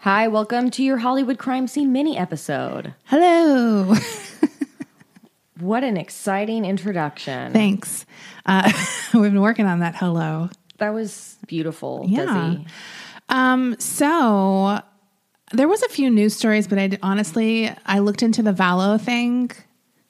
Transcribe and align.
Hi, 0.00 0.28
welcome 0.28 0.70
to 0.72 0.82
your 0.82 0.98
Hollywood 0.98 1.38
crime 1.38 1.66
scene 1.66 1.92
mini 1.92 2.16
episode. 2.16 2.94
Hello. 3.04 3.94
What 5.58 5.84
an 5.84 5.98
exciting 5.98 6.64
introduction. 6.64 7.52
Thanks. 7.52 8.06
Uh, 8.46 8.72
we've 9.12 9.24
been 9.30 9.42
working 9.42 9.66
on 9.66 9.80
that 9.80 9.94
hello. 9.94 10.48
That 10.78 10.94
was 10.94 11.36
beautiful, 11.48 12.06
Yeah. 12.08 12.24
Desi. 12.24 12.66
Um, 13.28 13.76
so 13.78 14.80
there 15.52 15.68
was 15.68 15.82
a 15.82 15.88
few 15.90 16.08
news 16.08 16.34
stories, 16.34 16.66
but 16.66 16.78
I 16.78 16.96
honestly 17.02 17.70
I 17.84 17.98
looked 17.98 18.22
into 18.22 18.42
the 18.42 18.54
Vallow 18.54 18.98
thing. 18.98 19.50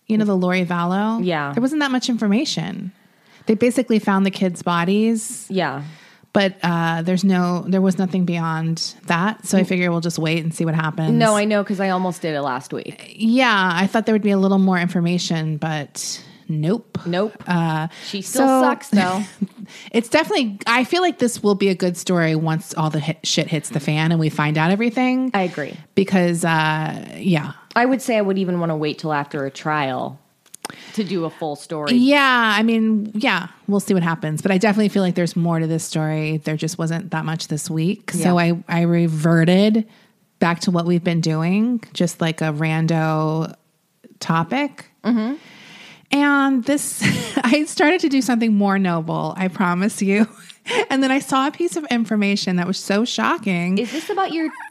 You 0.07 0.19
know 0.19 0.25
the 0.25 0.37
Lori 0.37 0.65
Vallow. 0.65 1.19
Yeah. 1.25 1.53
there 1.53 1.61
wasn't 1.61 1.81
that 1.81 1.91
much 1.91 2.09
information. 2.09 2.93
They 3.47 3.55
basically 3.55 3.99
found 3.99 4.25
the 4.25 4.31
kids' 4.31 4.63
bodies, 4.63 5.47
Yeah. 5.51 5.83
But 6.33 6.57
uh, 6.63 7.03
there's 7.03 7.25
no 7.25 7.65
there 7.67 7.81
was 7.81 7.99
nothing 7.99 8.25
beyond 8.25 8.95
that. 9.07 9.47
So 9.47 9.59
I 9.59 9.65
figure 9.65 9.91
we'll 9.91 10.01
just 10.01 10.19
wait 10.19 10.43
and 10.43 10.55
see 10.55 10.65
what 10.65 10.75
happens. 10.75 11.13
No, 11.13 11.35
I 11.37 11.45
know 11.45 11.63
because 11.63 11.81
I 11.81 11.89
almost 11.91 12.23
did 12.23 12.35
it 12.35 12.43
last 12.43 12.73
week. 12.73 13.13
yeah, 13.17 13.71
I 13.75 13.87
thought 13.87 14.07
there 14.07 14.15
would 14.15 14.23
be 14.23 14.31
a 14.31 14.39
little 14.39 14.59
more 14.59 14.79
information, 14.79 15.57
but 15.57 16.23
nope. 16.49 16.99
Nope. 17.07 17.43
Uh, 17.47 17.89
she 18.07 18.23
still 18.23 18.47
so- 18.47 18.61
sucks, 18.63 18.89
though. 18.91 19.23
It's 19.93 20.09
definitely. 20.09 20.59
I 20.67 20.83
feel 20.83 21.01
like 21.01 21.19
this 21.21 21.43
will 21.45 21.55
be 21.55 21.69
a 21.69 21.77
good 21.77 21.97
story 21.97 22.35
once 22.35 22.75
all 22.75 22.91
the 22.91 22.99
hit, 22.99 23.19
shit 23.25 23.47
hits 23.47 23.69
the 23.69 23.79
fan 23.79 24.11
and 24.11 24.19
we 24.19 24.29
find 24.29 24.59
out 24.59 24.73
everything. 24.73 25.31
I 25.33 25.43
agree. 25.43 25.77
because, 25.95 26.45
uh, 26.45 27.07
yeah, 27.17 27.53
I 27.77 27.87
would 27.87 28.03
say 28.03 28.17
I 28.19 28.21
would 28.21 28.37
even 28.37 28.59
want 28.59 28.71
to 28.71 28.77
wait 28.77 28.99
till 28.99 29.13
after 29.13 29.47
a 29.47 29.51
trial 29.51 30.19
to 30.95 31.05
do 31.05 31.25
a 31.25 31.31
full 31.31 31.57
story. 31.57 31.95
yeah. 31.95 32.55
I 32.57 32.63
mean, 32.63 33.11
yeah, 33.15 33.49
we'll 33.67 33.81
see 33.81 33.95
what 33.95 34.03
happens. 34.03 34.43
But 34.43 34.51
I 34.51 34.59
definitely 34.59 34.89
feel 34.89 35.03
like 35.03 35.15
there's 35.15 35.37
more 35.37 35.59
to 35.59 35.67
this 35.67 35.85
story. 35.85 36.39
There 36.39 36.57
just 36.57 36.79
wasn't 36.79 37.11
that 37.11 37.25
much 37.25 37.49
this 37.49 37.71
week, 37.71 38.11
so 38.11 38.39
I 38.39 38.63
I 38.69 38.83
reverted 38.83 39.87
back 40.39 40.61
to 40.61 40.71
what 40.71 40.87
we've 40.87 41.05
been 41.05 41.21
doing, 41.21 41.83
just 41.93 42.21
like 42.21 42.41
a 42.41 42.53
rando 42.53 43.55
topic. 44.21 44.87
Mm-hmm. 45.05 45.35
And 46.13 46.65
this, 46.65 47.03
I 47.45 47.65
started 47.65 48.01
to 48.01 48.09
do 48.09 48.21
something 48.21 48.55
more 48.55 48.79
noble. 48.79 49.35
I 49.37 49.49
promise 49.49 50.03
you. 50.03 50.27
And 50.89 51.03
then 51.03 51.11
I 51.11 51.19
saw 51.19 51.49
a 51.49 51.51
piece 51.51 51.75
of 51.75 51.85
information 51.87 52.57
that 52.57 52.67
was 52.67 52.79
so 52.79 53.05
shocking. 53.05 53.79
Is 53.79 53.91
this 53.91 54.09
about 54.09 54.33
your. 54.33 54.51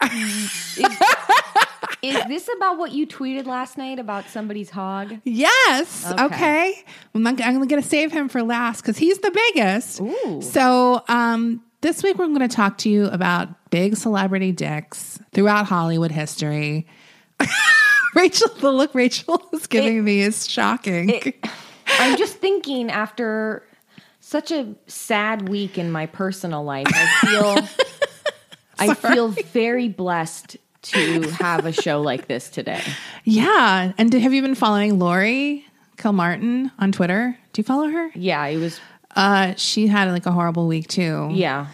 is, 2.02 2.16
is 2.16 2.24
this 2.26 2.50
about 2.56 2.78
what 2.78 2.92
you 2.92 3.06
tweeted 3.06 3.46
last 3.46 3.78
night 3.78 3.98
about 3.98 4.28
somebody's 4.28 4.70
hog? 4.70 5.18
Yes. 5.24 6.10
Okay. 6.10 6.24
Okay. 6.24 6.84
I'm, 7.14 7.22
not, 7.22 7.40
I'm 7.42 7.66
going 7.66 7.82
to 7.82 7.88
save 7.88 8.12
him 8.12 8.28
for 8.28 8.42
last 8.42 8.80
because 8.80 8.96
he's 8.98 9.18
the 9.18 9.30
biggest. 9.30 10.00
Ooh. 10.00 10.40
So, 10.42 11.02
um, 11.08 11.62
this 11.82 12.02
week 12.02 12.18
we're 12.18 12.26
going 12.26 12.40
to 12.40 12.48
talk 12.48 12.78
to 12.78 12.90
you 12.90 13.06
about 13.06 13.70
big 13.70 13.96
celebrity 13.96 14.52
dicks 14.52 15.18
throughout 15.32 15.66
Hollywood 15.66 16.10
history. 16.10 16.86
Rachel, 18.14 18.48
the 18.60 18.70
look 18.70 18.94
Rachel 18.94 19.48
is 19.52 19.66
giving 19.66 20.04
me 20.04 20.20
is 20.20 20.46
shocking. 20.46 21.34
I'm 21.86 22.16
just 22.18 22.36
thinking 22.36 22.90
after 22.90 23.66
such 24.20 24.50
a 24.50 24.74
sad 24.86 25.48
week 25.48 25.78
in 25.78 25.90
my 25.90 26.06
personal 26.06 26.64
life, 26.64 26.86
I 26.88 27.26
feel 27.26 27.68
I 28.78 28.94
feel 28.94 29.28
very 29.28 29.88
blessed 29.88 30.56
to 30.82 31.20
have 31.30 31.66
a 31.66 31.72
show 31.72 32.00
like 32.00 32.26
this 32.28 32.48
today. 32.48 32.82
yeah. 33.24 33.92
And 33.98 34.12
have 34.12 34.32
you 34.32 34.42
been 34.42 34.54
following 34.54 34.98
Laurie 34.98 35.64
Kilmartin 35.98 36.70
on 36.78 36.92
Twitter? 36.92 37.36
Do 37.52 37.60
you 37.60 37.64
follow 37.64 37.88
her? 37.88 38.10
Yeah, 38.14 38.44
it 38.46 38.56
was 38.58 38.80
Uh, 39.16 39.54
she 39.56 39.88
had 39.88 40.08
like 40.10 40.24
a 40.26 40.30
horrible 40.32 40.66
week 40.68 40.86
too. 40.88 41.28
yeah. 41.32 41.66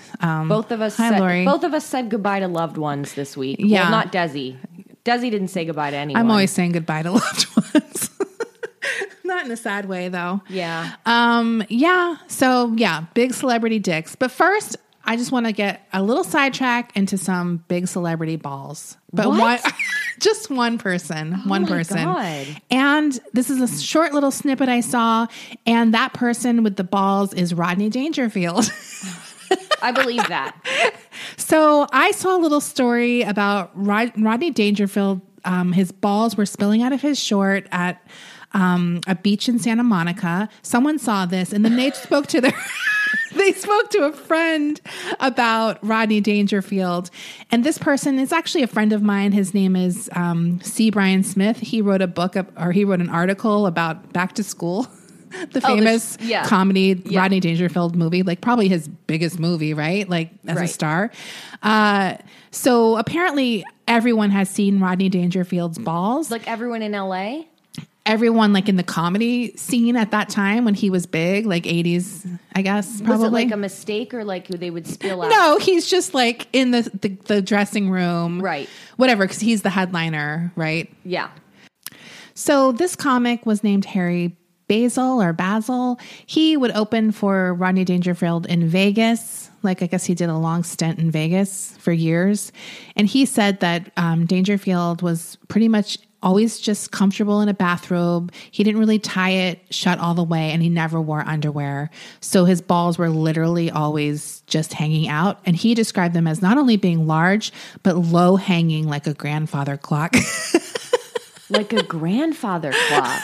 both 0.49 0.71
of 0.73 0.81
us 0.81 0.99
Um, 0.99 1.05
hi, 1.07 1.11
said, 1.13 1.21
Laurie. 1.21 1.45
both 1.45 1.65
of 1.65 1.75
us 1.75 1.85
said 1.85 2.09
goodbye 2.09 2.41
to 2.41 2.49
loved 2.49 2.79
ones 2.79 3.15
this 3.15 3.37
week. 3.37 3.57
Yeah. 3.61 3.83
Well, 3.83 3.91
not 3.91 4.11
Desi. 4.13 4.57
Desi 5.05 5.31
didn't 5.31 5.49
say 5.49 5.65
goodbye 5.65 5.91
to 5.91 5.97
anyone. 5.97 6.21
I'm 6.21 6.31
always 6.31 6.51
saying 6.51 6.73
goodbye 6.73 7.03
to 7.03 7.11
loved 7.21 7.47
ones. 7.57 8.11
Not 9.25 9.45
in 9.45 9.51
a 9.53 9.57
sad 9.57 9.87
way 9.87 10.09
though. 10.09 10.41
Yeah. 10.49 10.93
Um, 11.05 11.63
yeah. 11.69 12.17
So 12.29 12.73
yeah, 12.77 13.05
big 13.15 13.35
celebrity 13.35 13.79
dicks. 13.81 14.15
But 14.17 14.31
first, 14.31 14.77
I 15.07 15.17
just 15.17 15.31
want 15.33 15.47
to 15.47 15.53
get 15.53 15.87
a 15.93 16.03
little 16.03 16.25
sidetrack 16.25 16.97
into 16.97 17.17
some 17.17 17.65
big 17.69 17.87
celebrity 17.89 18.37
balls. 18.37 18.97
But 19.13 19.29
What? 19.29 19.63
one 19.63 19.73
just 20.21 20.51
one 20.51 20.79
person. 20.79 21.33
one 21.49 21.63
my 21.63 21.69
person. 21.69 22.05
God. 22.05 22.47
And 22.71 23.19
this 23.33 23.49
is 23.51 23.61
a 23.61 23.81
short 23.83 24.13
little 24.13 24.31
snippet 24.31 24.69
I 24.69 24.81
saw, 24.81 25.27
and 25.65 25.95
that 25.95 26.13
person 26.13 26.63
with 26.65 26.77
the 26.77 26.85
balls 26.85 27.33
is 27.33 27.55
Rodney 27.55 27.89
Dangerfield. 27.89 28.69
I 29.83 29.93
believe 29.93 30.27
that. 30.29 30.57
So 31.37 31.87
I 31.93 32.11
saw 32.11 32.37
a 32.37 32.41
little 32.41 32.61
story 32.61 33.23
about 33.23 33.71
Rod- 33.75 34.13
Rodney 34.21 34.51
Dangerfield. 34.51 35.21
Um, 35.45 35.73
his 35.73 35.93
balls 35.93 36.37
were 36.37 36.47
spilling 36.47 36.83
out 36.83 36.93
of 36.93 37.01
his 37.01 37.19
short 37.19 37.69
at 37.71 38.05
um, 38.53 39.01
a 39.07 39.15
beach 39.15 39.49
in 39.49 39.61
Santa 39.61 39.85
Monica. 39.85 40.49
Someone 40.63 40.99
saw 40.99 41.27
this, 41.27 41.53
and 41.53 41.65
then 41.65 41.77
they 41.77 41.91
spoke 41.93 42.27
to 42.29 42.41
their. 42.41 42.55
they 43.35 43.53
spoke 43.53 43.91
to 43.91 44.05
a 44.05 44.13
friend 44.13 44.81
about 45.21 45.79
Rodney 45.87 46.21
Dangerfield, 46.21 47.11
and 47.51 47.65
this 47.65 47.79
person 47.79 48.19
is 48.19 48.33
actually 48.33 48.63
a 48.63 48.67
friend 48.69 48.93
of 48.93 49.03
mine. 49.03 49.33
His 49.33 49.53
name 49.55 49.77
is 49.77 50.09
um, 50.15 50.61
C. 50.63 50.91
Brian 50.91 51.23
Smith. 51.23 51.59
He 51.59 51.81
wrote 51.83 52.03
a 52.03 52.07
book, 52.07 52.35
or 52.59 52.73
he 52.73 52.85
wrote 52.85 53.01
an 53.01 53.09
article 53.11 53.67
about 53.67 54.13
back 54.13 54.35
to 54.35 54.43
school. 54.43 54.87
The 55.53 55.61
Oh, 55.65 55.77
famous 55.77 56.17
yeah. 56.23 56.47
comedy 56.47 57.03
Yeah. 57.05 57.21
Rodney 57.21 57.41
Dangerfield 57.41 57.95
movie, 57.95 58.23
like 58.23 58.41
probably 58.41 58.69
his 58.69 58.89
biggest 58.89 59.39
movie, 59.39 59.75
right? 59.75 60.09
Like 60.09 60.31
as 60.47 60.59
a 60.59 60.67
star. 60.69 61.11
Uh, 61.63 62.15
so 62.53 62.97
apparently 62.97 63.63
everyone 63.87 64.31
has 64.31 64.49
seen 64.49 64.81
Rodney 64.81 65.11
Dangerfield's 65.11 65.79
balls. 65.79 66.31
Like 66.31 66.49
everyone 66.49 66.81
in 66.81 66.93
LA. 66.93 67.43
Everyone 68.07 68.53
like 68.53 68.69
in 68.69 68.77
the 68.77 68.83
comedy 68.83 69.57
scene 69.57 69.97
at 69.97 70.13
that 70.13 70.29
time 70.29 70.65
when 70.65 70.75
he 70.75 70.89
was 70.89 71.07
big, 71.07 71.45
like 71.45 71.65
80s, 71.65 72.39
I 72.55 72.63
guess, 72.63 73.01
probably. 73.01 73.25
Was 73.25 73.29
it 73.29 73.33
like 73.33 73.53
a 73.53 73.57
mistake 73.57 74.15
or 74.15 74.25
like 74.25 74.49
they 74.49 74.71
would 74.71 74.87
spill 74.87 75.23
out? 75.23 75.29
no, 75.29 75.59
he's 75.59 75.87
just 75.87 76.15
like 76.15 76.49
in 76.53 76.71
the, 76.71 76.91
the, 77.01 77.09
the 77.09 77.43
dressing 77.43 77.91
room. 77.91 78.41
Right. 78.41 78.69
Whatever, 78.97 79.25
because 79.25 79.41
he's 79.41 79.63
the 79.63 79.71
headliner, 79.71 80.53
right? 80.57 80.91
Yeah. 81.05 81.31
So 82.35 82.73
this 82.73 82.97
comic 82.97 83.45
was 83.45 83.65
named 83.65 83.85
Harry 83.87 84.37
Basil 84.69 85.23
or 85.23 85.33
Basil. 85.33 85.99
He 86.27 86.57
would 86.57 86.73
open 86.73 87.13
for 87.13 87.55
Rodney 87.55 87.85
Dangerfield 87.85 88.47
in 88.47 88.69
Vegas. 88.69 89.51
Like 89.63 89.83
I 89.83 89.87
guess 89.87 90.05
he 90.05 90.15
did 90.15 90.29
a 90.29 90.37
long 90.37 90.63
stint 90.63 90.99
in 90.99 91.11
Vegas 91.11 91.77
for 91.79 91.93
years, 91.93 92.53
and 92.95 93.07
he 93.07 93.27
said 93.27 93.61
that 93.61 93.91
um, 93.97 94.27
Dangerfield 94.27 95.03
was 95.03 95.39
pretty 95.49 95.69
much 95.69 95.99
always 96.27 96.59
just 96.61 96.91
comfortable 96.91 97.41
in 97.41 97.49
a 97.49 97.55
bathrobe. 97.55 98.33
He 98.51 98.65
didn't 98.65 98.81
really 98.81 98.99
tie 98.99 99.31
it 99.31 99.61
shut 99.71 99.99
all 100.01 100.13
the 100.15 100.25
way, 100.25 100.51
and 100.51 100.61
he 100.63 100.69
never 100.69 101.01
wore 101.01 101.21
underwear. 101.27 101.89
So 102.21 102.45
his 102.45 102.61
balls 102.61 102.99
were 102.99 103.09
literally 103.09 103.71
always 103.71 104.43
just 104.47 104.75
hanging 104.75 105.09
out, 105.09 105.39
and 105.47 105.57
he 105.57 105.75
described 105.75 106.15
them 106.15 106.27
as 106.27 106.43
not 106.43 106.59
only 106.59 106.77
being 106.77 107.07
large 107.07 107.53
but 107.83 107.97
low 107.97 108.37
hanging 108.37 108.87
like 108.89 109.07
a 109.07 109.15
grandfather 109.15 109.77
clock. 109.79 110.15
Like 111.49 111.73
a 111.73 111.85
grandfather 111.85 112.73
clock. 112.89 113.23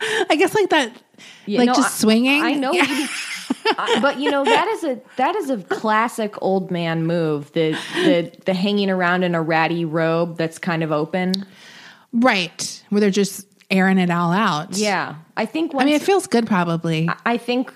I 0.30 0.36
guess 0.38 0.54
like 0.54 0.70
that, 0.70 0.96
Yeah, 1.44 1.58
like 1.58 1.66
no, 1.66 1.74
just 1.74 1.88
I- 1.96 1.98
swinging. 2.00 2.42
I 2.42 2.54
know, 2.54 2.72
Yeah. 2.72 2.86
you- 2.90 3.06
I- 3.78 3.98
but 4.00 4.18
you 4.18 4.30
know 4.30 4.44
that 4.46 4.66
is 4.68 4.84
a 4.84 4.98
that 5.18 5.36
is 5.36 5.50
a 5.50 5.58
classic 5.58 6.40
old 6.40 6.70
man 6.70 7.04
move. 7.06 7.52
The 7.52 7.72
the 7.96 8.32
the 8.46 8.54
hanging 8.54 8.88
around 8.88 9.24
in 9.24 9.34
a 9.34 9.42
ratty 9.42 9.84
robe 9.84 10.38
that's 10.38 10.58
kind 10.58 10.82
of 10.82 10.90
open. 10.90 11.34
Right. 12.14 12.82
Where 12.88 13.00
they're 13.00 13.10
just 13.10 13.46
airing 13.70 13.98
it 13.98 14.10
all 14.10 14.32
out. 14.32 14.76
Yeah, 14.76 15.16
I 15.36 15.44
think. 15.46 15.74
Once, 15.74 15.82
I 15.82 15.86
mean, 15.86 15.94
it 15.94 16.02
feels 16.02 16.26
good 16.26 16.46
probably. 16.46 17.08
I 17.26 17.36
think, 17.36 17.72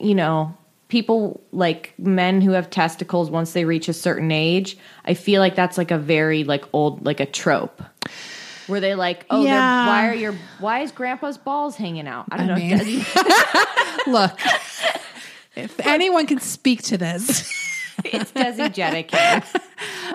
you 0.00 0.14
know, 0.14 0.56
people 0.88 1.42
like 1.52 1.92
men 1.98 2.40
who 2.40 2.52
have 2.52 2.70
testicles 2.70 3.30
once 3.30 3.52
they 3.52 3.64
reach 3.64 3.88
a 3.88 3.92
certain 3.92 4.30
age. 4.32 4.78
I 5.04 5.14
feel 5.14 5.40
like 5.40 5.54
that's 5.54 5.76
like 5.76 5.90
a 5.90 5.98
very 5.98 6.44
like 6.44 6.64
old 6.72 7.04
like 7.04 7.20
a 7.20 7.26
trope. 7.26 7.82
Where 8.68 8.80
they 8.80 8.94
like, 8.96 9.26
oh, 9.30 9.44
Yeah. 9.44 9.86
why 9.86 10.08
are 10.08 10.14
your 10.14 10.34
why 10.58 10.80
is 10.80 10.90
Grandpa's 10.90 11.38
balls 11.38 11.76
hanging 11.76 12.08
out? 12.08 12.26
I 12.32 12.36
don't 12.38 12.50
I 12.50 12.58
know. 12.58 12.84
mean- 12.84 13.04
Look, 14.12 14.40
if 15.56 15.78
anyone 15.86 16.26
can 16.26 16.40
speak 16.40 16.82
to 16.84 16.96
this, 16.98 17.52
it's 18.12 18.32
Desi 18.32 18.72
Jedeikin. 18.74 19.62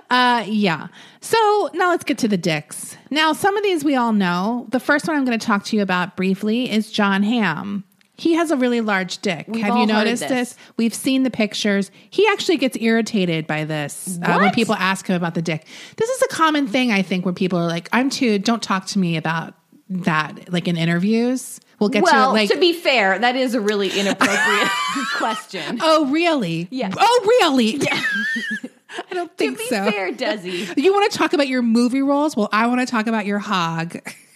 Uh, 0.10 0.44
yeah. 0.46 0.88
So 1.22 1.70
now 1.74 1.90
let's 1.92 2.04
get 2.04 2.18
to 2.18 2.28
the 2.28 2.36
dicks. 2.36 2.98
Now, 3.10 3.32
some 3.32 3.56
of 3.56 3.64
these 3.64 3.86
we 3.86 3.96
all 3.96 4.12
know. 4.12 4.66
The 4.70 4.80
first 4.80 5.08
one 5.08 5.16
I'm 5.16 5.24
going 5.24 5.40
to 5.40 5.46
talk 5.46 5.64
to 5.66 5.78
you 5.78 5.82
about 5.82 6.18
briefly 6.18 6.70
is 6.70 6.92
Jon 6.92 7.24
Hamm. 7.24 7.86
He 8.18 8.34
has 8.34 8.52
a 8.52 8.58
really 8.58 8.82
large 8.82 9.20
dick. 9.20 9.46
We've 9.48 9.64
Have 9.64 9.78
you 9.78 9.86
noticed 9.86 10.28
this. 10.28 10.52
this? 10.52 10.58
We've 10.76 10.94
seen 10.94 11.24
the 11.24 11.32
pictures. 11.32 11.92
He 12.10 12.28
actually 12.28 12.58
gets 12.58 12.78
irritated 12.78 13.48
by 13.48 13.64
this 13.64 14.20
uh, 14.22 14.38
when 14.38 14.52
people 14.52 14.76
ask 14.76 15.08
him 15.08 15.16
about 15.16 15.34
the 15.34 15.42
dick. 15.42 15.66
This 15.96 16.10
is 16.10 16.22
a 16.24 16.28
common 16.28 16.68
thing, 16.68 16.92
I 16.92 17.04
think, 17.04 17.24
where 17.24 17.34
people 17.34 17.58
are 17.58 17.68
like, 17.68 17.88
I'm 17.94 18.10
too, 18.10 18.38
don't 18.38 18.62
talk 18.62 18.86
to 18.88 19.00
me 19.00 19.16
about 19.16 19.54
that, 19.90 20.52
like 20.52 20.68
in 20.68 20.78
interviews. 20.78 21.62
We'll 21.82 21.90
get 21.90 22.04
well, 22.04 22.28
to 22.28 22.30
it. 22.30 22.42
Like, 22.44 22.50
to 22.52 22.60
be 22.60 22.74
fair, 22.74 23.18
that 23.18 23.36
is 23.36 23.56
a 23.56 23.60
really 23.60 23.90
inappropriate 23.90 24.70
question. 25.18 25.80
oh, 25.82 26.12
really? 26.12 26.68
Yeah. 26.70 26.92
Oh, 26.96 27.38
really? 27.42 27.78
Yeah. 27.78 28.00
I 29.10 29.14
don't 29.16 29.30
To 29.30 29.36
think 29.36 29.58
be 29.58 29.66
so. 29.66 29.90
fair, 29.90 30.14
Desi. 30.14 30.78
You 30.78 30.94
want 30.94 31.12
to 31.12 31.18
talk 31.18 31.34
about 31.34 31.48
your 31.48 31.64
movie 31.64 32.04
roles? 32.04 32.38
Well, 32.38 32.50
I 32.52 32.68
want 32.68 32.82
to 32.82 32.86
talk 32.86 33.08
about 33.08 33.26
your 33.26 33.40
hog. 33.40 33.98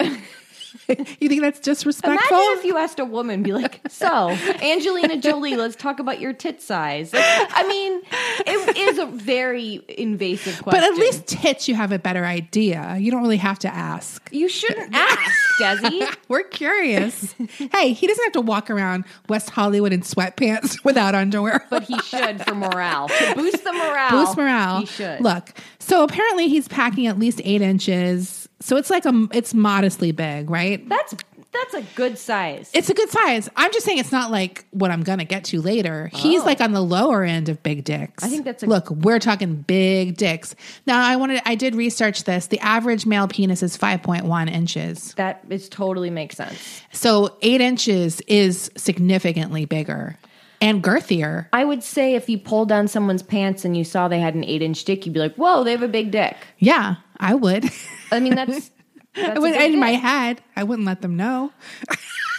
you 1.20 1.28
think 1.28 1.42
that's 1.42 1.60
disrespectful? 1.60 2.36
Imagine 2.36 2.58
if 2.58 2.64
you 2.64 2.76
asked 2.76 2.98
a 2.98 3.04
woman, 3.04 3.42
be 3.42 3.52
like, 3.52 3.80
"So, 3.88 4.30
Angelina 4.62 5.16
Jolie, 5.16 5.56
let's 5.56 5.76
talk 5.76 5.98
about 5.98 6.20
your 6.20 6.32
tit 6.32 6.60
size." 6.62 7.12
Like, 7.12 7.24
I 7.24 7.66
mean, 7.66 8.02
it 8.46 8.76
is 8.76 8.98
a 8.98 9.06
very 9.06 9.82
invasive 9.88 10.62
question. 10.62 10.80
but 10.80 10.82
at 10.92 10.96
least 10.98 11.26
tits, 11.26 11.68
you 11.68 11.74
have 11.74 11.92
a 11.92 11.98
better 11.98 12.24
idea. 12.24 12.96
You 12.98 13.10
don't 13.10 13.22
really 13.22 13.36
have 13.38 13.58
to 13.60 13.68
ask. 13.72 14.28
you 14.32 14.48
shouldn't 14.48 14.94
ask, 14.94 15.32
Desi. 15.60 16.14
We're 16.28 16.44
curious. 16.44 17.34
hey, 17.72 17.92
he 17.92 18.06
doesn't 18.06 18.24
have 18.24 18.32
to 18.34 18.40
walk 18.40 18.70
around 18.70 19.04
West 19.28 19.50
Hollywood 19.50 19.92
in 19.92 20.02
sweatpants 20.02 20.76
without 20.84 21.14
underwear. 21.14 21.64
But 21.70 21.84
he 21.84 21.98
should 22.00 22.44
for 22.44 22.54
morale 22.54 23.08
to 23.08 23.34
boost 23.34 23.64
the 23.64 23.72
morale. 23.72 24.10
Boost 24.10 24.36
morale. 24.36 24.80
He 24.80 24.86
should. 24.86 25.20
Look, 25.20 25.50
so 25.78 26.02
apparently 26.04 26.48
he's 26.48 26.68
packing 26.68 27.06
at 27.06 27.18
least 27.18 27.40
eight 27.44 27.62
inches. 27.62 28.45
So 28.60 28.76
it's 28.76 28.90
like 28.90 29.04
a, 29.04 29.28
it's 29.32 29.54
modestly 29.54 30.12
big, 30.12 30.50
right? 30.50 30.86
That's 30.88 31.14
that's 31.52 31.74
a 31.74 31.82
good 31.94 32.18
size. 32.18 32.70
It's 32.74 32.90
a 32.90 32.94
good 32.94 33.08
size. 33.08 33.48
I'm 33.56 33.72
just 33.72 33.86
saying 33.86 33.98
it's 33.98 34.12
not 34.12 34.30
like 34.30 34.66
what 34.72 34.90
I'm 34.90 35.02
gonna 35.02 35.24
get 35.24 35.44
to 35.44 35.60
later. 35.62 36.10
He's 36.12 36.44
like 36.44 36.60
oh. 36.60 36.64
on 36.64 36.72
the 36.72 36.82
lower 36.82 37.24
end 37.24 37.48
of 37.48 37.62
big 37.62 37.84
dicks. 37.84 38.22
Oh. 38.22 38.26
I 38.26 38.30
think 38.30 38.44
that's 38.44 38.62
a- 38.62 38.66
look. 38.66 38.90
We're 38.90 39.18
talking 39.18 39.56
big 39.56 40.16
dicks. 40.16 40.54
Now 40.86 41.04
I 41.04 41.16
wanted. 41.16 41.40
I 41.46 41.54
did 41.54 41.74
research 41.74 42.24
this. 42.24 42.48
The 42.48 42.60
average 42.60 43.06
male 43.06 43.28
penis 43.28 43.62
is 43.62 43.76
5.1 43.76 44.50
inches. 44.50 45.14
that 45.14 45.44
is 45.48 45.68
totally 45.68 46.10
makes 46.10 46.36
sense. 46.36 46.82
So 46.92 47.36
eight 47.42 47.60
inches 47.60 48.20
is 48.26 48.70
significantly 48.76 49.64
bigger 49.64 50.18
and 50.60 50.82
girthier. 50.82 51.46
I 51.52 51.64
would 51.64 51.82
say 51.82 52.14
if 52.14 52.28
you 52.28 52.38
pulled 52.38 52.68
down 52.68 52.88
someone's 52.88 53.22
pants 53.22 53.64
and 53.64 53.76
you 53.76 53.84
saw 53.84 54.08
they 54.08 54.20
had 54.20 54.34
an 54.34 54.44
eight 54.44 54.62
inch 54.62 54.84
dick, 54.84 55.06
you'd 55.06 55.12
be 55.12 55.20
like, 55.20 55.36
"Whoa, 55.36 55.64
they 55.64 55.72
have 55.72 55.82
a 55.82 55.88
big 55.88 56.10
dick." 56.10 56.36
Yeah, 56.58 56.96
I 57.18 57.34
would. 57.34 57.70
I 58.10 58.20
mean, 58.20 58.34
that's. 58.34 58.70
that's 59.14 59.36
I 59.36 59.38
would 59.38 59.54
in 59.54 59.80
my 59.80 59.92
head. 59.92 60.42
I 60.54 60.64
wouldn't 60.64 60.86
let 60.86 61.02
them 61.02 61.16
know. 61.16 61.52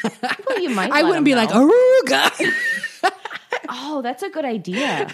Well, 0.04 0.60
you 0.60 0.70
might. 0.70 0.92
I 0.94 1.04
wouldn't 1.04 1.26
be 1.26 1.36
like 1.36 1.50
know. 1.50 1.70
Aruga. 1.70 2.54
"Oh, 3.70 4.02
that's 4.02 4.24
a 4.24 4.30
good 4.30 4.46
idea." 4.46 5.10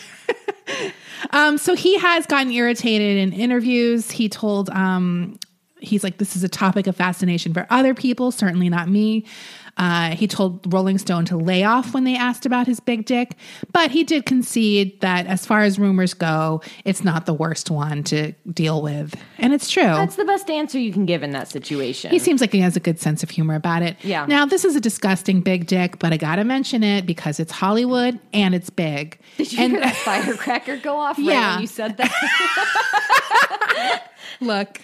Um, 1.32 1.58
so 1.58 1.76
he 1.76 1.98
has 1.98 2.26
gotten 2.26 2.52
irritated 2.52 3.18
in 3.18 3.34
interviews. 3.34 4.12
He 4.12 4.30
told, 4.30 4.70
um, 4.70 5.40
he's 5.84 6.04
like, 6.04 6.18
this 6.18 6.36
is 6.36 6.44
a 6.44 6.50
topic 6.50 6.88
of 6.88 6.96
fascination 6.96 7.54
for 7.54 7.68
other 7.70 7.94
people, 7.94 8.32
certainly 8.32 8.70
not 8.70 8.90
me. 8.90 9.26
Uh, 9.76 10.12
he 10.12 10.28
told 10.28 10.72
Rolling 10.72 11.00
Stone 11.00 11.26
to 11.26 11.36
lay 11.36 11.64
off 11.64 11.96
when 11.96 12.04
they 12.04 12.16
asked 12.16 12.46
about 12.46 12.68
his 12.68 12.80
big 12.80 13.08
dick, 13.08 13.36
but 13.72 13.90
he 13.90 14.04
did 14.04 14.24
concede 14.24 15.02
that 15.02 15.26
as 15.26 15.48
far 15.48 15.62
as 15.64 15.80
rumors 15.80 16.14
go, 16.14 16.62
it's 16.86 17.04
not 17.04 17.26
the 17.26 17.34
worst 17.34 17.72
one 17.72 18.04
to 18.04 18.34
deal 18.54 18.84
with. 18.84 19.16
And 19.40 19.52
it's 19.52 19.72
true. 19.72 19.82
That's 19.82 20.16
the 20.16 20.26
best 20.26 20.48
answer 20.52 20.78
you 20.78 20.94
can 20.94 21.08
give 21.08 21.24
in 21.24 21.32
that 21.32 21.48
situation. 21.48 22.12
He 22.12 22.20
seems 22.20 22.40
like 22.40 22.52
he 22.52 22.60
has 22.60 22.76
a 22.76 22.80
good 22.80 23.00
sense 23.00 23.24
of 23.24 23.32
humor 23.32 23.56
about 23.56 23.82
it. 23.82 23.98
Yeah. 24.04 24.28
Now, 24.28 24.46
this 24.46 24.64
is 24.64 24.76
a 24.76 24.80
disgusting 24.80 25.42
big 25.42 25.66
dick, 25.66 25.98
but 25.98 26.14
I 26.14 26.18
got 26.18 26.36
to 26.36 26.44
mention 26.44 26.84
it 26.84 27.08
because 27.08 27.40
it's 27.40 27.52
Hollywood 27.52 28.20
and 28.32 28.54
it's 28.54 28.70
big. 28.70 29.18
Did 29.38 29.54
you 29.54 29.60
and 29.64 29.72
hear 29.72 29.82
that 29.82 29.96
firecracker 30.06 30.78
go 30.78 30.98
off 30.98 31.18
right 31.18 31.26
Yeah. 31.26 31.54
when 31.56 31.62
you 31.62 31.68
said 31.68 31.98
that? 31.98 34.10
look, 34.40 34.82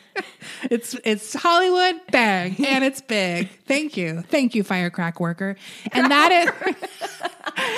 it's 0.63 0.95
it's 1.03 1.33
Hollywood, 1.33 2.01
bang, 2.11 2.55
and 2.65 2.83
it's 2.83 3.01
big. 3.01 3.49
Thank 3.65 3.97
you, 3.97 4.21
thank 4.29 4.55
you, 4.55 4.63
firecrack 4.63 5.19
worker. 5.19 5.55
And 5.91 6.11
that 6.11 6.31
is, 6.31 6.75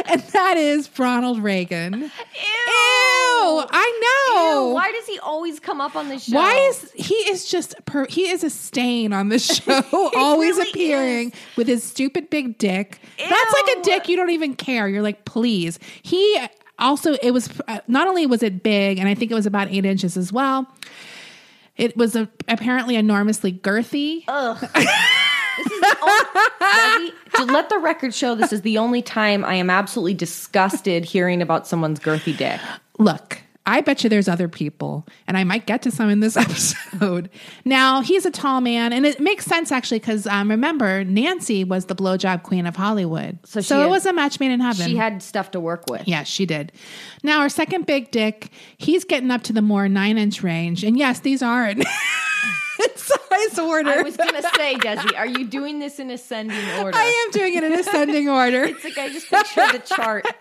and 0.07 0.21
that 0.21 0.57
is 0.57 0.89
Ronald 0.97 1.39
Reagan. 1.43 2.01
Ew, 2.01 2.09
I 3.69 3.99
know. 4.01 4.69
Ew, 4.69 4.73
why 4.73 4.91
does 4.91 5.05
he 5.07 5.19
always 5.19 5.59
come 5.59 5.81
up 5.81 5.95
on 5.95 6.09
the 6.09 6.19
show? 6.19 6.35
Why 6.35 6.55
is 6.69 6.91
he 6.95 7.15
is 7.15 7.45
just 7.45 7.75
per, 7.85 8.05
he 8.07 8.29
is 8.29 8.43
a 8.43 8.49
stain 8.49 9.13
on 9.13 9.29
the 9.29 9.39
show, 9.39 9.81
always 10.15 10.57
really 10.57 10.69
appearing 10.69 11.33
with 11.55 11.67
his 11.67 11.83
stupid 11.83 12.29
big 12.29 12.57
dick. 12.57 12.99
That's 13.17 13.53
like 13.53 13.77
a 13.77 13.81
dick 13.81 14.09
you 14.09 14.15
don't 14.15 14.31
even 14.31 14.55
care. 14.55 14.87
You're 14.87 15.01
like, 15.01 15.25
please. 15.25 15.79
He 16.01 16.39
also 16.79 17.13
it 17.21 17.31
was 17.31 17.49
uh, 17.67 17.79
not 17.87 18.07
only 18.07 18.25
was 18.25 18.43
it 18.43 18.63
big, 18.63 18.97
and 18.97 19.07
I 19.07 19.15
think 19.15 19.31
it 19.31 19.35
was 19.35 19.45
about 19.45 19.69
eight 19.69 19.85
inches 19.85 20.17
as 20.17 20.33
well. 20.33 20.67
It 21.77 21.95
was 21.97 22.15
a, 22.15 22.29
apparently 22.47 22.95
enormously 22.95 23.51
girthy. 23.53 24.25
Desi, 26.61 27.11
to 27.35 27.45
let 27.45 27.69
the 27.69 27.79
record 27.79 28.13
show 28.13 28.35
this 28.35 28.53
is 28.53 28.61
the 28.61 28.77
only 28.77 29.01
time 29.01 29.43
I 29.43 29.55
am 29.55 29.69
absolutely 29.69 30.13
disgusted 30.13 31.05
hearing 31.05 31.41
about 31.41 31.67
someone's 31.67 31.99
girthy 31.99 32.35
dick. 32.37 32.59
Look, 32.99 33.41
I 33.65 33.81
bet 33.81 34.03
you 34.03 34.09
there's 34.09 34.27
other 34.27 34.47
people, 34.47 35.05
and 35.27 35.37
I 35.37 35.43
might 35.43 35.67
get 35.67 35.83
to 35.83 35.91
some 35.91 36.09
in 36.09 36.19
this 36.19 36.35
episode. 36.37 37.29
Now, 37.63 38.01
he's 38.01 38.25
a 38.25 38.31
tall 38.31 38.59
man, 38.59 38.91
and 38.91 39.05
it 39.05 39.19
makes 39.19 39.45
sense 39.45 39.71
actually 39.71 39.99
because 39.99 40.25
um, 40.25 40.49
remember, 40.49 41.03
Nancy 41.03 41.63
was 41.63 41.85
the 41.85 41.95
blowjob 41.95 42.41
queen 42.43 42.65
of 42.65 42.75
Hollywood. 42.75 43.37
So 43.45 43.61
So, 43.61 43.79
she 43.79 43.85
it 43.85 43.89
was 43.89 44.05
a 44.05 44.13
match 44.13 44.39
made 44.39 44.51
in 44.51 44.59
heaven. 44.59 44.87
She 44.87 44.95
had 44.95 45.21
stuff 45.21 45.51
to 45.51 45.59
work 45.59 45.85
with. 45.89 46.07
Yes, 46.07 46.27
she 46.27 46.45
did. 46.45 46.71
Now, 47.23 47.41
our 47.41 47.49
second 47.49 47.85
big 47.85 48.09
dick, 48.11 48.49
he's 48.77 49.03
getting 49.03 49.29
up 49.29 49.43
to 49.43 49.53
the 49.53 49.61
more 49.61 49.87
nine 49.87 50.17
inch 50.17 50.41
range. 50.41 50.83
And 50.83 50.97
yes, 50.97 51.19
these 51.19 51.43
are 51.43 51.67
in 51.69 51.83
size 52.95 53.59
order. 53.59 53.89
I 53.91 54.01
was 54.01 54.17
gonna 54.17 54.41
say, 54.55 54.75
Desi, 54.75 55.15
are 55.15 55.27
you 55.27 55.45
doing 55.45 55.77
this 55.79 55.99
in 55.99 56.09
ascending 56.09 56.57
order? 56.79 56.97
I 56.97 57.25
am 57.25 57.31
doing 57.31 57.55
it 57.55 57.63
in 57.63 57.73
ascending 57.73 58.27
order. 58.27 58.63
It's 58.63 58.83
like 58.83 58.97
I 58.97 59.09
just 59.09 59.29
picture 59.29 59.71
the 59.71 59.79
chart. 59.79 60.25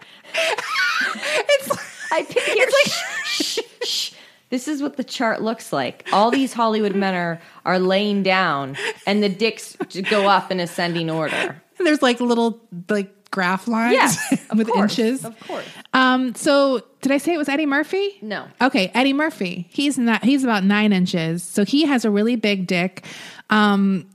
It's 1.02 1.89
I 2.12 2.22
picture 2.28 2.54
like 2.58 2.92
shh, 3.24 3.58
shh, 3.82 3.84
shh. 3.84 4.12
This 4.50 4.66
is 4.66 4.82
what 4.82 4.96
the 4.96 5.05
chart 5.05 5.40
looks 5.43 5.72
like. 5.72 6.08
All 6.12 6.31
these 6.32 6.52
Hollywood 6.52 6.96
men 6.96 7.14
are 7.14 7.40
are 7.64 7.79
laying 7.79 8.22
down, 8.24 8.76
and 9.06 9.22
the 9.22 9.29
dicks 9.29 9.76
go 10.10 10.26
up 10.29 10.50
in 10.50 10.58
ascending 10.60 11.08
order. 11.10 11.62
there's 11.79 12.02
like 12.02 12.20
little 12.20 12.60
like 12.88 13.14
graph 13.31 13.69
lines 13.69 13.93
Yes, 13.93 14.44
with 14.56 14.67
course, 14.67 14.98
inches. 14.98 15.24
of 15.24 15.38
course. 15.46 15.64
Um, 15.94 16.34
so 16.34 16.82
did 17.00 17.12
I 17.12 17.19
say 17.19 17.32
it 17.32 17.38
was 17.38 17.48
Eddie 17.48 17.64
Murphy? 17.67 18.19
No. 18.22 18.46
Okay, 18.60 18.90
Eddie 18.93 19.12
Murphy. 19.12 19.69
He's 19.70 19.96
not. 19.96 20.24
He's 20.24 20.43
about 20.43 20.64
nine 20.64 20.93
inches, 20.93 21.44
so 21.44 21.64
he 21.64 21.84
has 21.84 22.05
a 22.05 22.10
really 22.10 22.34
big 22.34 22.67
dick. 22.67 23.05
Um, 23.50 24.08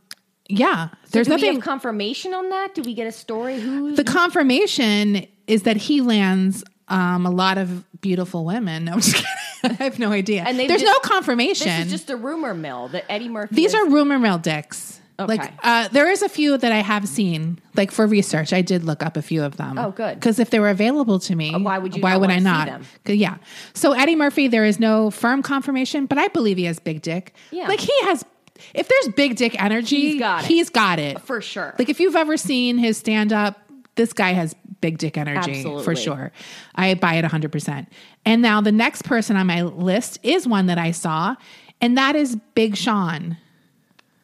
yeah, 0.50 0.90
there's 1.12 1.28
Do 1.28 1.36
we 1.36 1.42
nothing. 1.42 1.56
have 1.56 1.64
confirmation 1.64 2.34
on 2.34 2.50
that? 2.50 2.76
Do 2.76 2.82
we 2.82 2.94
get 2.94 3.08
a 3.08 3.12
story? 3.14 3.58
Who? 3.60 3.96
the 3.96 4.04
confirmation 4.04 5.26
is 5.48 5.64
that 5.64 5.78
he 5.78 6.02
lands 6.02 6.64
um, 6.88 7.26
a 7.26 7.32
lot 7.32 7.58
of 7.58 7.84
beautiful 8.02 8.46
women. 8.46 8.86
No, 8.86 8.94
I'm 8.94 9.00
just 9.02 9.16
kidding. 9.64 9.78
I 9.80 9.84
have 9.84 9.98
no 10.00 10.12
idea. 10.12 10.44
And 10.46 10.60
there's 10.60 10.82
just- 10.82 10.86
no 10.86 11.00
confirmation. 11.00 11.68
this 11.68 11.86
is 11.88 11.92
just 11.92 12.10
a 12.10 12.16
rumor 12.16 12.54
mill 12.54 12.90
that 12.90 13.06
Eddie 13.10 13.30
Murphy. 13.30 13.56
These 13.56 13.74
is- 13.74 13.76
are 13.76 13.90
rumor 13.90 14.20
mill 14.20 14.38
dicks. 14.38 15.02
Okay. 15.18 15.38
Like 15.38 15.54
uh, 15.64 15.88
there 15.94 16.12
is 16.12 16.22
a 16.24 16.28
few 16.28 16.58
that 16.58 16.74
I 16.74 16.80
have 16.82 17.08
seen, 17.08 17.58
like 17.78 17.90
for 17.92 18.06
research. 18.06 18.52
I 18.52 18.62
did 18.62 18.84
look 18.84 19.02
up 19.02 19.16
a 19.16 19.22
few 19.22 19.44
of 19.44 19.56
them. 19.56 19.78
Oh, 19.78 19.92
good. 19.92 20.16
Because 20.16 20.40
if 20.40 20.50
they 20.50 20.60
were 20.60 20.68
available 20.70 21.20
to 21.20 21.36
me, 21.38 21.56
why 21.56 21.78
would 21.78 21.96
you 21.96 22.02
Why 22.02 22.12
not 22.12 22.20
would 22.20 22.30
I 22.32 22.40
not? 22.40 22.82
Yeah. 23.06 23.38
So 23.74 23.94
Eddie 23.94 24.18
Murphy, 24.18 24.50
there 24.50 24.66
is 24.66 24.78
no 24.78 25.10
firm 25.10 25.42
confirmation, 25.42 26.06
but 26.06 26.18
I 26.18 26.28
believe 26.28 26.58
he 26.58 26.66
has 26.66 26.80
big 26.80 27.02
dick. 27.02 27.34
Yeah. 27.52 27.70
Like 27.70 27.80
he 27.80 27.94
has. 28.02 28.26
If 28.74 28.90
there's 28.90 29.14
big 29.16 29.38
dick 29.38 29.62
energy, 29.62 30.12
He's 30.12 30.20
got 30.20 30.44
it. 30.44 30.48
He's 30.48 30.70
got 30.70 31.00
it 31.00 31.22
for 31.22 31.40
sure. 31.42 31.76
Like 31.80 31.88
if 31.88 32.02
you've 32.02 32.16
ever 32.18 32.36
seen 32.36 32.78
his 32.78 32.98
stand 32.98 33.32
up, 33.32 33.58
this 33.96 34.12
guy 34.12 34.34
has 34.34 34.54
big 34.82 34.98
dick 34.98 35.18
energy 35.18 35.64
for 35.64 35.96
sure. 35.96 36.32
I 36.76 36.94
buy 36.96 37.16
it 37.16 37.26
100%. 37.26 37.88
And 38.26 38.42
now 38.42 38.62
the 38.62 38.72
next 38.72 39.04
person 39.04 39.36
on 39.38 39.48
my 39.48 39.62
list 39.64 40.20
is 40.24 40.48
one 40.48 40.68
that 40.68 40.78
I 40.78 40.92
saw, 40.92 41.36
and 41.82 41.98
that 41.98 42.16
is 42.16 42.38
Big 42.56 42.76
Sean. 42.78 43.38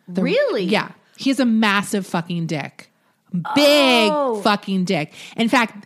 The- 0.07 0.23
Really? 0.23 0.63
Yeah. 0.65 0.91
He 1.17 1.29
has 1.29 1.39
a 1.39 1.45
massive 1.45 2.05
fucking 2.07 2.47
dick. 2.47 2.89
Big 3.55 4.11
Oh. 4.13 4.41
fucking 4.43 4.85
dick. 4.85 5.13
In 5.37 5.47
fact, 5.49 5.85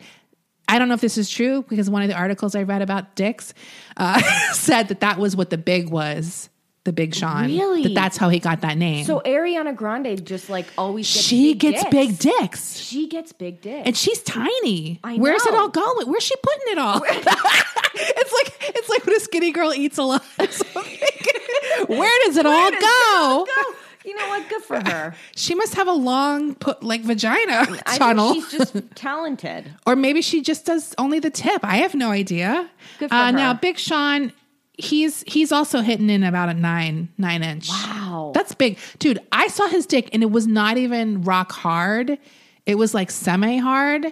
I 0.68 0.80
don't 0.80 0.88
know 0.88 0.96
if 0.96 1.02
this 1.02 1.18
is 1.18 1.30
true 1.30 1.64
because 1.70 1.90
one 1.90 2.02
of 2.02 2.08
the 2.08 2.16
articles 2.16 2.56
I 2.56 2.64
read 2.64 2.82
about 2.82 3.16
dicks 3.16 3.54
uh, 3.98 4.20
said 4.54 4.88
that 4.88 5.02
that 5.02 5.20
was 5.20 5.36
what 5.36 5.52
the 5.52 5.58
big 5.58 5.90
was, 5.90 6.50
the 6.86 6.94
Big 6.94 7.14
Sean. 7.14 7.48
Really? 7.48 7.84
That 7.84 7.94
that's 7.96 8.18
how 8.18 8.30
he 8.30 8.40
got 8.40 8.62
that 8.62 8.78
name. 8.78 9.06
so 9.06 9.20
Ariana 9.26 9.76
Grande 9.76 10.26
just 10.26 10.50
like 10.50 10.68
always. 10.78 11.12
Gets 11.12 11.26
she 11.26 11.54
big 11.54 11.60
gets 11.60 11.84
dicks. 11.84 11.92
big 11.92 12.20
dicks. 12.20 12.78
She 12.78 13.08
gets 13.08 13.34
big 13.34 13.60
dicks. 13.62 13.86
And 13.88 13.98
she's 13.98 14.22
tiny. 14.24 15.00
I 15.04 15.18
Where's 15.18 15.46
it 15.46 15.54
all 15.54 15.70
going? 15.70 16.08
Where's 16.08 16.24
she 16.24 16.36
putting 16.42 16.72
it 16.74 16.78
all? 16.78 17.02
it's 17.06 18.34
like 18.34 18.76
it's 18.76 18.90
like 18.90 19.06
when 19.06 19.16
a 19.16 19.20
skinny 19.20 19.52
girl 19.52 19.74
eats 19.74 19.98
a 19.98 20.04
lot. 20.04 20.24
So 20.50 20.66
I'm 20.76 20.84
thinking, 20.84 21.42
Where 21.88 22.20
does 22.26 22.38
it 22.38 22.46
all 22.46 22.72
go? 22.72 23.46
Go. 23.46 23.76
You 24.06 24.16
know 24.16 24.28
what? 24.30 24.48
Good 24.48 24.62
for 24.64 24.80
her. 24.80 25.16
She 25.36 25.56
must 25.56 25.74
have 25.76 25.88
a 25.88 25.94
long 25.94 26.54
put 26.56 26.84
like 26.84 27.02
vagina 27.02 27.66
I 27.86 27.98
tunnel. 27.98 28.34
think 28.34 28.46
she's 28.50 28.72
just 28.72 28.96
talented. 28.96 29.74
or 29.88 29.96
maybe 29.96 30.22
she 30.22 30.42
just 30.42 30.66
does 30.66 30.94
only 30.98 31.20
the 31.20 31.32
tip. 31.32 31.62
I 31.64 31.78
have 31.78 31.96
no 31.96 32.12
idea. 32.12 32.70
Good 33.00 33.10
for 33.10 33.16
uh, 33.16 33.26
her. 33.28 33.32
Now, 33.32 33.54
Big 33.56 33.80
Sean, 33.80 34.32
he's 34.78 35.24
he's 35.28 35.52
also 35.52 35.82
hitting 35.82 36.10
in 36.10 36.24
about 36.24 36.50
a 36.50 36.54
nine 36.54 37.10
nine 37.18 37.44
inch. 37.44 37.70
Wow. 37.70 38.32
that's 38.34 38.54
big, 38.56 38.78
dude. 39.00 39.20
I 39.32 39.48
saw 39.48 39.68
his 39.68 39.86
dick, 39.86 40.10
and 40.14 40.24
it 40.24 40.32
was 40.32 40.48
not 40.48 40.78
even 40.78 41.22
rock 41.24 41.52
hard. 41.52 42.18
It 42.66 42.76
was 42.76 42.94
like 42.94 43.12
semi 43.12 43.58
hard, 43.58 44.08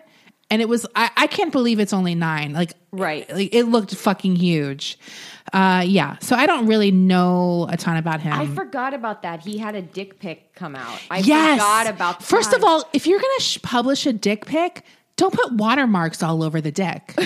and 0.50 0.62
it 0.62 0.70
was. 0.70 0.86
I, 0.96 1.10
I 1.18 1.28
can't 1.28 1.52
believe 1.52 1.80
it's 1.80 1.94
only 1.94 2.16
nine. 2.16 2.54
Like 2.54 2.74
Right. 2.92 3.28
like 3.34 3.54
it 3.54 3.64
looked 3.66 3.96
fucking 3.96 4.36
huge. 4.36 4.98
Uh, 5.52 5.84
yeah. 5.86 6.18
So 6.20 6.36
I 6.36 6.46
don't 6.46 6.68
really 6.68 6.90
know 6.92 7.68
a 7.70 7.78
ton 7.78 7.98
about 7.98 8.22
him. 8.22 8.34
I 8.34 8.48
forgot 8.48 8.94
about 8.94 9.22
that. 9.24 9.42
He 9.42 9.58
had 9.58 9.76
a 9.76 9.82
dick 9.82 10.20
pic 10.20 10.56
come 10.56 10.76
out. 10.76 11.00
I 11.12 11.20
yes. 11.20 11.60
forgot 11.60 11.88
about 11.88 12.24
First 12.24 12.52
that. 12.52 12.58
of 12.58 12.64
all, 12.64 12.88
if 12.94 13.06
you're 13.06 13.20
gonna 13.20 13.40
sh- 13.40 13.60
publish 13.62 14.06
a 14.08 14.14
dick 14.14 14.46
pic, 14.46 14.84
don't 15.16 15.34
put 15.34 15.54
watermarks 15.54 16.24
all 16.24 16.42
over 16.44 16.60
the 16.62 16.72
dick. 16.72 17.16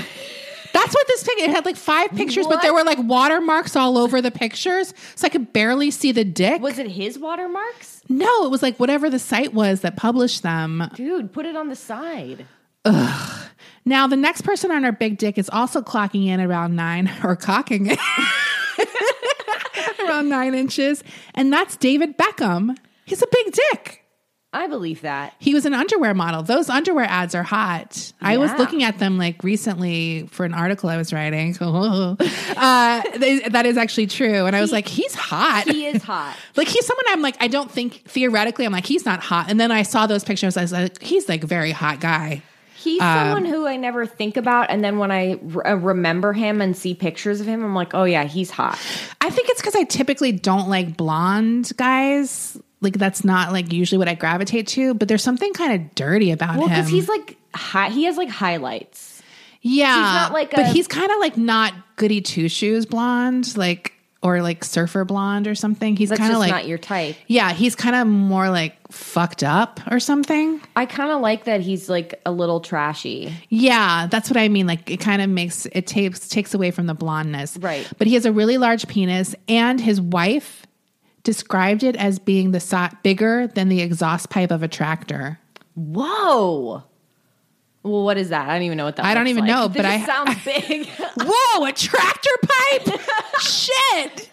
That's 0.74 0.94
what 0.94 1.08
this 1.08 1.24
pic. 1.24 1.40
It 1.40 1.50
had 1.50 1.66
like 1.66 1.76
five 1.76 2.12
pictures, 2.12 2.48
but 2.48 2.62
there 2.62 2.74
were 2.74 2.84
like 2.84 3.00
watermarks 3.00 3.76
all 3.76 3.98
over 3.98 4.22
the 4.22 4.32
pictures, 4.32 4.94
so 5.16 5.26
I 5.26 5.30
could 5.30 5.54
barely 5.54 5.92
see 5.92 6.12
the 6.12 6.24
dick. 6.24 6.62
was 6.62 6.78
it 6.80 6.88
his 6.88 7.18
watermarks? 7.20 8.02
no, 8.10 8.46
it 8.46 8.52
was 8.52 8.62
like 8.62 8.78
whatever 8.80 9.10
the 9.10 9.20
site 9.20 9.54
was 9.54 9.82
that 9.82 9.98
published 9.98 10.44
them. 10.44 10.90
Dude, 10.96 11.34
put 11.34 11.46
it 11.46 11.56
on 11.56 11.70
the 11.70 11.76
side. 11.76 12.46
Ugh. 12.86 13.50
Now, 13.86 14.08
the 14.08 14.16
next 14.18 14.42
person 14.42 14.72
on 14.72 14.84
our 14.86 14.92
big 14.92 15.18
dick 15.18 15.38
is 15.38 15.50
also 15.50 15.82
clocking 15.82 16.28
in 16.28 16.40
around 16.42 16.76
nine 16.76 17.10
or 17.24 17.36
cocking 17.36 17.88
it 17.90 18.00
around 20.00 20.30
nine 20.30 20.54
inches, 20.54 21.04
and 21.34 21.52
that's 21.52 21.76
David 21.78 22.18
Beckham. 22.18 22.78
He's 23.06 23.22
a 23.22 23.28
big 23.32 23.54
dick. 23.54 24.04
I 24.58 24.68
believe 24.68 25.02
that. 25.02 25.34
He 25.40 25.54
was 25.54 25.66
an 25.66 25.74
underwear 25.74 26.14
model. 26.14 26.42
Those 26.44 26.70
underwear 26.70 27.06
ads 27.06 27.36
are 27.36 27.44
hot. 27.44 28.12
I 28.22 28.38
was 28.38 28.52
looking 28.54 28.84
at 28.84 28.98
them 29.00 29.18
like 29.18 29.44
recently 29.44 30.28
for 30.32 30.46
an 30.46 30.54
article 30.54 30.90
I 30.90 30.98
was 30.98 31.14
writing. 31.14 31.56
uh, 31.62 33.02
that 33.20 33.64
is 33.66 33.78
actually 33.78 34.08
true. 34.08 34.46
And 34.46 34.56
I 34.56 34.62
was 34.62 34.72
like, 34.72 34.88
he's 34.88 35.14
hot. 35.14 35.66
He 35.68 35.86
is 35.86 36.04
hot. 36.04 36.36
like 36.56 36.68
he's 36.68 36.86
someone 36.86 37.06
I'm 37.10 37.22
like, 37.22 37.38
I 37.40 37.48
don't 37.48 37.70
think 37.72 38.04
theoretically, 38.06 38.66
I'm 38.66 38.72
like, 38.74 38.86
he's 38.86 39.06
not 39.06 39.20
hot. 39.22 39.50
And 39.50 39.60
then 39.60 39.72
I 39.72 39.84
saw 39.84 40.08
those 40.08 40.24
pictures. 40.24 40.58
I 40.58 40.62
was 40.62 40.72
like, 40.72 41.02
he's 41.02 41.30
like 41.30 41.44
a 41.44 41.48
very 41.48 41.72
hot 41.72 42.00
guy. 42.00 42.42
He's 42.76 43.02
Um, 43.02 43.18
someone 43.18 43.46
who 43.46 43.68
I 43.68 43.76
never 43.76 44.06
think 44.06 44.38
about, 44.38 44.70
and 44.70 44.84
then 44.84 44.98
when 44.98 45.12
I 45.12 45.40
r- 45.56 45.68
uh, 45.68 45.76
remember 45.76 46.32
him 46.32 46.62
and 46.62 46.78
see 46.78 46.94
pictures 46.94 47.42
of 47.42 47.48
him, 47.48 47.64
I'm 47.64 47.76
like, 47.76 47.94
oh 47.94 48.04
yeah, 48.06 48.24
he's 48.26 48.50
hot. 48.52 48.80
I 49.20 49.30
think 49.30 49.50
it's 49.50 49.60
because 49.60 49.76
I 49.76 49.84
typically 49.84 50.32
don't 50.32 50.70
like 50.70 50.96
blonde 50.96 51.72
guys. 51.76 52.58
Like 52.82 52.94
that's 52.98 53.24
not 53.24 53.52
like 53.52 53.74
usually 53.74 53.98
what 53.98 54.08
I 54.08 54.14
gravitate 54.14 54.68
to, 54.70 54.94
but 54.94 55.08
there's 55.08 55.24
something 55.24 55.52
kind 55.54 55.74
of 55.82 55.96
dirty 55.96 56.32
about 56.32 56.58
Well, 56.58 56.68
him. 56.68 56.78
because 56.78 56.90
he's 56.92 57.10
like, 57.10 57.38
hi- 57.56 57.90
he 57.90 58.04
has 58.06 58.18
like 58.18 58.30
highlights. 58.30 59.22
Yeah, 59.62 59.88
he's 59.96 60.14
not 60.22 60.32
like 60.34 60.52
but 60.52 60.60
a- 60.60 60.68
he's 60.68 60.88
kind 60.88 61.12
of 61.12 61.20
like 61.20 61.38
not 61.38 61.74
goody 61.96 62.22
two 62.22 62.48
shoes 62.48 62.86
blonde, 62.86 63.58
like 63.58 63.94
or 64.24 64.42
like 64.42 64.64
surfer 64.64 65.04
blonde 65.06 65.48
or 65.48 65.56
something. 65.56 65.96
He's 65.96 66.12
kind 66.12 66.32
of 66.32 66.40
like 66.40 66.52
not 66.52 66.68
your 66.68 66.78
type. 66.78 67.16
yeah, 67.28 67.52
he's 67.54 67.76
kind 67.76 67.96
of 67.96 68.08
more 68.08 68.50
like 68.50 68.76
fucked 68.92 69.44
up 69.44 69.80
or 69.92 70.00
something. 70.00 70.62
I 70.76 70.86
kind 70.86 71.12
of 71.12 71.22
like 71.22 71.46
that 71.46 71.62
he's 71.62 71.90
like 71.90 72.20
a 72.26 72.32
little 72.32 72.60
trashy. 72.62 73.34
Yeah, 73.50 74.06
that's 74.08 74.30
what 74.30 74.38
I 74.38 74.48
mean. 74.50 74.68
Like 74.68 74.90
it 74.92 74.98
kind 75.00 75.22
of 75.24 75.30
makes 75.30 75.66
it 75.72 75.88
takes 75.88 76.28
takes 76.30 76.54
away 76.54 76.70
from 76.72 76.86
the 76.86 76.94
blondness, 76.94 77.58
Right. 77.58 77.92
But 77.98 78.06
he 78.08 78.14
has 78.14 78.26
a 78.28 78.32
really 78.32 78.58
large 78.60 78.88
penis, 78.88 79.36
and 79.50 79.82
his 79.82 80.00
wife 80.00 80.66
described 81.28 81.84
it 81.84 81.98
as 81.98 82.20
being 82.20 82.52
the 82.52 82.60
so- 82.62 82.88
bigger 83.04 83.48
than 83.48 83.68
the 83.68 83.82
exhaust 83.82 84.30
pipe 84.30 84.50
of 84.50 84.64
a 84.64 84.68
tractor. 84.70 85.38
Whoa. 85.76 86.84
Well, 87.84 88.04
what 88.06 88.18
is 88.18 88.30
that? 88.30 88.48
I 88.48 88.54
don't 88.54 88.64
even 88.64 88.78
know 88.78 88.86
what 88.86 88.96
that. 88.96 89.04
I 89.06 89.14
don't 89.14 89.28
even 89.28 89.46
like. 89.46 89.54
know, 89.54 89.68
but 89.68 89.84
I- 89.86 89.98
just 89.98 90.06
sounds 90.08 90.42
big. 90.46 90.88
Whoa, 91.18 91.66
a 91.66 91.74
tractor 91.74 92.30
pipe! 92.42 93.02
Shit! 93.42 94.32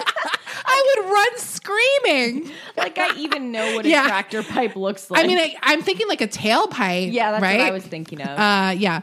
I 0.70 0.94
would 0.96 1.10
run 1.10 1.38
screaming. 1.38 2.52
like 2.76 2.96
I 2.96 3.16
even 3.16 3.50
know 3.50 3.74
what 3.74 3.84
a 3.84 3.88
Yeah. 3.88 4.06
tractor 4.06 4.44
pipe 4.44 4.76
looks 4.76 5.10
like. 5.10 5.24
I 5.24 5.26
mean, 5.26 5.38
I, 5.38 5.56
I'm 5.62 5.82
thinking 5.82 6.06
like 6.06 6.20
a 6.20 6.28
tailpipe. 6.28 7.12
yeah, 7.12 7.32
that's 7.32 7.42
right? 7.42 7.58
what 7.58 7.66
I 7.66 7.70
was 7.72 7.84
thinking 7.84 8.22
of. 8.22 8.38
Uh, 8.38 8.74
yeah. 8.76 9.00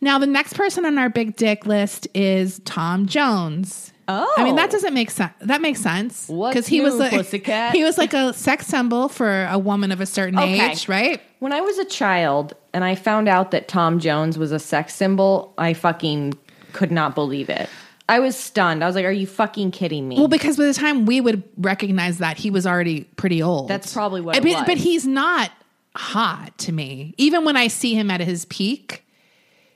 Now 0.00 0.18
the 0.18 0.26
next 0.26 0.54
person 0.54 0.86
on 0.86 0.96
our 0.96 1.10
big 1.10 1.36
dick 1.36 1.66
list 1.66 2.08
is 2.14 2.60
Tom 2.64 3.04
Jones. 3.06 3.92
Oh. 4.10 4.34
I 4.38 4.44
mean 4.44 4.56
that 4.56 4.70
oh. 4.70 4.72
doesn't 4.72 4.94
make 4.94 5.10
sense. 5.10 5.32
That 5.40 5.60
makes 5.60 5.80
sense 5.80 6.26
because 6.28 6.66
he 6.66 6.80
was 6.80 6.96
like 6.96 7.10
pussycat? 7.12 7.74
he 7.74 7.84
was 7.84 7.98
like 7.98 8.14
a 8.14 8.32
sex 8.32 8.66
symbol 8.66 9.08
for 9.08 9.44
a 9.50 9.58
woman 9.58 9.92
of 9.92 10.00
a 10.00 10.06
certain 10.06 10.38
Okay. 10.38 10.70
age, 10.70 10.88
right? 10.88 11.20
when 11.40 11.52
I 11.52 11.60
was 11.60 11.78
a 11.78 11.84
child 11.84 12.54
and 12.72 12.84
I 12.84 12.94
found 12.94 13.28
out 13.28 13.50
that 13.52 13.68
Tom 13.68 14.00
Jones 14.00 14.38
was 14.38 14.50
a 14.50 14.58
sex 14.58 14.94
symbol, 14.94 15.52
I 15.58 15.72
fucking 15.74 16.34
could 16.72 16.90
not 16.90 17.14
believe 17.14 17.48
it. 17.50 17.68
I 18.08 18.20
was 18.20 18.34
stunned. 18.36 18.82
I 18.82 18.86
was 18.86 18.96
like, 18.96 19.04
"Are 19.04 19.12
you 19.12 19.26
fucking 19.26 19.70
kidding 19.72 20.08
me?" 20.08 20.16
Well, 20.16 20.28
because 20.28 20.56
by 20.56 20.64
the 20.64 20.72
time 20.74 21.04
we 21.04 21.20
would 21.20 21.42
recognize 21.58 22.16
that, 22.18 22.38
he 22.38 22.50
was 22.50 22.66
already 22.66 23.04
pretty 23.16 23.42
old. 23.42 23.68
That's 23.68 23.92
probably 23.92 24.22
what 24.22 24.34
I 24.34 24.38
it 24.38 24.44
mean, 24.44 24.56
was. 24.56 24.64
But 24.66 24.78
he's 24.78 25.06
not 25.06 25.50
hot 25.94 26.56
to 26.58 26.72
me. 26.72 27.14
Even 27.18 27.44
when 27.44 27.56
I 27.58 27.66
see 27.68 27.94
him 27.94 28.10
at 28.10 28.20
his 28.20 28.46
peak, 28.46 29.04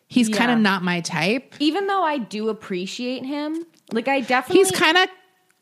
he's 0.09 0.31
Yeah. 0.31 0.37
kind 0.37 0.51
of 0.51 0.59
not 0.59 0.83
my 0.83 1.01
type. 1.03 1.55
Even 1.59 1.87
though 1.89 2.03
I 2.03 2.17
do 2.19 2.49
appreciate 2.49 3.27
him, 3.27 3.67
like 3.93 4.09
I 4.09 4.21
definitely 4.21 4.65
He's 4.65 4.71
kind 4.73 4.97
of 4.99 5.09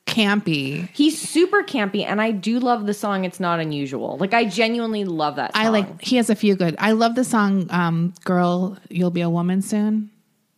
campy. 0.07 0.89
he's 0.93 1.21
super 1.21 1.63
campy, 1.63 2.05
and 2.05 2.21
I 2.21 2.31
do 2.33 2.59
love 2.59 2.87
the 2.87 2.95
song. 2.95 3.25
It's 3.25 3.39
not 3.41 3.61
unusual. 3.61 4.17
Like 4.19 4.35
I 4.35 4.45
genuinely 4.45 5.05
love 5.05 5.37
that. 5.37 5.55
Song. 5.55 5.65
I 5.65 5.69
like. 5.69 6.03
He 6.03 6.17
has 6.17 6.31
a 6.31 6.35
few 6.35 6.57
good. 6.57 6.75
I 6.79 6.93
love 6.93 7.15
the 7.15 7.25
song 7.25 7.67
um, 7.71 8.15
"Girl, 8.25 8.77
You'll 8.89 9.11
Be 9.11 9.21
a 9.21 9.31
Woman 9.31 9.63
Soon." 9.63 10.11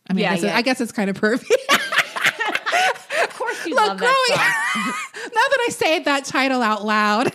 I 0.09 0.13
mean, 0.13 0.23
Yeah, 0.23 0.31
I, 0.31 0.35
guess, 0.35 0.43
yeah. 0.43 0.57
I 0.57 0.61
guess 0.63 0.81
it's 0.81 0.91
kind 0.91 1.09
of 1.09 1.19
pervy. 1.19 1.49
Of 3.23 3.37
course, 3.37 3.65
you 3.65 3.75
Look, 3.75 3.87
love 3.87 3.97
growing. 3.97 4.13
that 4.29 5.01
now 5.15 5.29
that 5.29 5.65
I 5.67 5.69
say 5.71 5.99
that 5.99 6.25
title 6.25 6.61
out 6.61 6.83
loud, 6.85 7.31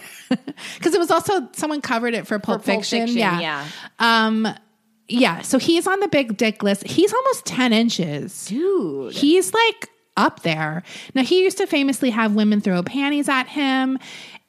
because 0.76 0.95
it 0.95 0.99
was 0.99 1.11
also 1.11 1.49
someone 1.52 1.80
covered 1.80 2.14
it 2.14 2.26
for 2.26 2.38
Pulp, 2.38 2.62
For 2.62 2.73
Pulp 2.73 2.80
Fiction. 2.80 3.00
Fiction, 3.07 3.18
Yeah. 3.18 3.40
yeah. 3.40 3.66
Um. 3.99 4.49
Yeah. 5.09 5.40
So 5.42 5.59
he's 5.59 5.87
on 5.87 6.00
the 6.00 6.09
big 6.09 6.37
dick 6.37 6.62
list. 6.62 6.85
He's 6.87 7.12
almost 7.12 7.47
ten 7.47 7.73
inches. 7.73 8.47
dude. 8.47 9.12
He's 9.14 9.52
like 9.54 9.88
up 10.19 10.43
there. 10.43 10.83
Now, 11.15 11.23
he 11.23 11.43
used 11.43 11.57
to 11.59 11.67
famously 11.67 12.11
have 12.11 12.35
women 12.35 12.61
throw 12.61 12.83
panties 12.83 13.29
at 13.29 13.47
him. 13.49 13.99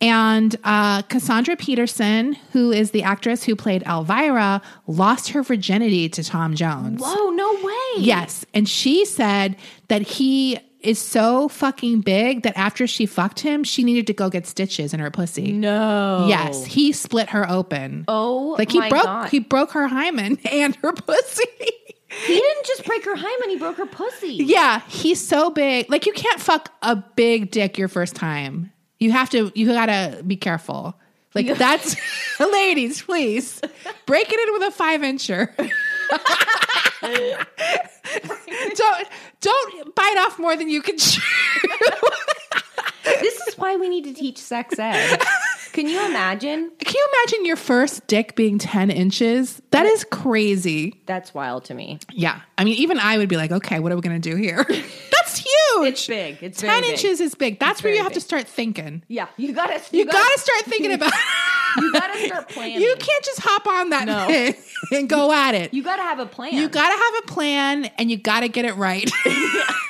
And 0.01 0.55
uh, 0.63 1.01
Cassandra 1.03 1.57
Peterson, 1.57 2.33
who 2.53 2.71
is 2.71 2.91
the 2.91 3.03
actress 3.03 3.43
who 3.43 3.55
played 3.55 3.83
Elvira, 3.83 4.61
lost 4.87 5.29
her 5.29 5.43
virginity 5.43 6.07
to 6.09 6.23
Tom 6.23 6.55
Jones. 6.55 7.01
Whoa, 7.03 7.29
no 7.31 7.53
way. 7.61 8.03
Yes. 8.03 8.45
And 8.53 8.67
she 8.67 9.03
said 9.05 9.57
that 9.89 10.01
he 10.01 10.59
is 10.79 10.97
so 10.97 11.49
fucking 11.49 11.99
big 12.01 12.43
that 12.43 12.57
after 12.57 12.87
she 12.87 13.05
fucked 13.05 13.41
him, 13.41 13.65
she 13.65 13.83
needed 13.83 14.07
to 14.07 14.13
go 14.13 14.29
get 14.29 14.47
stitches 14.47 14.93
in 14.93 15.01
her 15.01 15.11
pussy. 15.11 15.51
No. 15.51 16.25
Yes, 16.29 16.63
he 16.65 16.93
split 16.93 17.29
her 17.31 17.49
open. 17.49 18.05
Oh, 18.07 18.55
like 18.57 18.71
he 18.71 18.79
broke 18.87 19.03
God. 19.03 19.29
he 19.29 19.39
broke 19.39 19.71
her 19.71 19.87
hymen 19.87 20.37
and 20.49 20.75
her 20.77 20.93
pussy. 20.93 21.43
He 22.09 22.35
didn't 22.35 22.65
just 22.65 22.85
break 22.85 23.05
her 23.05 23.15
hymen; 23.15 23.49
he 23.49 23.57
broke 23.57 23.77
her 23.77 23.85
pussy. 23.85 24.33
Yeah, 24.33 24.81
he's 24.87 25.25
so 25.25 25.49
big. 25.49 25.89
Like 25.89 26.05
you 26.05 26.13
can't 26.13 26.41
fuck 26.41 26.73
a 26.81 26.95
big 26.95 27.51
dick 27.51 27.77
your 27.77 27.87
first 27.87 28.15
time. 28.15 28.71
You 28.99 29.11
have 29.11 29.29
to. 29.31 29.51
You 29.55 29.67
gotta 29.67 30.23
be 30.25 30.35
careful. 30.35 30.95
Like 31.35 31.47
that's, 31.57 31.95
ladies, 32.39 33.03
please 33.03 33.61
break 34.05 34.31
it 34.31 34.39
in 34.39 34.53
with 34.53 34.63
a 34.63 34.71
five 34.71 35.01
incher. 35.01 35.55
don't 38.75 39.07
don't 39.41 39.95
bite 39.95 40.17
off 40.25 40.39
more 40.39 40.55
than 40.55 40.69
you 40.69 40.81
can 40.81 40.97
chew. 40.97 41.21
This 43.21 43.39
is 43.47 43.57
why 43.57 43.75
we 43.75 43.89
need 43.89 44.03
to 44.05 44.13
teach 44.13 44.37
sex 44.37 44.77
ed. 44.77 45.21
Can 45.71 45.87
you 45.87 46.03
imagine? 46.05 46.71
Can 46.79 46.93
you 46.93 47.09
imagine 47.13 47.45
your 47.45 47.55
first 47.55 48.05
dick 48.07 48.35
being 48.35 48.57
ten 48.57 48.89
inches? 48.89 49.61
That 49.71 49.85
is 49.85 50.03
crazy. 50.03 50.99
That's 51.05 51.33
wild 51.33 51.65
to 51.65 51.73
me. 51.73 51.99
Yeah, 52.11 52.41
I 52.57 52.63
mean, 52.63 52.75
even 52.75 52.99
I 52.99 53.17
would 53.17 53.29
be 53.29 53.37
like, 53.37 53.51
okay, 53.51 53.79
what 53.79 53.91
are 53.91 53.95
we 53.95 54.01
gonna 54.01 54.19
do 54.19 54.35
here? 54.35 54.65
That's 55.11 55.37
huge. 55.37 55.87
It's 55.87 56.07
big. 56.07 56.37
It's 56.41 56.59
ten 56.59 56.69
very 56.69 56.81
big. 56.81 56.91
inches 56.91 57.21
is 57.21 57.35
big. 57.35 57.59
That's 57.59 57.83
where 57.83 57.93
you 57.93 58.01
have 58.03 58.13
to 58.13 58.21
start 58.21 58.47
thinking. 58.47 59.03
Yeah, 59.07 59.27
you 59.37 59.53
gotta. 59.53 59.79
You, 59.91 60.05
gotta, 60.05 60.39
start 60.39 60.61
thinking 60.65 60.91
about. 60.93 61.13
You 61.77 61.91
gotta 61.93 62.19
start 62.25 62.49
planning. 62.49 62.81
You 62.81 62.95
can't 62.97 63.23
just 63.25 63.39
hop 63.41 63.67
on 63.67 63.89
that 63.89 64.05
No. 64.05 64.27
thing 64.27 64.55
and 64.99 65.09
go 65.09 65.31
at 65.31 65.55
it. 65.55 65.73
You 65.73 65.83
gotta 65.83 66.01
have 66.03 66.19
a 66.19 66.25
plan. 66.25 66.53
You 66.53 66.69
gotta 66.69 66.95
have 66.97 67.23
a 67.23 67.27
plan 67.27 67.85
and 67.97 68.09
you 68.11 68.17
gotta 68.17 68.47
get 68.47 68.65
it 68.65 68.75
right. 68.75 69.09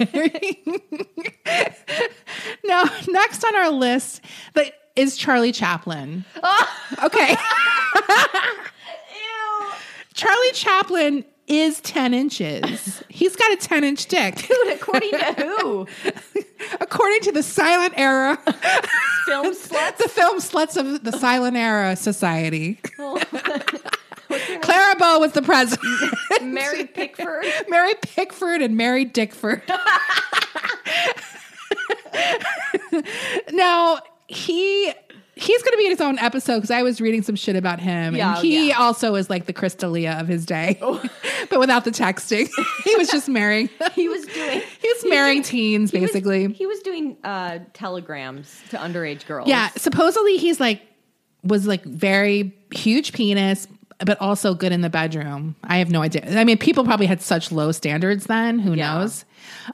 now, 2.66 2.84
next 3.08 3.44
on 3.44 3.56
our 3.56 3.72
list 3.72 4.22
that 4.54 4.74
is 4.96 5.18
Charlie 5.18 5.52
Chaplin. 5.52 6.26
Okay. 7.04 7.32
Ew. 7.32 7.38
Charlie 10.14 10.52
Chaplin 10.54 11.26
is 11.48 11.80
10 11.82 12.14
inches. 12.14 13.02
He's 13.10 13.36
got 13.36 13.52
a 13.52 13.58
10 13.58 13.84
inch 13.84 14.06
dick. 14.08 14.36
Dude, 14.36 14.74
according 14.74 15.12
to 15.12 15.34
who? 15.34 15.88
According 16.82 17.22
to 17.22 17.32
the 17.32 17.42
silent 17.44 17.94
era, 17.98 18.38
Film 19.30 19.54
sluts? 19.54 19.98
the 19.98 20.10
film 20.10 20.40
sluts 20.40 20.76
of 20.78 21.04
the 21.04 21.12
silent 21.12 21.56
era 21.56 21.96
society. 21.96 22.80
Oh. 23.02 23.18
Clara 24.62 24.96
Bow 24.98 25.20
was 25.20 25.32
the 25.32 25.42
president. 25.42 25.90
Mary 26.44 26.86
Pickford? 26.86 27.46
Mary 27.68 27.94
Pickford 28.02 28.62
and 28.62 28.78
Mary 28.78 29.04
Dickford. 29.04 29.64
now, 33.52 34.00
he 34.28 34.94
he's 35.36 35.64
going 35.64 35.72
to 35.72 35.78
be 35.78 35.86
in 35.86 35.92
his 35.92 36.02
own 36.02 36.20
episode 36.20 36.56
because 36.58 36.72
I 36.72 36.84
was 36.84 37.02
reading 37.02 37.24
some 37.24 37.36
shit 37.36 37.56
about 37.56 37.80
him, 37.80 38.16
Yeah, 38.16 38.36
and 38.36 38.46
he 38.46 38.70
yeah. 38.70 38.78
also 38.78 39.16
is 39.16 39.30
like 39.30 39.46
the 39.46 39.54
Crystalia 39.54 40.20
of 40.20 40.28
his 40.28 40.46
day, 40.46 40.78
oh. 40.82 41.02
but 41.50 41.60
without 41.60 41.86
the 41.86 41.92
texting. 41.92 42.50
he 42.84 42.96
was 42.98 43.10
just 43.10 43.30
marrying. 43.30 43.70
He 43.94 44.10
was 44.10 44.26
doing. 44.28 44.62
He 44.90 44.94
was 45.04 45.10
marrying 45.10 45.44
teens, 45.44 45.92
he 45.92 46.00
was- 46.00 46.12
basically. 46.12 46.52
he 46.54 46.66
was 46.66 46.80
doing 46.82 47.18
uh, 47.24 47.60
telegrams 47.74 48.60
to 48.72 48.78
underage 48.78 49.26
girls. 49.26 49.48
yeah, 49.48 49.70
supposedly 49.76 50.38
he's 50.38 50.60
like 50.60 50.82
was 51.44 51.66
like 51.68 51.84
very 51.84 52.54
huge 52.74 53.14
penis, 53.14 53.68
but 54.06 54.20
also 54.20 54.54
good 54.54 54.72
in 54.72 54.82
the 54.82 54.90
bedroom. 54.90 55.56
I 55.64 55.78
have 55.78 55.90
no 55.90 56.02
idea. 56.02 56.24
I 56.40 56.44
mean, 56.44 56.58
people 56.58 56.84
probably 56.84 57.06
had 57.06 57.22
such 57.22 57.52
low 57.52 57.72
standards 57.72 58.26
then. 58.26 58.60
Who 58.60 58.74
Yeah. 58.74 58.94
knows? 59.00 59.26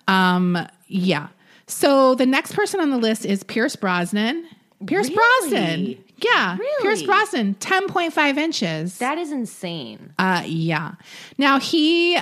Um, 0.07 0.57
yeah. 0.87 1.27
So 1.67 2.13
the 2.15 2.27
next 2.27 2.53
person 2.53 2.79
on 2.79 2.91
the 2.91 2.97
list 2.97 3.25
is 3.25 3.43
Pierce 3.43 3.75
Brosnan. 3.75 4.45
Pierce 4.85 5.09
Really? 5.09 5.15
Brosnan. 5.49 6.03
Yeah. 6.23 6.57
Really? 6.57 6.83
Pierce 6.83 7.01
Brosnan, 7.01 7.55
10.5 7.55 8.37
inches. 8.37 8.99
That 8.99 9.17
is 9.17 9.31
insane. 9.31 10.13
Uh, 10.19 10.43
yeah. 10.45 10.93
Now 11.39 11.59
he, 11.59 12.19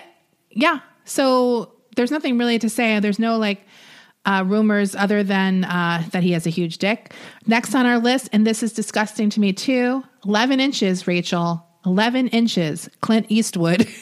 yeah. 0.51 0.79
So 1.03 1.72
there's 1.95 2.11
nothing 2.11 2.37
really 2.37 2.59
to 2.59 2.69
say. 2.69 2.99
There's 2.99 3.19
no 3.19 3.37
like 3.37 3.65
uh, 4.25 4.43
rumors 4.45 4.95
other 4.95 5.23
than 5.23 5.65
uh, 5.65 6.03
that 6.11 6.23
he 6.23 6.31
has 6.31 6.45
a 6.47 6.49
huge 6.49 6.77
dick. 6.77 7.13
Next 7.45 7.75
on 7.75 7.85
our 7.85 7.99
list, 7.99 8.29
and 8.31 8.47
this 8.47 8.63
is 8.63 8.73
disgusting 8.73 9.29
to 9.31 9.39
me 9.39 9.53
too 9.53 10.03
11 10.25 10.59
inches, 10.59 11.07
Rachel. 11.07 11.65
11 11.85 12.29
inches, 12.29 12.89
Clint 13.01 13.25
Eastwood. 13.29 13.87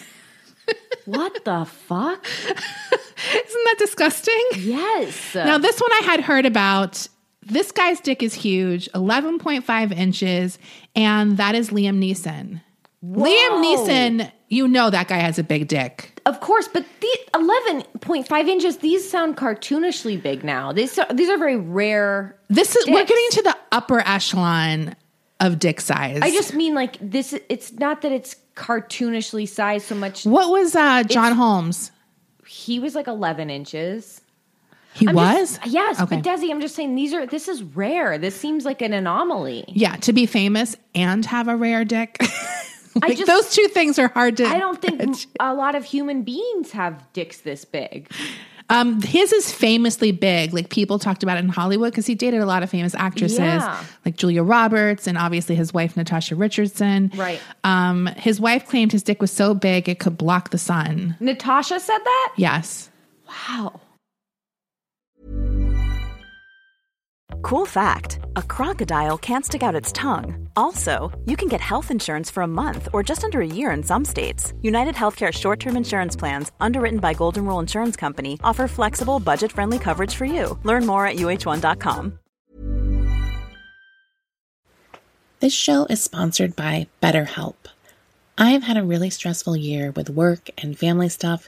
What 1.05 1.43
the 1.43 1.65
fuck? 1.65 2.25
Isn't 2.25 3.63
that 3.65 3.75
disgusting? 3.79 4.41
Yes. 4.57 5.35
Now, 5.35 5.57
this 5.57 5.79
one 5.79 5.91
I 5.93 6.01
had 6.05 6.21
heard 6.21 6.45
about. 6.45 7.07
This 7.43 7.71
guy's 7.71 7.99
dick 7.99 8.21
is 8.21 8.33
huge, 8.33 8.87
11.5 8.91 9.91
inches, 9.97 10.59
and 10.95 11.37
that 11.37 11.55
is 11.55 11.71
Liam 11.71 11.97
Neeson. 11.97 12.61
Liam 13.03 13.63
Neeson, 13.63 14.31
you 14.51 14.67
know 14.67 14.89
that 14.89 15.07
guy 15.07 15.17
has 15.17 15.39
a 15.39 15.43
big 15.43 15.67
dick. 15.69 16.19
Of 16.25 16.41
course, 16.41 16.67
but 16.67 16.85
the 16.99 17.19
11.5 17.33 18.47
inches, 18.47 18.77
these 18.77 19.09
sound 19.09 19.37
cartoonishly 19.37 20.21
big 20.21 20.43
now. 20.43 20.71
These 20.73 20.99
are, 20.99 21.07
these 21.13 21.29
are 21.29 21.37
very 21.37 21.55
rare. 21.55 22.37
This 22.49 22.75
is 22.75 22.85
we're 22.85 23.05
getting 23.05 23.27
to 23.31 23.41
the 23.43 23.57
upper 23.71 23.99
echelon 24.01 24.95
of 25.39 25.57
dick 25.57 25.79
size. 25.81 26.19
I 26.21 26.29
just 26.31 26.53
mean 26.53 26.75
like 26.75 26.97
this 27.01 27.33
it's 27.49 27.71
not 27.73 28.01
that 28.01 28.11
it's 28.11 28.35
cartoonishly 28.55 29.47
sized 29.47 29.87
so 29.87 29.95
much. 29.95 30.25
what 30.25 30.49
was 30.51 30.75
uh, 30.75 31.03
John 31.03 31.31
Holmes? 31.31 31.89
He 32.45 32.79
was 32.79 32.93
like 32.93 33.07
11 33.07 33.49
inches. 33.49 34.19
He 34.93 35.07
I'm 35.07 35.15
was 35.15 35.57
just- 35.57 35.67
yes, 35.71 36.01
Okay. 36.01 36.17
but 36.17 36.25
Desi, 36.25 36.51
I'm 36.51 36.59
just 36.59 36.75
saying 36.75 36.93
these 36.95 37.13
are 37.13 37.25
this 37.25 37.47
is 37.47 37.63
rare. 37.63 38.17
This 38.17 38.35
seems 38.35 38.65
like 38.65 38.81
an 38.81 38.91
anomaly. 38.91 39.63
yeah, 39.69 39.95
to 39.95 40.11
be 40.11 40.25
famous 40.25 40.75
and 40.93 41.25
have 41.25 41.47
a 41.47 41.55
rare 41.55 41.85
dick. 41.85 42.17
like 43.01 43.17
just- 43.17 43.27
those 43.27 43.51
two 43.53 43.67
things 43.69 43.97
are 43.99 44.07
hard 44.09 44.37
to. 44.37 44.45
I 44.45 44.59
don't 44.59 44.81
think 44.81 45.17
a 45.39 45.53
lot 45.53 45.75
of 45.75 45.85
human 45.85 46.23
beings 46.23 46.71
have 46.71 47.03
dicks 47.13 47.37
this 47.41 47.65
big. 47.65 48.09
Um, 48.69 49.01
his 49.01 49.33
is 49.33 49.51
famously 49.51 50.13
big. 50.13 50.53
Like 50.53 50.69
people 50.69 50.97
talked 50.97 51.23
about 51.23 51.35
it 51.35 51.41
in 51.43 51.49
Hollywood 51.49 51.91
because 51.91 52.05
he 52.05 52.15
dated 52.15 52.39
a 52.39 52.45
lot 52.45 52.63
of 52.63 52.69
famous 52.69 52.95
actresses, 52.95 53.37
Yeah. 53.39 53.83
like 54.05 54.15
Julia 54.15 54.43
Roberts 54.43 55.07
and 55.07 55.17
obviously 55.17 55.55
his 55.55 55.73
wife 55.73 55.97
Natasha 55.97 56.35
Richardson. 56.35 57.11
Right. 57.15 57.41
Um, 57.65 58.05
his 58.15 58.39
wife 58.39 58.65
claimed 58.67 58.93
his 58.93 59.03
dick 59.03 59.19
was 59.19 59.29
so 59.31 59.53
big 59.53 59.89
it 59.89 59.99
could 59.99 60.17
block 60.17 60.51
the 60.51 60.57
sun. 60.57 61.17
Natasha 61.19 61.81
said 61.81 61.97
that? 61.97 62.33
Yes. 62.37 62.89
Wow. 63.27 63.81
Cool 67.41 67.65
fact 67.65 68.19
a 68.35 68.41
crocodile 68.41 69.17
can't 69.17 69.45
stick 69.45 69.63
out 69.63 69.75
its 69.75 69.91
tongue. 69.91 70.47
Also, 70.55 71.11
you 71.25 71.35
can 71.35 71.47
get 71.47 71.61
health 71.61 71.91
insurance 71.91 72.29
for 72.29 72.43
a 72.43 72.47
month 72.47 72.87
or 72.93 73.03
just 73.03 73.23
under 73.23 73.41
a 73.41 73.47
year 73.47 73.71
in 73.71 73.83
some 73.83 74.05
states. 74.05 74.53
United 74.61 74.95
Healthcare 74.95 75.31
short 75.31 75.59
term 75.59 75.75
insurance 75.77 76.15
plans, 76.15 76.51
underwritten 76.59 76.99
by 76.99 77.13
Golden 77.13 77.45
Rule 77.45 77.59
Insurance 77.59 77.95
Company, 77.95 78.39
offer 78.43 78.67
flexible, 78.67 79.19
budget 79.19 79.51
friendly 79.51 79.79
coverage 79.79 80.15
for 80.15 80.25
you. 80.25 80.57
Learn 80.63 80.85
more 80.85 81.05
at 81.05 81.17
uh1.com. 81.17 82.19
This 85.39 85.53
show 85.53 85.85
is 85.85 86.03
sponsored 86.03 86.55
by 86.55 86.87
BetterHelp. 87.01 87.55
I 88.37 88.51
have 88.51 88.63
had 88.63 88.77
a 88.77 88.83
really 88.83 89.09
stressful 89.09 89.57
year 89.57 89.91
with 89.91 90.09
work 90.09 90.49
and 90.57 90.77
family 90.77 91.09
stuff, 91.09 91.47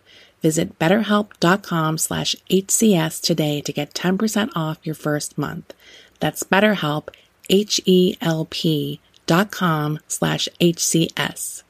Visit 0.41 0.79
betterhelp.com 0.79 1.97
slash 1.97 2.35
HCS 2.49 3.21
today 3.21 3.61
to 3.61 3.71
get 3.71 3.93
10% 3.93 4.49
off 4.55 4.79
your 4.83 4.95
first 4.95 5.37
month. 5.37 5.73
That's 6.19 6.43
betterhelp, 6.43 7.09
H-E-L-P 7.49 8.99
dot 9.27 9.51
com 9.51 9.99
slash 10.07 10.49
HCS. 10.59 11.63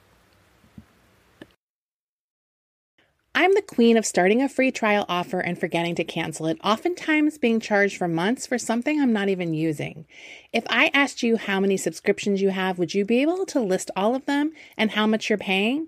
I'm 3.33 3.53
the 3.53 3.61
queen 3.61 3.95
of 3.95 4.05
starting 4.05 4.41
a 4.41 4.49
free 4.49 4.71
trial 4.71 5.05
offer 5.07 5.39
and 5.39 5.57
forgetting 5.57 5.95
to 5.95 6.03
cancel 6.03 6.47
it, 6.47 6.59
oftentimes 6.63 7.37
being 7.37 7.61
charged 7.61 7.97
for 7.97 8.07
months 8.07 8.45
for 8.45 8.57
something 8.57 8.99
I'm 8.99 9.13
not 9.13 9.29
even 9.29 9.53
using. 9.53 10.05
If 10.51 10.65
I 10.69 10.91
asked 10.93 11.23
you 11.23 11.37
how 11.37 11.61
many 11.61 11.77
subscriptions 11.77 12.41
you 12.41 12.49
have, 12.49 12.77
would 12.77 12.93
you 12.93 13.05
be 13.05 13.21
able 13.21 13.45
to 13.47 13.61
list 13.61 13.89
all 13.95 14.15
of 14.15 14.25
them 14.25 14.51
and 14.75 14.91
how 14.91 15.07
much 15.07 15.29
you're 15.29 15.37
paying? 15.37 15.87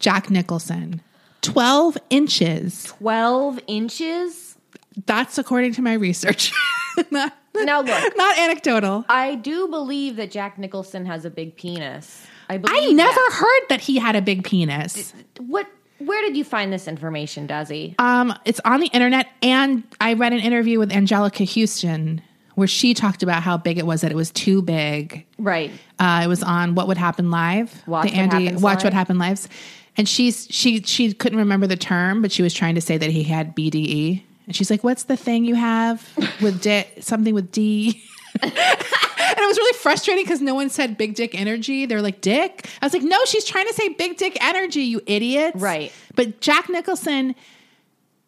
Jack 0.00 0.30
Nicholson. 0.30 1.00
12 1.42 1.96
inches. 2.10 2.84
12 2.84 3.60
inches? 3.66 4.56
That's 5.06 5.38
according 5.38 5.74
to 5.74 5.82
my 5.82 5.94
research. 5.94 6.52
not, 7.10 7.32
Now 7.54 7.80
look, 7.80 8.16
not 8.16 8.38
anecdotal. 8.38 9.04
I 9.08 9.36
do 9.36 9.68
believe 9.68 10.16
that 10.16 10.30
Jack 10.30 10.58
Nicholson 10.58 11.06
has 11.06 11.24
a 11.24 11.30
big 11.30 11.56
penis. 11.56 12.26
I 12.48 12.60
I 12.66 12.92
never 12.92 13.12
that. 13.12 13.30
heard 13.32 13.68
that 13.68 13.80
he 13.80 13.98
had 13.98 14.16
a 14.16 14.22
big 14.22 14.42
penis. 14.44 15.14
What 15.38 15.66
where 15.98 16.22
did 16.22 16.36
you 16.36 16.44
find 16.44 16.72
this 16.72 16.88
information, 16.88 17.46
Dazzy? 17.46 17.94
Um, 18.00 18.34
it's 18.46 18.60
on 18.64 18.80
the 18.80 18.86
internet, 18.88 19.28
and 19.42 19.84
I 20.00 20.14
read 20.14 20.32
an 20.32 20.40
interview 20.40 20.78
with 20.78 20.90
Anjelica 20.90 21.46
Huston 21.46 22.22
where 22.54 22.66
she 22.66 22.94
talked 22.94 23.22
about 23.22 23.42
how 23.42 23.56
big 23.56 23.78
it 23.78 23.86
was 23.86 24.00
that 24.00 24.10
it 24.10 24.16
was 24.16 24.30
too 24.30 24.62
big. 24.62 25.26
right. 25.38 25.70
Uh, 25.98 26.22
it 26.24 26.26
was 26.26 26.42
on 26.42 26.74
What 26.74 26.88
Would 26.88 26.96
Happen 26.96 27.30
Live, 27.30 27.70
Watch 27.86 28.08
the 28.10 28.12
What 28.12 28.18
Andy 28.18 28.44
Happens 28.46 28.62
Watch 28.62 28.76
Live. 28.78 28.84
What 28.84 28.92
Happened 28.94 29.18
Lives, 29.18 29.48
and 30.00 30.08
she's 30.08 30.46
she 30.48 30.80
she 30.80 31.12
couldn't 31.12 31.38
remember 31.38 31.66
the 31.66 31.76
term, 31.76 32.22
but 32.22 32.32
she 32.32 32.42
was 32.42 32.54
trying 32.54 32.74
to 32.74 32.80
say 32.80 32.96
that 32.96 33.10
he 33.10 33.22
had 33.22 33.54
BDE, 33.54 34.22
and 34.46 34.56
she's 34.56 34.70
like, 34.70 34.82
"What's 34.82 35.02
the 35.02 35.16
thing 35.16 35.44
you 35.44 35.56
have 35.56 36.08
with 36.40 36.62
di- 36.62 36.88
something 37.00 37.34
with 37.34 37.52
D?" 37.52 38.02
and 38.42 38.50
it 38.50 39.46
was 39.46 39.58
really 39.58 39.78
frustrating 39.78 40.24
because 40.24 40.40
no 40.40 40.54
one 40.54 40.70
said 40.70 40.96
big 40.96 41.16
dick 41.16 41.38
energy. 41.38 41.84
They're 41.84 42.00
like 42.00 42.22
dick. 42.22 42.66
I 42.80 42.86
was 42.86 42.94
like, 42.94 43.02
no, 43.02 43.18
she's 43.26 43.44
trying 43.44 43.66
to 43.66 43.74
say 43.74 43.90
big 43.90 44.16
dick 44.16 44.42
energy, 44.42 44.80
you 44.80 45.02
idiot!" 45.04 45.52
Right. 45.54 45.92
But 46.14 46.40
Jack 46.40 46.70
Nicholson, 46.70 47.34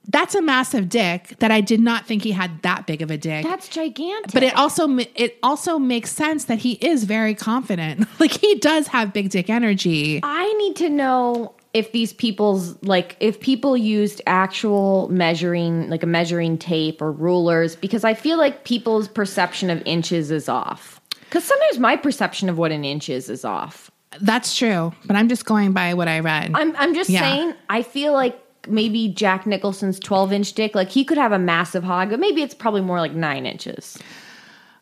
that's 0.06 0.34
a 0.34 0.42
massive 0.42 0.90
dick 0.90 1.36
that 1.38 1.50
I 1.50 1.62
did 1.62 1.80
not 1.80 2.06
think 2.06 2.22
he 2.22 2.32
had 2.32 2.60
that 2.60 2.86
big 2.86 3.00
of 3.00 3.10
a 3.10 3.16
dick. 3.16 3.44
That's 3.44 3.68
gigantic. 3.68 4.30
but 4.34 4.42
it 4.42 4.54
also 4.56 4.98
it 4.98 5.38
also 5.42 5.78
makes 5.78 6.12
sense 6.12 6.44
that 6.44 6.58
he 6.58 6.72
is 6.72 7.04
very 7.04 7.34
confident. 7.34 8.06
Like 8.20 8.32
he 8.32 8.56
does 8.56 8.88
have 8.88 9.14
big 9.14 9.30
dick 9.30 9.48
energy. 9.48 10.20
I 10.22 10.52
need 10.52 10.76
to 10.76 10.90
know 10.90 11.54
if 11.74 11.92
these 11.92 12.12
people's 12.12 12.76
like 12.82 13.16
if 13.20 13.40
people 13.40 13.76
used 13.76 14.20
actual 14.26 15.08
measuring 15.10 15.88
like 15.88 16.02
a 16.02 16.06
measuring 16.06 16.58
tape 16.58 17.00
or 17.00 17.10
rulers 17.10 17.76
because 17.76 18.04
I 18.04 18.14
feel 18.14 18.36
like 18.38 18.64
people's 18.64 19.08
perception 19.08 19.70
of 19.70 19.82
inches 19.86 20.30
is 20.30 20.48
off. 20.48 21.00
Cuz 21.30 21.44
sometimes 21.44 21.78
my 21.78 21.96
perception 21.96 22.48
of 22.50 22.58
what 22.58 22.72
an 22.72 22.84
inch 22.84 23.08
is 23.08 23.30
is 23.30 23.44
off. 23.44 23.90
That's 24.20 24.54
true, 24.54 24.92
but 25.06 25.16
I'm 25.16 25.28
just 25.30 25.46
going 25.46 25.72
by 25.72 25.94
what 25.94 26.08
I 26.08 26.20
read. 26.20 26.50
I'm 26.54 26.76
I'm 26.76 26.94
just 26.94 27.08
Yeah. 27.08 27.20
saying 27.20 27.54
I 27.70 27.82
feel 27.82 28.12
like 28.12 28.38
maybe 28.68 29.08
Jack 29.08 29.46
Nicholson's 29.46 29.98
12 29.98 30.32
inch 30.32 30.52
dick 30.52 30.74
like 30.74 30.90
he 30.90 31.04
could 31.04 31.18
have 31.18 31.32
a 31.32 31.38
massive 31.38 31.82
hog 31.84 32.10
but 32.10 32.20
maybe 32.20 32.42
it's 32.42 32.54
probably 32.54 32.82
more 32.82 33.00
like 33.00 33.12
9 33.14 33.46
inches. 33.46 33.98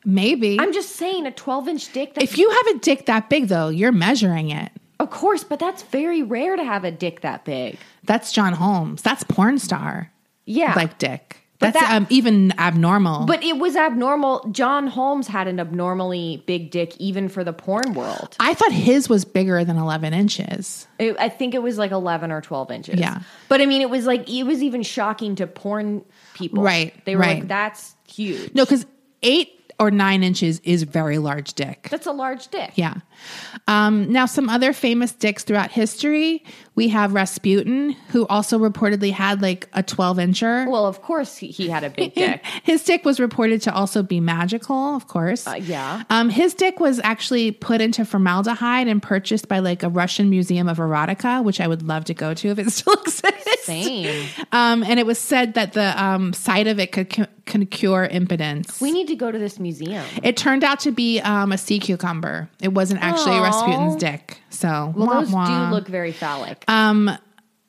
Maybe. 0.04 0.58
I'm 0.58 0.72
just 0.72 0.96
saying 0.96 1.26
a 1.26 1.30
12 1.30 1.68
inch 1.68 1.92
dick 1.92 2.14
that 2.14 2.24
if 2.24 2.36
you 2.38 2.50
have 2.50 2.66
a 2.76 2.78
dick 2.80 3.06
that 3.06 3.28
big 3.30 3.48
though, 3.48 3.68
you're 3.68 3.92
measuring 3.92 4.50
it. 4.50 4.72
Of 5.00 5.10
course 5.10 5.42
but 5.44 5.58
that's 5.58 5.82
very 5.84 6.22
rare 6.22 6.54
to 6.56 6.64
have 6.64 6.84
a 6.84 6.90
dick 6.92 7.22
that 7.22 7.44
big. 7.44 7.78
That's 8.04 8.30
John 8.32 8.52
Holmes. 8.52 9.02
That's 9.02 9.24
porn 9.24 9.58
star. 9.58 10.12
Yeah. 10.46 10.74
Like 10.76 10.98
dick. 10.98 11.36
But 11.58 11.74
That's 11.74 11.86
that- 11.86 11.94
um, 11.94 12.06
even 12.08 12.58
abnormal. 12.58 13.26
But 13.26 13.44
it 13.44 13.58
was 13.58 13.76
abnormal. 13.76 14.48
John 14.50 14.86
Holmes 14.86 15.26
had 15.28 15.46
an 15.46 15.60
abnormally 15.60 16.42
big 16.46 16.70
dick 16.70 16.96
even 16.98 17.28
for 17.28 17.44
the 17.44 17.52
porn 17.52 17.92
world. 17.92 18.34
I 18.40 18.54
thought 18.54 18.72
his 18.72 19.10
was 19.10 19.26
bigger 19.26 19.62
than 19.62 19.76
11 19.76 20.14
inches. 20.14 20.88
It, 20.98 21.16
I 21.18 21.28
think 21.28 21.54
it 21.54 21.62
was 21.62 21.76
like 21.76 21.90
11 21.90 22.32
or 22.32 22.40
12 22.40 22.70
inches. 22.70 22.98
Yeah. 22.98 23.20
But 23.48 23.60
I 23.60 23.66
mean, 23.66 23.82
it 23.82 23.90
was 23.90 24.06
like, 24.06 24.26
it 24.30 24.44
was 24.44 24.62
even 24.62 24.82
shocking 24.82 25.34
to 25.36 25.46
porn 25.46 26.02
people. 26.32 26.62
Right, 26.62 26.94
They 27.04 27.14
were 27.14 27.20
right. 27.20 27.40
like, 27.40 27.48
that's 27.48 27.94
huge. 28.10 28.54
No, 28.54 28.64
because 28.64 28.86
eight 29.22 29.59
or 29.80 29.90
nine 29.90 30.22
inches 30.22 30.60
is 30.60 30.82
very 30.82 31.16
large 31.16 31.54
dick. 31.54 31.88
That's 31.90 32.06
a 32.06 32.12
large 32.12 32.48
dick. 32.48 32.72
Yeah. 32.74 32.96
Um, 33.66 34.12
now, 34.12 34.26
some 34.26 34.50
other 34.50 34.74
famous 34.74 35.10
dicks 35.12 35.42
throughout 35.42 35.70
history. 35.70 36.44
We 36.74 36.88
have 36.88 37.12
Rasputin, 37.12 37.90
who 38.08 38.26
also 38.28 38.58
reportedly 38.58 39.12
had 39.12 39.42
like 39.42 39.68
a 39.72 39.82
12 39.82 40.16
incher. 40.18 40.70
Well, 40.70 40.86
of 40.86 41.02
course 41.02 41.36
he, 41.36 41.48
he 41.48 41.68
had 41.68 41.84
a 41.84 41.90
big 41.90 42.14
dick. 42.14 42.44
His 42.62 42.84
dick 42.84 43.04
was 43.04 43.20
reported 43.20 43.60
to 43.62 43.74
also 43.74 44.02
be 44.02 44.20
magical, 44.20 44.96
of 44.96 45.06
course. 45.06 45.46
Uh, 45.46 45.54
yeah. 45.54 46.04
Um, 46.08 46.30
his 46.30 46.54
dick 46.54 46.80
was 46.80 47.00
actually 47.02 47.50
put 47.50 47.80
into 47.80 48.04
formaldehyde 48.04 48.88
and 48.88 49.02
purchased 49.02 49.48
by 49.48 49.58
like 49.58 49.82
a 49.82 49.88
Russian 49.88 50.30
museum 50.30 50.68
of 50.68 50.78
erotica, 50.78 51.42
which 51.42 51.60
I 51.60 51.66
would 51.66 51.82
love 51.82 52.04
to 52.06 52.14
go 52.14 52.34
to 52.34 52.48
if 52.48 52.58
it 52.58 52.70
still 52.70 52.94
exists. 53.02 53.64
Same. 53.64 54.28
Um, 54.52 54.82
and 54.82 54.98
it 54.98 55.06
was 55.06 55.18
said 55.18 55.54
that 55.54 55.72
the 55.72 56.02
um, 56.02 56.32
sight 56.32 56.66
of 56.66 56.78
it 56.78 56.92
could, 56.92 57.28
cure 57.70 58.04
impotence. 58.04 58.80
We 58.80 58.92
need 58.92 59.08
to 59.08 59.16
go 59.16 59.32
to 59.32 59.38
this 59.38 59.58
museum. 59.58 60.04
it 60.22 60.36
turned 60.36 60.62
out 60.62 60.80
to 60.80 60.92
be 60.92 61.20
um, 61.20 61.50
a 61.50 61.58
sea 61.58 61.80
cucumber. 61.80 62.48
It 62.60 62.68
wasn't 62.68 63.02
actually 63.02 63.36
Aw. 63.36 63.42
Rasputin's 63.42 63.96
dick. 63.96 64.39
So, 64.50 64.92
Well, 64.96 65.06
wah, 65.06 65.20
those 65.20 65.30
wah. 65.32 65.68
do 65.68 65.74
look 65.74 65.88
very 65.88 66.12
phallic. 66.12 66.64
Um, 66.68 67.10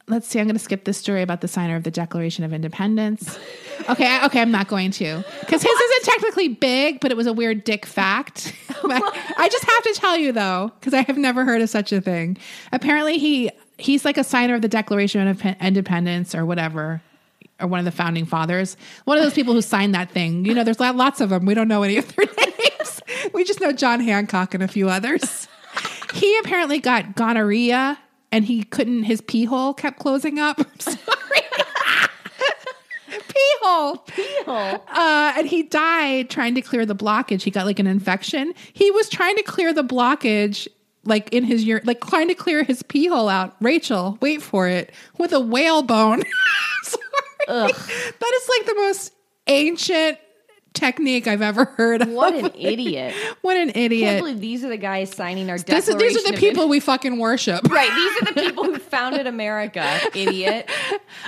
let's 0.08 0.28
see. 0.28 0.40
I'm 0.40 0.46
going 0.48 0.56
to 0.58 0.60
skip 0.64 0.84
this 0.84 0.98
story 0.98 1.22
about 1.22 1.42
the 1.42 1.48
signer 1.48 1.76
of 1.76 1.84
the 1.84 1.92
Declaration 1.92 2.44
of 2.44 2.54
Independence. 2.54 3.40
Okay, 3.90 4.06
I- 4.06 4.28
okay, 4.28 4.40
I'm 4.40 4.52
not 4.52 4.68
going 4.68 4.92
to 4.92 5.24
because 5.40 5.64
his 5.64 5.72
isn't 5.72 6.04
technically 6.14 6.50
big, 6.50 7.00
but 7.00 7.10
it 7.10 7.18
was 7.18 7.26
a 7.26 7.34
weird 7.34 7.64
dick 7.64 7.88
fact. 7.88 8.54
I 8.84 9.50
just 9.52 9.64
have 9.64 9.84
to 9.86 9.94
tell 9.96 10.16
you 10.16 10.32
though, 10.32 10.72
because 10.80 10.94
I 10.94 11.02
have 11.02 11.18
never 11.18 11.44
heard 11.46 11.64
of 11.64 11.70
such 11.72 11.92
a 11.92 12.00
thing. 12.00 12.38
Apparently, 12.72 13.18
he 13.18 13.50
he's 13.80 14.06
like 14.06 14.20
a 14.20 14.24
signer 14.24 14.54
of 14.54 14.62
the 14.62 14.68
Declaration 14.68 15.28
of 15.28 15.44
Independence 15.60 16.36
or 16.36 16.46
whatever. 16.46 17.02
Or 17.60 17.66
one 17.68 17.80
of 17.80 17.86
the 17.86 17.92
founding 17.92 18.26
fathers, 18.26 18.78
one 19.06 19.18
of 19.18 19.24
those 19.24 19.34
people 19.34 19.56
who 19.56 19.64
signed 19.64 19.96
that 19.96 20.12
thing. 20.12 20.46
You 20.46 20.54
know, 20.54 20.64
there's 20.64 20.80
lo- 20.80 20.92
lots 20.94 21.20
of 21.20 21.30
them. 21.30 21.48
We 21.48 21.56
don't 21.56 21.68
know 21.68 21.82
any 21.82 21.98
of 21.98 22.16
their 22.16 22.26
names. 22.38 23.02
We 23.34 23.44
just 23.44 23.62
know 23.62 23.72
John 23.72 24.00
Hancock 24.00 24.54
and 24.54 24.62
a 24.62 24.68
few 24.68 24.90
others. 24.90 25.48
He 26.14 26.38
apparently 26.40 26.80
got 26.80 27.16
gonorrhea 27.16 27.98
and 28.32 28.46
he 28.46 28.64
couldn't, 28.64 29.04
his 29.04 29.22
pee 29.22 29.46
hole 29.46 29.74
kept 29.74 30.00
closing 30.00 30.40
up. 30.40 30.60
I'm 30.72 30.80
sorry. 30.80 30.98
pee 33.10 33.54
hole. 33.62 33.98
Pee 33.98 34.44
hole. 34.46 34.84
Uh, 34.88 35.34
and 35.38 35.48
he 35.48 35.64
died 35.64 36.30
trying 36.30 36.56
to 36.56 36.62
clear 36.62 36.86
the 36.86 36.96
blockage. 36.96 37.42
He 37.42 37.52
got 37.52 37.66
like 37.66 37.80
an 37.80 37.88
infection. 37.88 38.54
He 38.74 38.92
was 38.92 39.10
trying 39.10 39.36
to 39.38 39.44
clear 39.44 39.74
the 39.74 39.84
blockage. 39.84 40.68
Like 41.04 41.34
in 41.34 41.44
his 41.44 41.64
year, 41.64 41.82
like 41.84 42.00
trying 42.00 42.28
to 42.28 42.36
clear 42.36 42.64
his 42.64 42.84
pee 42.84 43.08
hole 43.08 43.28
out. 43.28 43.56
Rachel, 43.60 44.20
wait 44.22 44.40
for 44.40 44.68
it, 44.68 44.92
with 45.18 45.34
a 45.34 45.40
whalebone. 45.40 46.22
Sorry. 46.84 47.04
That 47.48 48.32
is 48.36 48.50
like 48.50 48.68
the 48.68 48.76
most 48.76 49.12
ancient 49.48 50.20
technique 50.74 51.28
I've 51.28 51.42
ever 51.42 51.66
heard 51.66 52.02
of. 52.02 52.10
What 52.10 52.34
an 52.36 52.52
idiot. 52.56 53.14
What 53.42 53.58
an 53.58 53.70
I 53.70 53.74
can't 53.74 53.78
idiot. 53.92 54.20
believe 54.20 54.40
these 54.40 54.64
are 54.64 54.70
the 54.70 54.78
guys 54.78 55.12
signing 55.12 55.50
our 55.50 55.58
This, 55.58 55.86
declaration. 55.86 55.98
these 55.98 56.18
are 56.28 56.32
the 56.32 56.38
people 56.38 56.68
we 56.70 56.80
fucking 56.80 57.18
worship. 57.18 57.68
Right, 57.70 57.90
these 57.94 58.22
are 58.22 58.34
the 58.34 58.42
people 58.42 58.64
who 58.66 58.78
founded 58.78 59.28
America, 59.28 60.00
idiot. 60.16 60.70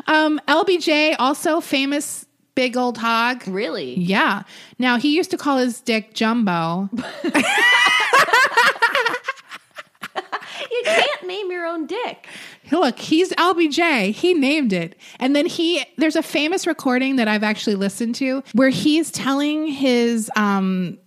Um, 0.08 0.39
LBJ, 0.47 1.15
also 1.19 1.60
famous 1.62 2.25
big 2.56 2.77
old 2.77 2.97
hog. 2.99 3.47
Really? 3.47 3.95
Yeah. 3.99 4.43
Now 4.79 4.97
he 4.97 5.15
used 5.15 5.32
to 5.32 5.38
call 5.38 5.58
his 5.58 5.82
dick 5.82 6.13
Jumbo. 6.13 6.89
You 10.71 10.82
can't 10.86 11.27
name 11.27 11.51
your 11.51 11.65
own 11.65 11.86
dick. 11.86 12.27
Look, 12.71 12.99
he's 12.99 13.32
LBJ. 13.34 14.12
He 14.12 14.34
named 14.34 14.73
it. 14.73 14.95
And 15.19 15.36
then 15.36 15.45
he 15.45 15.84
there's 15.97 16.15
a 16.15 16.23
famous 16.23 16.65
recording 16.65 17.17
that 17.17 17.28
I've 17.28 17.43
actually 17.43 17.76
listened 17.76 18.15
to 18.15 18.43
where 18.54 18.69
he's 18.69 19.12
telling 19.12 19.67
his 19.67 20.30
um 20.36 20.97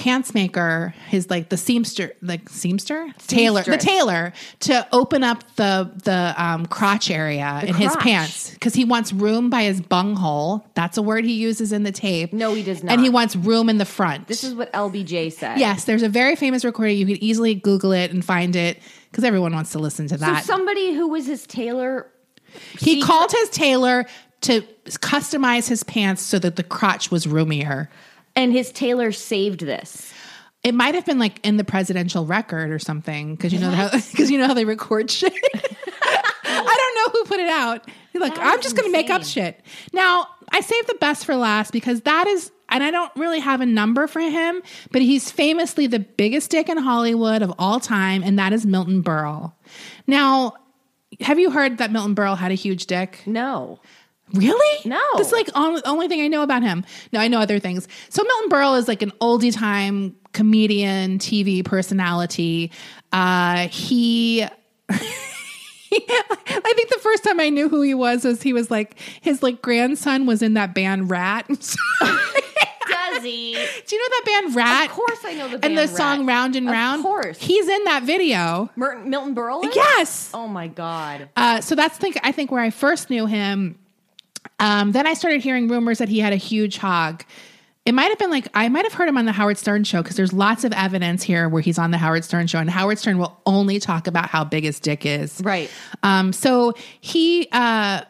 pants 0.00 0.32
maker, 0.32 0.94
his 1.08 1.28
like 1.28 1.50
the 1.50 1.56
seamster, 1.56 2.12
like 2.22 2.46
seamster, 2.46 3.14
tailor, 3.26 3.62
the 3.62 3.76
tailor, 3.76 4.32
to 4.60 4.86
open 4.92 5.22
up 5.22 5.44
the 5.56 5.90
the 6.04 6.34
um, 6.42 6.64
crotch 6.66 7.10
area 7.10 7.60
in 7.66 7.74
his 7.74 7.94
pants 7.96 8.50
because 8.50 8.74
he 8.74 8.84
wants 8.84 9.12
room 9.12 9.50
by 9.50 9.62
his 9.64 9.80
bunghole. 9.82 10.64
That's 10.74 10.96
a 10.96 11.02
word 11.02 11.24
he 11.24 11.34
uses 11.34 11.70
in 11.72 11.82
the 11.82 11.92
tape. 11.92 12.32
No, 12.32 12.54
he 12.54 12.62
does 12.62 12.82
not 12.82 12.92
And 12.92 13.02
he 13.02 13.10
wants 13.10 13.36
room 13.36 13.68
in 13.68 13.76
the 13.76 13.84
front. 13.84 14.26
This 14.26 14.42
is 14.42 14.54
what 14.54 14.72
LBJ 14.72 15.32
said. 15.32 15.58
Yes, 15.58 15.84
there's 15.84 16.02
a 16.02 16.08
very 16.08 16.34
famous 16.34 16.64
recording. 16.64 16.96
You 16.96 17.06
could 17.06 17.18
easily 17.18 17.54
Google 17.54 17.92
it 17.92 18.10
and 18.10 18.24
find 18.24 18.56
it 18.56 18.78
because 19.10 19.24
everyone 19.24 19.52
wants 19.52 19.72
to 19.72 19.78
listen 19.78 20.06
to 20.08 20.16
that. 20.18 20.44
So 20.44 20.52
somebody 20.52 20.94
who 20.94 21.08
was 21.08 21.26
his 21.26 21.46
tailor. 21.46 22.06
he 22.72 22.94
secret- 22.94 23.06
called 23.06 23.32
his 23.32 23.50
tailor 23.50 24.06
to 24.42 24.62
customize 24.86 25.68
his 25.68 25.82
pants 25.82 26.22
so 26.22 26.38
that 26.38 26.56
the 26.56 26.62
crotch 26.62 27.10
was 27.10 27.26
roomier. 27.26 27.88
and 28.36 28.52
his 28.52 28.72
tailor 28.72 29.12
saved 29.12 29.60
this. 29.60 30.12
It 30.62 30.74
might 30.74 30.94
have 30.94 31.06
been 31.06 31.18
like 31.18 31.40
in 31.44 31.56
the 31.56 31.64
presidential 31.64 32.26
record 32.26 32.70
or 32.70 32.78
something 32.78 33.34
because 33.34 33.52
you 33.52 33.58
know 33.58 33.70
how 33.70 33.90
because 33.90 34.30
you 34.32 34.38
know 34.38 34.46
how 34.46 34.54
they 34.54 34.64
record 34.66 35.10
shit. 35.10 35.32
I 36.44 36.76
don't 36.76 37.14
know 37.14 37.18
who 37.20 37.24
put 37.26 37.40
it 37.40 37.48
out. 37.48 37.88
Look, 38.14 38.36
like, 38.36 38.38
I'm 38.38 38.60
just 38.60 38.76
going 38.76 38.86
to 38.88 38.92
make 38.92 39.08
up 39.08 39.24
shit. 39.24 39.60
Now, 39.92 40.26
I 40.52 40.60
saved 40.60 40.88
the 40.88 40.96
best 40.96 41.24
for 41.24 41.36
last 41.36 41.72
because 41.72 42.02
that 42.02 42.26
is, 42.26 42.50
and 42.70 42.82
I 42.82 42.90
don't 42.90 43.12
really 43.16 43.40
have 43.40 43.60
a 43.60 43.66
number 43.66 44.06
for 44.06 44.20
him, 44.20 44.62
but 44.90 45.02
he's 45.02 45.30
famously 45.30 45.86
the 45.86 45.98
biggest 45.98 46.50
dick 46.50 46.68
in 46.68 46.78
Hollywood 46.78 47.42
of 47.42 47.52
all 47.58 47.80
time, 47.80 48.22
and 48.22 48.38
that 48.38 48.52
is 48.52 48.64
Milton 48.64 49.02
Berle. 49.02 49.52
Now, 50.06 50.54
have 51.20 51.38
you 51.38 51.50
heard 51.50 51.78
that 51.78 51.90
Milton 51.90 52.14
Berle 52.14 52.38
had 52.38 52.52
a 52.52 52.54
huge 52.54 52.86
dick? 52.86 53.22
No. 53.26 53.80
Really? 54.32 54.88
No. 54.88 55.02
That's 55.16 55.32
like 55.32 55.48
only, 55.54 55.82
only 55.84 56.08
thing 56.08 56.20
I 56.20 56.28
know 56.28 56.42
about 56.42 56.62
him. 56.62 56.84
No, 57.12 57.20
I 57.20 57.28
know 57.28 57.40
other 57.40 57.58
things. 57.58 57.88
So 58.10 58.22
Milton 58.22 58.50
Berle 58.50 58.78
is 58.78 58.86
like 58.86 59.02
an 59.02 59.10
oldie 59.20 59.54
time 59.54 60.14
comedian, 60.32 61.18
TV 61.18 61.64
personality. 61.64 62.70
Uh, 63.12 63.68
he. 63.68 64.46
I 65.92 66.72
think 66.76 66.88
the 66.88 67.00
first 67.00 67.24
time 67.24 67.40
I 67.40 67.48
knew 67.48 67.68
who 67.68 67.82
he 67.82 67.94
was 67.94 68.24
was 68.24 68.42
he 68.42 68.52
was 68.52 68.70
like 68.70 68.98
his 69.20 69.42
like 69.42 69.60
grandson 69.60 70.26
was 70.26 70.42
in 70.42 70.54
that 70.54 70.74
band 70.74 71.10
Ratt. 71.10 71.48
Does 72.90 73.22
he? 73.24 73.52
Do 73.54 73.96
you 73.96 74.02
know 74.02 74.08
that 74.16 74.22
band 74.24 74.54
Ratt? 74.56 74.86
Of 74.90 74.96
course 74.96 75.18
I 75.24 75.34
know 75.34 75.48
the 75.48 75.58
band 75.58 75.64
And 75.64 75.78
the 75.78 75.88
song 75.88 76.26
Round 76.26 76.56
and 76.56 76.66
Round. 76.68 77.00
Of 77.00 77.04
course. 77.04 77.38
he's 77.40 77.68
in 77.68 77.84
that 77.84 78.04
video. 78.04 78.70
Mer- 78.76 78.98
Milton 78.98 79.34
Berle? 79.34 79.64
Yes. 79.74 80.30
Oh 80.32 80.46
my 80.46 80.68
God. 80.68 81.28
Uh, 81.36 81.60
so 81.60 81.74
that's 81.74 81.98
think 81.98 82.18
I 82.22 82.32
think 82.32 82.50
where 82.50 82.62
I 82.62 82.70
first 82.70 83.10
knew 83.10 83.26
him. 83.26 83.76
Um, 84.58 84.92
then 84.92 85.06
I 85.06 85.14
started 85.14 85.42
hearing 85.42 85.68
rumors 85.68 85.98
that 85.98 86.08
he 86.08 86.20
had 86.20 86.32
a 86.32 86.36
huge 86.36 86.78
hog. 86.78 87.24
It 87.86 87.92
might 87.92 88.08
have 88.08 88.18
been 88.18 88.30
like 88.30 88.46
I 88.52 88.68
might 88.68 88.84
have 88.84 88.92
heard 88.92 89.08
him 89.08 89.16
on 89.16 89.24
the 89.24 89.32
Howard 89.32 89.56
Stern 89.56 89.84
show 89.84 90.02
because 90.02 90.16
there's 90.16 90.32
lots 90.32 90.64
of 90.64 90.72
evidence 90.72 91.22
here 91.22 91.48
where 91.48 91.62
he's 91.62 91.78
on 91.78 91.90
the 91.90 91.98
Howard 91.98 92.24
Stern 92.24 92.46
show, 92.46 92.58
and 92.58 92.68
Howard 92.68 92.98
Stern 92.98 93.18
will 93.18 93.40
only 93.46 93.80
talk 93.80 94.06
about 94.06 94.28
how 94.28 94.44
big 94.44 94.64
his 94.64 94.78
dick 94.78 95.06
is. 95.06 95.40
Right. 95.42 95.70
Um, 96.02 96.32
so 96.32 96.74
he 97.00 97.48
uh, 97.52 98.02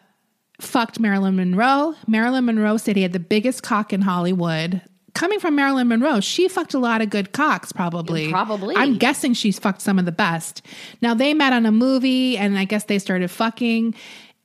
fucked 0.60 0.98
Marilyn 0.98 1.36
Monroe. 1.36 1.94
Marilyn 2.08 2.46
Monroe 2.46 2.78
said 2.78 2.96
he 2.96 3.02
had 3.02 3.12
the 3.12 3.20
biggest 3.20 3.62
cock 3.62 3.92
in 3.92 4.02
Hollywood. 4.02 4.82
Coming 5.14 5.40
from 5.40 5.56
Marilyn 5.56 5.88
Monroe, 5.88 6.20
she 6.20 6.48
fucked 6.48 6.74
a 6.74 6.78
lot 6.78 7.00
of 7.00 7.10
good 7.10 7.32
cocks, 7.32 7.72
probably. 7.72 8.30
Probably. 8.30 8.76
I'm 8.76 8.96
guessing 8.96 9.34
she's 9.34 9.58
fucked 9.58 9.80
some 9.82 9.98
of 9.98 10.04
the 10.04 10.12
best. 10.12 10.62
Now 11.00 11.14
they 11.14 11.32
met 11.34 11.52
on 11.52 11.64
a 11.64 11.72
movie, 11.72 12.36
and 12.36 12.58
I 12.58 12.64
guess 12.64 12.84
they 12.84 12.98
started 12.98 13.30
fucking, 13.30 13.94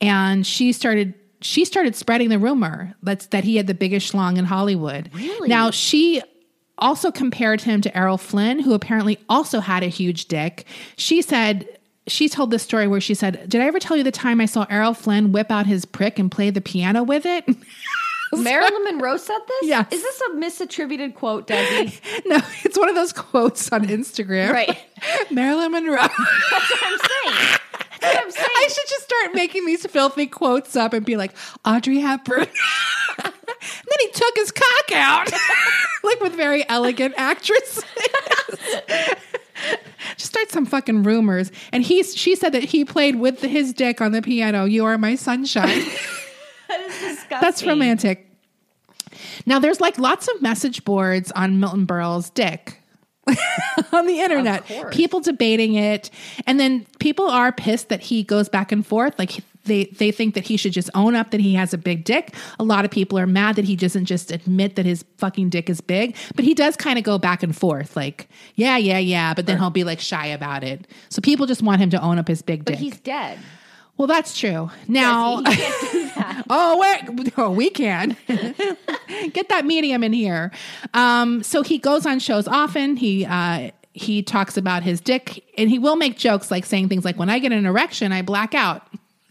and 0.00 0.46
she 0.46 0.72
started. 0.72 1.14
She 1.46 1.64
started 1.64 1.94
spreading 1.94 2.28
the 2.28 2.38
rumor 2.38 2.94
that's 3.02 3.26
that 3.26 3.44
he 3.44 3.56
had 3.56 3.68
the 3.68 3.74
biggest 3.74 4.12
schlong 4.12 4.36
in 4.36 4.44
Hollywood. 4.44 5.10
Really? 5.14 5.48
Now 5.48 5.70
she 5.70 6.20
also 6.78 7.12
compared 7.12 7.60
him 7.60 7.80
to 7.82 7.96
Errol 7.96 8.18
Flynn, 8.18 8.58
who 8.58 8.74
apparently 8.74 9.18
also 9.28 9.60
had 9.60 9.84
a 9.84 9.86
huge 9.86 10.26
dick. 10.26 10.66
She 10.96 11.22
said 11.22 11.68
she 12.08 12.28
told 12.28 12.50
this 12.50 12.64
story 12.64 12.88
where 12.88 13.00
she 13.00 13.14
said, 13.14 13.48
"Did 13.48 13.60
I 13.60 13.66
ever 13.66 13.78
tell 13.78 13.96
you 13.96 14.02
the 14.02 14.10
time 14.10 14.40
I 14.40 14.46
saw 14.46 14.66
Errol 14.68 14.92
Flynn 14.92 15.30
whip 15.30 15.52
out 15.52 15.66
his 15.66 15.84
prick 15.84 16.18
and 16.18 16.30
play 16.30 16.50
the 16.50 16.60
piano 16.60 17.04
with 17.04 17.24
it?" 17.24 17.44
Marilyn 18.32 18.84
Monroe 18.84 19.16
said 19.16 19.38
this? 19.46 19.68
Yeah. 19.68 19.84
Is 19.90 20.02
this 20.02 20.20
a 20.20 20.30
misattributed 20.30 21.14
quote, 21.14 21.46
Desi? 21.46 22.00
no, 22.26 22.38
it's 22.64 22.76
one 22.76 22.88
of 22.88 22.96
those 22.96 23.12
quotes 23.12 23.70
on 23.72 23.86
Instagram. 23.86 24.52
Right. 24.52 24.76
Marilyn 25.30 25.70
Monroe. 25.72 25.96
That's 25.96 26.18
what 26.18 26.82
I'm 26.82 26.98
saying. 26.98 27.58
That's 28.00 28.14
what 28.14 28.24
I'm 28.24 28.30
saying. 28.32 28.46
I 28.56 28.68
should 28.68 28.88
just 28.88 29.04
start 29.04 29.34
making 29.34 29.66
these 29.66 29.86
filthy 29.86 30.26
quotes 30.26 30.76
up 30.76 30.92
and 30.92 31.04
be 31.04 31.16
like, 31.16 31.32
Audrey 31.64 31.98
Hepburn. 32.00 32.40
and 33.24 33.32
then 33.64 33.98
he 34.00 34.10
took 34.10 34.36
his 34.36 34.50
cock 34.50 34.92
out, 34.92 35.32
like 36.04 36.20
with 36.20 36.34
very 36.34 36.68
elegant 36.68 37.14
actresses. 37.16 37.84
just 40.16 40.32
start 40.32 40.50
some 40.50 40.66
fucking 40.66 41.02
rumors. 41.02 41.50
And 41.72 41.82
he's 41.82 42.16
she 42.16 42.36
said 42.36 42.52
that 42.52 42.64
he 42.64 42.84
played 42.84 43.16
with 43.16 43.40
his 43.40 43.72
dick 43.72 44.00
on 44.00 44.12
the 44.12 44.22
piano. 44.22 44.64
You 44.64 44.84
are 44.84 44.98
my 44.98 45.14
sunshine. 45.14 45.84
that 46.68 46.80
is 46.80 46.98
disgusting. 47.00 47.38
That's 47.40 47.64
romantic. 47.64 48.30
Now 49.46 49.58
there's 49.58 49.80
like 49.80 49.98
lots 49.98 50.28
of 50.28 50.42
message 50.42 50.84
boards 50.84 51.32
on 51.32 51.60
Milton 51.60 51.86
Berle's 51.86 52.30
dick. 52.30 52.75
on 53.92 54.06
the 54.06 54.20
internet, 54.20 54.64
people 54.90 55.20
debating 55.20 55.74
it, 55.74 56.10
and 56.46 56.60
then 56.60 56.86
people 57.00 57.28
are 57.28 57.52
pissed 57.52 57.88
that 57.88 58.00
he 58.00 58.22
goes 58.22 58.48
back 58.48 58.70
and 58.72 58.86
forth. 58.86 59.18
Like 59.18 59.42
they 59.64 59.86
they 59.86 60.12
think 60.12 60.34
that 60.34 60.44
he 60.46 60.56
should 60.56 60.72
just 60.72 60.90
own 60.94 61.16
up 61.16 61.30
that 61.32 61.40
he 61.40 61.54
has 61.54 61.74
a 61.74 61.78
big 61.78 62.04
dick. 62.04 62.34
A 62.60 62.64
lot 62.64 62.84
of 62.84 62.90
people 62.90 63.18
are 63.18 63.26
mad 63.26 63.56
that 63.56 63.64
he 63.64 63.74
doesn't 63.74 64.04
just 64.04 64.30
admit 64.30 64.76
that 64.76 64.86
his 64.86 65.04
fucking 65.18 65.50
dick 65.50 65.68
is 65.68 65.80
big, 65.80 66.14
but 66.36 66.44
he 66.44 66.54
does 66.54 66.76
kind 66.76 66.98
of 66.98 67.04
go 67.04 67.18
back 67.18 67.42
and 67.42 67.56
forth. 67.56 67.96
Like 67.96 68.28
yeah, 68.54 68.76
yeah, 68.76 68.98
yeah, 68.98 69.34
but 69.34 69.46
then 69.46 69.58
he'll 69.58 69.70
be 69.70 69.82
like 69.84 69.98
shy 70.00 70.26
about 70.26 70.62
it. 70.62 70.86
So 71.08 71.20
people 71.20 71.46
just 71.46 71.62
want 71.62 71.80
him 71.80 71.90
to 71.90 72.00
own 72.00 72.18
up 72.18 72.28
his 72.28 72.42
big 72.42 72.64
But 72.64 72.72
dick. 72.74 72.80
he's 72.80 73.00
dead. 73.00 73.38
Well, 73.96 74.06
that's 74.08 74.38
true. 74.38 74.70
Now, 74.88 75.40
Desi, 75.40 75.52
he 75.52 75.56
can't 75.56 75.92
do 75.92 76.04
that. 76.16 76.44
oh, 76.50 76.78
wait, 76.78 77.32
oh, 77.38 77.50
we 77.50 77.70
can 77.70 78.16
get 79.32 79.48
that 79.48 79.64
medium 79.64 80.04
in 80.04 80.12
here. 80.12 80.52
Um, 80.94 81.42
so 81.42 81.62
he 81.62 81.78
goes 81.78 82.04
on 82.04 82.18
shows 82.18 82.46
often. 82.46 82.96
He 82.96 83.24
uh, 83.24 83.70
he 83.94 84.22
talks 84.22 84.58
about 84.58 84.82
his 84.82 85.00
dick, 85.00 85.42
and 85.56 85.70
he 85.70 85.78
will 85.78 85.96
make 85.96 86.18
jokes 86.18 86.50
like 86.50 86.66
saying 86.66 86.90
things 86.90 87.04
like, 87.04 87.18
"When 87.18 87.30
I 87.30 87.38
get 87.38 87.52
an 87.52 87.64
erection, 87.64 88.12
I 88.12 88.20
black 88.20 88.54
out." 88.54 88.85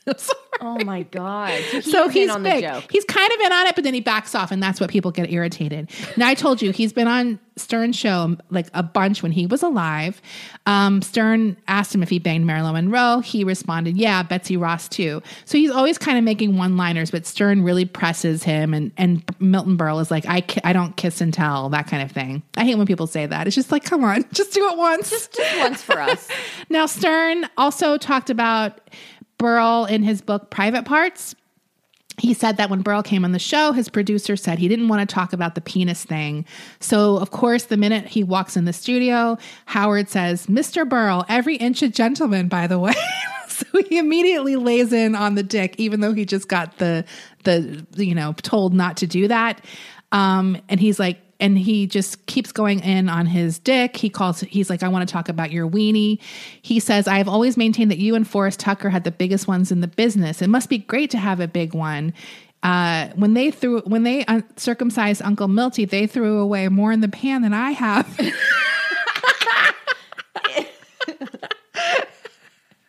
Oh 0.62 0.82
my 0.86 1.04
God. 1.04 1.52
So, 1.70 1.80
he 1.82 1.82
so 1.92 2.08
he's 2.08 2.34
big. 2.38 2.44
the 2.44 2.62
joke. 2.62 2.86
He's 2.90 3.04
kind 3.04 3.30
of 3.30 3.40
in 3.42 3.52
on 3.52 3.68
it, 3.68 3.76
but 3.76 3.84
then 3.84 3.94
he 3.94 4.00
backs 4.00 4.34
off, 4.34 4.52
and 4.52 4.64
that's 4.64 4.80
what 4.80 4.90
people 4.90 5.12
get 5.12 5.30
irritated. 5.30 5.90
Now 6.16 6.30
I 6.30 6.34
told 6.34 6.62
you 6.62 6.72
he's 6.72 6.94
been 6.94 7.10
on 7.10 7.40
Stern's 7.58 7.98
show 7.98 8.38
like 8.50 8.68
a 8.74 8.82
bunch 8.82 9.22
when 9.22 9.34
he 9.34 9.46
was 9.48 9.64
alive. 9.64 10.22
Um, 10.66 11.02
Stern 11.02 11.58
asked 11.68 11.94
him 11.94 12.02
if 12.04 12.10
he 12.10 12.20
banged 12.20 12.46
Marilyn 12.46 12.74
Monroe. 12.74 13.20
He 13.20 13.44
responded, 13.44 13.98
"Yeah, 13.98 14.24
Betsy 14.24 14.56
Ross 14.56 14.88
too." 14.88 15.22
So 15.44 15.58
he's 15.58 15.72
always 15.72 15.98
kind 15.98 16.18
of 16.18 16.24
making 16.24 16.56
one-liners, 16.58 17.12
but 17.12 17.26
Stern 17.26 17.62
really 17.64 17.84
presses 17.86 18.44
him, 18.44 18.74
and 18.74 18.92
and 18.98 19.24
Milton 19.40 19.78
Berle 19.78 20.00
is 20.02 20.10
like, 20.10 20.26
"I 20.26 20.40
ki- 20.40 20.62
I 20.64 20.72
don't 20.72 20.96
kiss 20.96 21.20
and 21.20 21.34
tell," 21.34 21.68
that 21.72 21.88
kind 21.88 22.02
of 22.02 22.12
thing. 22.12 22.44
I 22.56 22.64
hate 22.64 22.76
when 22.76 22.88
people 22.88 23.08
say 23.08 23.26
that. 23.26 23.46
It's 23.46 23.56
just 23.58 23.74
like, 23.74 23.84
come 23.84 24.06
on, 24.06 24.24
just 24.32 24.54
do 24.54 24.70
it 24.72 24.78
once. 24.78 25.10
Just 25.10 25.38
once 25.60 25.82
for 25.82 26.00
us. 26.00 26.30
Now, 26.70 26.86
Stern 26.88 27.46
also 27.58 27.98
talked 27.98 28.30
about 28.32 28.80
Berle 29.38 29.90
in 29.90 30.04
his 30.04 30.22
book 30.22 30.50
Private 30.50 30.86
Parts. 30.86 31.36
He 32.18 32.34
said 32.34 32.56
that 32.58 32.70
when 32.70 32.82
Berle 32.82 33.04
came 33.04 33.26
on 33.26 33.34
the 33.34 33.40
show, 33.40 33.74
his 33.74 33.90
producer 33.90 34.38
said 34.38 34.58
he 34.58 34.70
didn't 34.70 34.88
want 34.88 35.08
to 35.08 35.14
talk 35.14 35.34
about 35.34 35.56
the 35.56 35.62
penis 35.62 36.06
thing. 36.06 36.46
So, 36.80 37.18
of 37.18 37.32
course, 37.32 37.66
the 37.66 37.76
minute 37.76 38.08
he 38.08 38.24
walks 38.24 38.56
in 38.56 38.64
the 38.64 38.72
studio, 38.72 39.38
Howard 39.66 40.08
says, 40.08 40.48
Mr. 40.48 40.88
Berle, 40.88 41.26
every 41.28 41.58
inch 41.58 41.82
a 41.82 41.90
gentleman, 41.90 42.48
by 42.48 42.68
the 42.68 42.80
way. 42.80 42.94
so 43.50 43.66
he 43.90 43.98
immediately 43.98 44.56
lays 44.56 44.94
in 44.94 45.14
on 45.14 45.36
the 45.36 45.44
dick, 45.44 45.76
even 45.78 46.00
though 46.00 46.14
he 46.14 46.26
just 46.26 46.48
got 46.48 46.78
the, 46.78 47.04
the 47.44 47.86
you 47.98 48.16
know, 48.16 48.34
told 48.44 48.74
not 48.74 48.96
to 48.98 49.08
do 49.08 49.28
that. 49.28 49.64
Um, 50.14 50.58
and 50.70 50.80
he's 50.80 51.00
like, 51.00 51.20
and 51.46 51.60
he 51.60 51.86
just 51.86 52.26
keeps 52.26 52.52
going 52.52 52.80
in 52.80 53.08
on 53.08 53.28
his 53.28 53.60
dick. 53.60 53.98
He 53.98 54.10
calls, 54.10 54.40
he's 54.40 54.68
like, 54.68 54.82
I 54.82 54.88
want 54.88 55.08
to 55.08 55.14
talk 55.14 55.30
about 55.30 55.52
your 55.52 55.70
weenie. 55.70 56.20
He 56.60 56.80
says, 56.80 57.08
I 57.08 57.20
have 57.20 57.28
always 57.28 57.56
maintained 57.56 57.92
that 57.92 58.00
you 58.00 58.16
and 58.16 58.28
Forrest 58.28 58.60
Tucker 58.60 58.90
had 58.90 59.04
the 59.04 59.12
biggest 59.12 59.48
ones 59.48 59.72
in 59.72 59.82
the 59.82 59.88
business. 59.88 60.42
It 60.42 60.48
must 60.48 60.70
be 60.70 60.80
great 60.80 61.12
to 61.12 61.20
have 61.20 61.40
a 61.40 61.48
big 61.48 61.76
one. 61.76 62.16
Uh, 62.64 63.10
when 63.10 63.36
they 63.36 63.52
threw, 63.52 63.82
when 63.82 64.02
they 64.02 64.26
uh, 64.26 64.42
circumcised 64.58 65.22
Uncle 65.22 65.48
Milty, 65.48 65.86
they 65.86 66.08
threw 66.08 66.40
away 66.40 66.68
more 66.68 66.92
in 66.92 67.02
the 67.02 67.10
pan 67.10 67.44
than 67.44 67.54
I 67.54 67.72
have. 67.72 68.20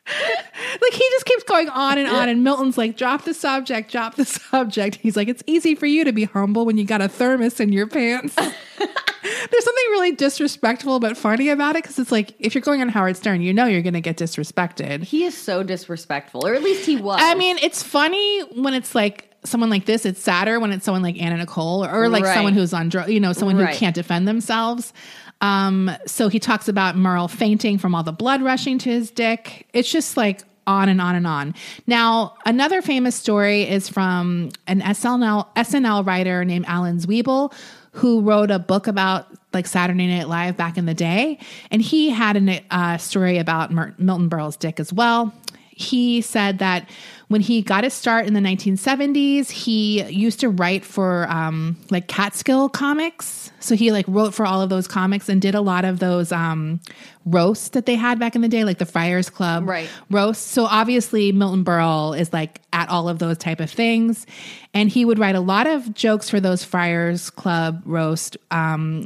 like 0.83 0.93
he 0.93 1.05
just 1.13 1.25
keeps 1.25 1.43
going 1.45 1.69
on 1.69 1.99
and 1.99 2.09
on 2.09 2.29
and 2.29 2.43
milton's 2.45 2.77
like 2.79 2.97
drop 2.97 3.25
the 3.25 3.35
subject 3.35 3.91
drop 3.91 4.15
the 4.17 4.25
subject 4.51 4.97
he's 4.97 5.17
like 5.17 5.29
it's 5.29 5.43
easy 5.47 5.75
for 5.75 5.87
you 5.87 6.05
to 6.05 6.13
be 6.13 6.25
humble 6.25 6.65
when 6.67 6.77
you 6.77 6.85
got 6.85 7.01
a 7.01 7.09
thermos 7.09 7.61
in 7.61 7.73
your 7.73 7.87
pants 7.87 8.35
there's 8.37 9.65
something 9.65 9.85
really 9.91 10.13
disrespectful 10.13 11.01
but 11.01 11.17
funny 11.17 11.49
about 11.49 11.77
it 11.77 11.83
because 11.83 11.99
it's 11.99 12.13
like 12.13 12.35
if 12.39 12.55
you're 12.55 12.63
going 12.63 12.81
on 12.81 12.89
howard 12.89 13.17
stern 13.17 13.41
you 13.41 13.53
know 13.53 13.65
you're 13.67 13.83
going 13.83 13.95
to 13.95 14.01
get 14.01 14.17
disrespected 14.17 15.03
He 15.03 15.25
is 15.25 15.37
so 15.37 15.63
disrespectful, 15.63 16.47
or 16.47 16.55
at 16.55 16.63
least 16.63 16.87
he 16.87 16.97
was. 16.97 17.19
i 17.21 17.35
mean 17.35 17.59
it's 17.59 17.83
funny 17.83 18.41
when 18.61 18.75
it's 18.75 18.95
like 18.95 19.33
someone 19.45 19.71
like 19.71 19.85
this 19.87 20.05
it's 20.05 20.21
sadder 20.21 20.59
when 20.59 20.73
it's 20.73 20.85
someone 20.85 21.03
like 21.03 21.21
anna 21.21 21.37
nicole 21.37 21.85
or, 21.85 21.91
or 22.05 22.09
like 22.09 22.25
Right. 22.25 22.35
someone 22.35 22.53
who's 22.53 22.73
on 22.75 22.89
drug 22.89 23.09
you 23.09 23.21
know 23.21 23.33
someone 23.33 23.57
Right. 23.57 23.73
who 23.75 23.79
can't 23.79 23.95
defend 23.95 24.27
themselves 24.27 24.93
um 25.41 25.91
so 26.07 26.29
he 26.29 26.39
talks 26.41 26.67
about 26.69 26.97
merle 26.97 27.29
fainting 27.29 27.79
from 27.79 27.95
all 27.95 28.03
the 28.03 28.13
blood 28.13 28.43
rushing 28.43 28.79
to 28.79 28.91
his 28.91 29.11
dick 29.11 29.67
it's 29.73 29.91
just 29.91 30.17
like 30.17 30.43
on 30.67 30.89
and 30.89 31.01
on 31.01 31.15
and 31.15 31.27
on. 31.27 31.55
Now, 31.87 32.35
another 32.45 32.83
famous 32.83 33.15
story 33.15 33.63
is 33.63 33.89
from 33.89 34.51
an 34.67 34.81
SNL 34.81 35.47
SNL 35.55 36.07
writer 36.07 36.45
named 36.45 36.65
Alan 36.69 36.99
Zweibel, 36.99 37.53
who 37.93 38.21
wrote 38.21 38.51
a 38.51 38.59
book 38.59 38.87
about 38.87 39.27
like 39.53 39.67
Saturday 39.67 40.07
Night 40.07 40.29
Live 40.29 40.57
back 40.57 40.77
in 40.77 40.87
the 40.87 40.95
day, 40.95 41.39
and 41.71 41.81
he 41.81 42.11
had 42.11 42.37
a 42.37 42.63
uh, 42.71 42.99
story 42.99 43.39
about 43.39 43.71
Milton 43.99 44.29
Berle's 44.29 44.57
dick 44.57 44.79
as 44.81 44.93
well. 44.93 45.33
he 45.71 46.21
said 46.23 46.59
that 46.59 46.89
when 47.29 47.41
he 47.41 47.61
got 47.63 47.83
his 47.83 47.93
start 47.93 48.27
in 48.27 48.35
the 48.35 48.41
1970s, 48.41 49.51
he 49.51 50.03
used 50.05 50.41
to 50.41 50.49
write 50.49 50.85
for 50.85 51.27
um, 51.29 51.77
like 51.91 52.07
Catskill 52.07 52.69
comics. 52.69 53.51
So 53.59 53.75
he 53.75 53.91
like 53.91 54.05
wrote 54.07 54.33
for 54.33 54.47
all 54.47 54.63
of 54.63 54.71
those 54.71 54.87
comics 54.87 55.29
and 55.29 55.43
did 55.43 55.55
a 55.57 55.61
lot 55.61 55.85
of 55.85 55.99
those 55.99 56.31
um, 56.31 56.81
roasts 57.25 57.71
that 57.71 57.85
they 57.87 57.97
had 57.97 58.21
back 58.21 58.37
in 58.37 58.43
the 58.43 58.49
day, 58.49 58.63
like 58.65 58.79
the 58.79 58.87
Friars 58.87 59.29
Club 59.29 59.69
Right. 59.69 59.89
roasts. 60.09 60.49
So 60.49 60.67
obviously 60.67 61.33
Milton 61.33 61.65
Berle 61.65 62.17
is 62.19 62.33
like 62.33 62.61
at 62.73 62.89
all 62.89 63.09
of 63.09 63.19
those 63.19 63.39
type 63.39 63.59
of 63.61 63.71
things, 63.71 64.25
and 64.73 64.89
he 64.89 65.05
would 65.05 65.19
write 65.19 65.35
a 65.35 65.41
lot 65.41 65.67
of 65.67 65.95
jokes 65.95 66.31
for 66.31 66.39
those 66.39 66.63
Friars 66.63 67.31
Club 67.31 67.83
roast. 67.85 68.37
Um, 68.53 69.05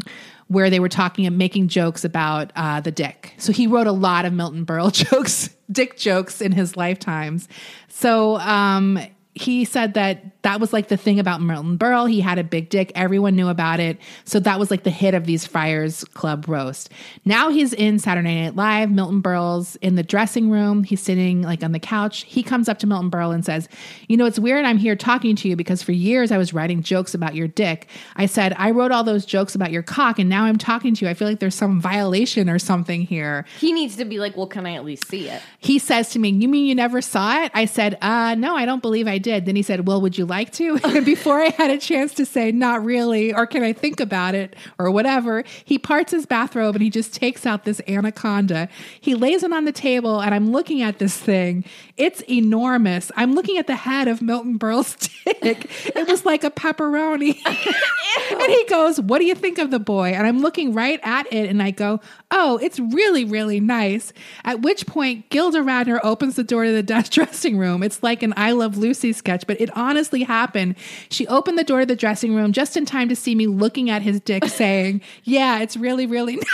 where 0.49 0.69
they 0.69 0.81
were 0.81 0.89
talking 0.89 1.27
and 1.27 1.39
making 1.39 1.69
jokes 1.69 2.05
about 2.05 2.51
uh, 2.57 2.81
the 2.81 2.91
dick. 2.91 3.35
So 3.39 3.53
he 3.53 3.69
wrote 3.69 3.87
a 3.87 3.93
lot 3.93 4.25
of 4.25 4.33
Milton 4.33 4.67
Berle 4.67 4.93
jokes, 5.11 5.49
dick 5.71 5.97
jokes 5.97 6.41
in 6.41 6.53
his 6.53 6.77
lifetimes. 6.77 7.49
So 7.89 8.37
um, 8.39 8.99
he 9.35 9.65
said 9.65 9.95
that 9.95 10.40
that 10.43 10.61
was 10.61 10.73
like 10.73 10.89
the 10.89 10.97
thing 10.97 11.19
about 11.19 11.43
Milton 11.43 11.79
Berle. 11.79 12.11
He 12.11 12.21
had 12.21 12.39
a 12.39 12.45
big 12.45 12.71
dick. 12.71 12.93
Everyone 12.95 13.37
knew 13.37 13.49
about 13.49 13.81
it. 13.81 13.99
So 14.25 14.41
that 14.41 14.59
was 14.59 14.71
like 14.71 14.85
the 14.85 14.91
hit 14.91 15.15
of 15.15 15.27
these 15.27 15.47
Friars 15.47 16.05
Club 16.05 16.49
roast. 16.49 16.91
Now 17.25 17.51
he's 17.51 17.73
in 17.73 17.99
Saturday 17.99 18.43
Night 18.43 18.57
Live. 18.57 18.91
Milton 18.91 19.23
Berle's 19.23 19.77
in 19.77 19.97
the 19.97 20.03
dressing 20.03 20.51
room. 20.51 20.85
He's 20.85 21.01
sitting 21.01 21.43
like 21.43 21.63
on 21.63 21.73
the 21.73 21.79
couch. 21.79 22.25
He 22.25 22.43
comes 22.43 22.69
up 22.69 22.79
to 22.79 22.87
Milton 22.87 23.11
Berle 23.11 23.35
and 23.35 23.45
says, 23.45 23.69
You 24.09 24.17
know, 24.17 24.25
it's 24.25 24.39
weird 24.39 24.65
I'm 24.65 24.79
here 24.79 24.97
talking 24.97 25.37
to 25.37 25.49
you 25.49 25.57
because 25.57 25.83
for 25.83 25.93
years 25.93 26.33
I 26.33 26.39
was 26.39 26.55
writing 26.55 26.83
jokes 26.83 27.15
about 27.15 27.35
your 27.35 27.49
dick. 27.49 27.89
I 28.17 28.27
said, 28.27 28.55
I 28.57 28.71
wrote 28.71 28.93
all 28.93 29.05
those 29.05 29.27
jokes 29.27 29.55
about 29.55 29.73
your 29.73 29.83
cock 29.83 30.19
and 30.19 30.29
now 30.29 30.45
I'm 30.45 30.59
talking 30.59 30.95
to 30.95 31.05
you. 31.05 31.11
I 31.11 31.15
feel 31.15 31.29
like 31.29 31.41
there's 31.41 31.55
some 31.55 31.81
violation 31.81 32.49
or 32.49 32.59
something 32.59 33.03
here. 33.03 33.45
He 33.59 33.73
needs 33.73 33.97
to 33.97 34.05
be 34.05 34.19
like, 34.19 34.37
well, 34.37 34.47
can 34.47 34.67
I 34.67 34.75
at 34.75 34.85
least 34.85 35.07
see 35.09 35.29
it? 35.29 35.43
He 35.59 35.79
says 35.79 36.11
to 36.11 36.19
me, 36.19 36.31
You 36.31 36.49
mean 36.49 36.67
you 36.67 36.75
never 36.75 37.03
saw 37.03 37.43
it? 37.43 37.53
I 37.55 37.67
said, 37.67 37.99
uh, 38.01 38.35
no, 38.37 38.57
I 38.57 38.65
don't 38.65 38.83
believe 38.83 39.07
I 39.07 39.19
did. 39.19 39.45
Then 39.45 39.57
he 39.57 39.63
said, 39.63 39.87
Well, 39.87 40.01
would 40.01 40.17
you 40.17 40.30
like 40.31 40.53
to? 40.53 40.79
And 41.01 41.07
before 41.07 41.41
I 41.41 41.51
had 41.51 41.71
a 41.71 41.79
chance 41.79 42.15
to 42.15 42.25
say, 42.25 42.53
Not 42.53 42.85
really, 42.85 43.35
or 43.35 43.47
can 43.47 43.63
I 43.63 43.73
think 43.73 44.01
about 44.01 44.35
it, 44.35 44.57
or 44.79 44.91
whatever, 44.91 45.45
he 45.65 45.79
parts 45.79 46.13
his 46.13 46.25
bathrobe 46.27 46.75
and 46.75 46.83
he 46.83 46.91
just 46.91 47.13
takes 47.15 47.45
out 47.45 47.65
this 47.65 47.81
anaconda. 47.87 48.69
He 49.01 49.15
lays 49.15 49.43
it 49.43 49.53
on 49.53 49.65
the 49.67 49.73
table, 49.73 50.21
and 50.21 50.35
I'm 50.35 50.53
looking 50.53 50.83
at 50.83 50.99
this 50.99 51.17
thing. 51.17 51.65
It's 51.97 52.23
enormous. 52.23 53.13
I'm 53.17 53.35
looking 53.35 53.59
at 53.59 53.67
the 53.67 53.77
head 53.77 54.09
of 54.09 54.23
Milton 54.23 54.57
Berle's 54.57 54.97
dick. 55.43 55.71
It 55.95 56.09
was 56.09 56.25
like 56.25 56.45
a 56.45 56.51
pepperoni. 56.51 57.37
and 58.31 58.51
he 58.51 58.65
goes, 58.67 59.01
What 59.01 59.19
do 59.19 59.25
you 59.25 59.35
think 59.35 59.59
of 59.59 59.71
the 59.71 59.79
boy? 59.79 60.11
And 60.11 60.27
I'm 60.27 60.41
looking 60.41 60.73
right 60.73 61.01
at 61.03 61.33
it 61.33 61.51
and 61.51 61.63
I 61.63 61.71
go, 61.71 62.01
Oh, 62.31 62.59
it's 62.59 62.79
really, 62.79 63.25
really 63.25 63.61
nice. 63.61 64.13
At 64.45 64.63
which 64.63 64.87
point, 64.87 65.29
Gilda 65.31 65.61
Radner 65.61 66.01
opens 66.03 66.37
the 66.37 66.45
door 66.45 66.65
to 66.65 66.73
the 66.73 67.09
dressing 67.11 67.59
room. 67.59 67.83
It's 67.83 68.03
like 68.03 68.23
an 68.23 68.35
I 68.37 68.53
Love 68.53 68.79
Lucy 68.79 69.13
sketch, 69.13 69.47
but 69.47 69.61
it 69.61 69.75
honestly 69.77 70.20
happened. 70.23 70.77
She 71.11 71.27
opened 71.27 71.59
the 71.59 71.65
door 71.65 71.81
to 71.81 71.87
the 71.87 71.97
dressing 71.97 72.35
room 72.35 72.53
just 72.53 72.77
in 72.77 72.85
time 72.87 73.09
to 73.09 73.17
see 73.17 73.35
me 73.35 73.47
looking 73.47 73.91
at 73.91 74.03
his 74.03 74.21
dick 74.21 74.45
saying, 74.49 75.01
Yeah, 75.25 75.61
it's 75.61 75.77
really, 75.77 76.07
really 76.07 76.37
nice. 76.37 76.45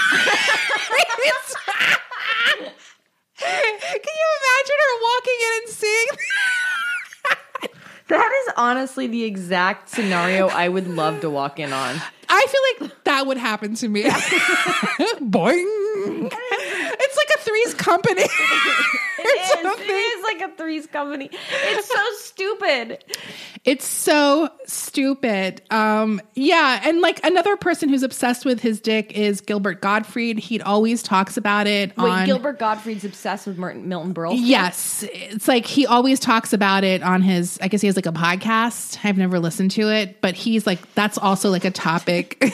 Can 3.38 3.52
you 3.92 4.28
imagine 4.40 4.76
her 4.80 4.96
walking 5.02 5.38
in 5.40 5.62
and 5.62 5.72
seeing 5.72 6.06
That 8.08 8.44
is 8.46 8.54
honestly 8.56 9.06
the 9.06 9.24
exact 9.24 9.88
scenario 9.90 10.48
I 10.48 10.68
would 10.68 10.88
love 10.88 11.20
to 11.20 11.30
walk 11.30 11.58
in 11.58 11.72
on. 11.72 12.00
I 12.28 12.46
feel 12.48 12.88
like 12.88 13.04
that 13.04 13.26
would 13.26 13.36
happen 13.36 13.74
to 13.76 13.88
me. 13.88 14.02
Boing. 15.20 16.30
It's 16.32 17.16
like 17.16 17.28
a 17.34 17.38
three's 17.40 17.74
company. 17.74 18.22
It 18.22 19.40
is. 19.40 19.50
It 19.80 19.90
is 19.90 20.22
like 20.22 20.35
three's 20.56 20.86
company. 20.86 21.30
It's 21.32 21.88
so 21.88 22.02
stupid. 22.18 23.04
It's 23.64 23.84
so 23.84 24.48
stupid. 24.66 25.62
Um, 25.70 26.20
yeah, 26.34 26.80
and 26.84 27.00
like 27.00 27.24
another 27.24 27.56
person 27.56 27.88
who's 27.88 28.02
obsessed 28.02 28.44
with 28.44 28.60
his 28.60 28.80
dick 28.80 29.12
is 29.12 29.40
Gilbert 29.40 29.80
Gottfried. 29.80 30.38
He 30.38 30.60
always 30.60 31.02
talks 31.02 31.36
about 31.36 31.66
it 31.66 31.96
Wait, 31.96 32.10
on 32.10 32.26
Gilbert 32.26 32.58
Gottfried's 32.58 33.04
obsessed 33.04 33.46
with 33.46 33.58
Martin, 33.58 33.88
Milton 33.88 34.14
Berle. 34.14 34.36
Yes, 34.38 35.04
it's 35.12 35.48
like 35.48 35.66
he 35.66 35.86
always 35.86 36.20
talks 36.20 36.52
about 36.52 36.84
it 36.84 37.02
on 37.02 37.22
his. 37.22 37.58
I 37.60 37.68
guess 37.68 37.80
he 37.80 37.86
has 37.86 37.96
like 37.96 38.06
a 38.06 38.12
podcast. 38.12 38.98
I've 39.04 39.18
never 39.18 39.38
listened 39.38 39.72
to 39.72 39.90
it, 39.90 40.20
but 40.20 40.34
he's 40.34 40.66
like 40.66 40.94
that's 40.94 41.18
also 41.18 41.50
like 41.50 41.64
a 41.64 41.70
topic. 41.70 42.42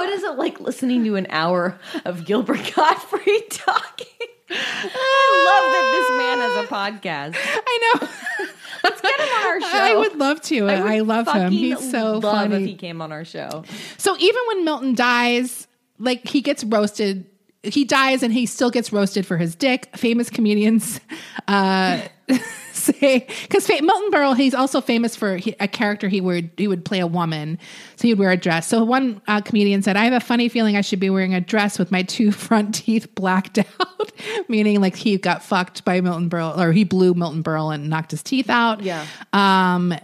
What 0.00 0.08
is 0.08 0.22
it 0.22 0.36
like 0.36 0.60
listening 0.60 1.04
to 1.04 1.16
an 1.16 1.26
hour 1.28 1.78
of 2.06 2.24
Gilbert 2.24 2.72
Gottfried 2.74 3.50
talking? 3.50 4.06
I 4.50 5.44
love 5.46 5.64
that 5.72 5.86
this 5.96 6.18
man 6.18 6.38
has 6.38 6.64
a 6.64 6.68
podcast. 6.74 7.36
I 7.38 7.78
know. 8.00 8.08
Let's 8.82 9.00
get 9.00 9.20
him 9.20 9.28
on 9.28 9.46
our 9.46 9.60
show. 9.60 9.66
I 9.78 9.94
would 9.96 10.16
love 10.16 10.40
to. 10.42 10.68
I, 10.68 11.00
would 11.00 11.06
love 11.06 11.28
him. 11.28 11.52
He's 11.52 11.90
so 11.90 12.14
love 12.14 12.22
funny. 12.22 12.56
if 12.56 12.66
he 12.66 12.74
came 12.74 13.02
on 13.02 13.12
our 13.12 13.24
show. 13.24 13.64
So 13.98 14.16
even 14.18 14.40
when 14.48 14.64
Milton 14.64 14.94
dies, 14.94 15.68
like 15.98 16.26
he 16.26 16.40
gets 16.40 16.64
roasted, 16.64 17.26
he 17.62 17.84
dies 17.84 18.22
and 18.22 18.32
he 18.32 18.46
still 18.46 18.70
gets 18.70 18.92
roasted 18.92 19.26
for 19.26 19.36
his 19.36 19.54
dick. 19.54 19.94
Famous 19.96 20.30
comedians 20.30 20.98
uh, 21.46 22.00
say 22.72 23.26
because 23.42 23.66
fa- 23.66 23.82
Milton 23.82 24.10
Berle, 24.10 24.36
he's 24.36 24.54
also 24.54 24.80
famous 24.80 25.16
for 25.16 25.36
he, 25.36 25.54
a 25.60 25.68
character 25.68 26.08
he 26.08 26.20
would 26.20 26.50
he 26.56 26.68
would 26.68 26.84
play 26.84 27.00
a 27.00 27.06
woman, 27.06 27.58
so 27.96 28.02
he 28.08 28.14
would 28.14 28.18
wear 28.18 28.30
a 28.30 28.36
dress. 28.36 28.66
So 28.66 28.84
one 28.84 29.20
uh, 29.26 29.40
comedian 29.40 29.82
said, 29.82 29.96
"I 29.96 30.04
have 30.04 30.12
a 30.12 30.24
funny 30.24 30.48
feeling 30.48 30.76
I 30.76 30.80
should 30.80 31.00
be 31.00 31.10
wearing 31.10 31.34
a 31.34 31.40
dress 31.40 31.78
with 31.78 31.90
my 31.90 32.02
two 32.02 32.32
front 32.46 32.74
teeth 32.74 33.14
blacked 33.14 33.58
out," 33.58 34.12
meaning 34.48 34.80
like 34.80 34.96
he 34.96 35.16
got 35.18 35.42
fucked 35.42 35.84
by 35.84 36.00
Milton 36.00 36.30
Berle 36.30 36.56
or 36.58 36.72
he 36.72 36.84
blew 36.84 37.14
Milton 37.14 37.42
Berle 37.42 37.74
and 37.74 37.88
knocked 37.88 38.10
his 38.10 38.22
teeth 38.22 38.50
out. 38.50 38.82
Yeah. 38.82 39.06
Um, 39.32 39.94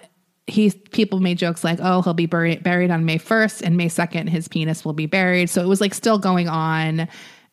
he 0.46 0.70
people 0.70 1.20
made 1.20 1.38
jokes 1.38 1.64
like, 1.64 1.78
"Oh, 1.82 2.02
he'll 2.02 2.14
be 2.14 2.26
buried 2.26 2.62
buried 2.62 2.90
on 2.90 3.04
May 3.04 3.18
first, 3.18 3.62
and 3.62 3.76
May 3.76 3.88
second, 3.88 4.28
his 4.28 4.48
penis 4.48 4.84
will 4.84 4.92
be 4.92 5.06
buried." 5.06 5.50
So 5.50 5.62
it 5.62 5.68
was 5.68 5.80
like 5.80 5.94
still 5.94 6.18
going 6.18 6.48
on 6.48 7.08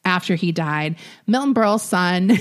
after 0.05 0.36
he 0.36 0.51
died. 0.51 0.95
Milton 1.27 1.53
Berle's 1.53 1.83
son. 1.83 2.38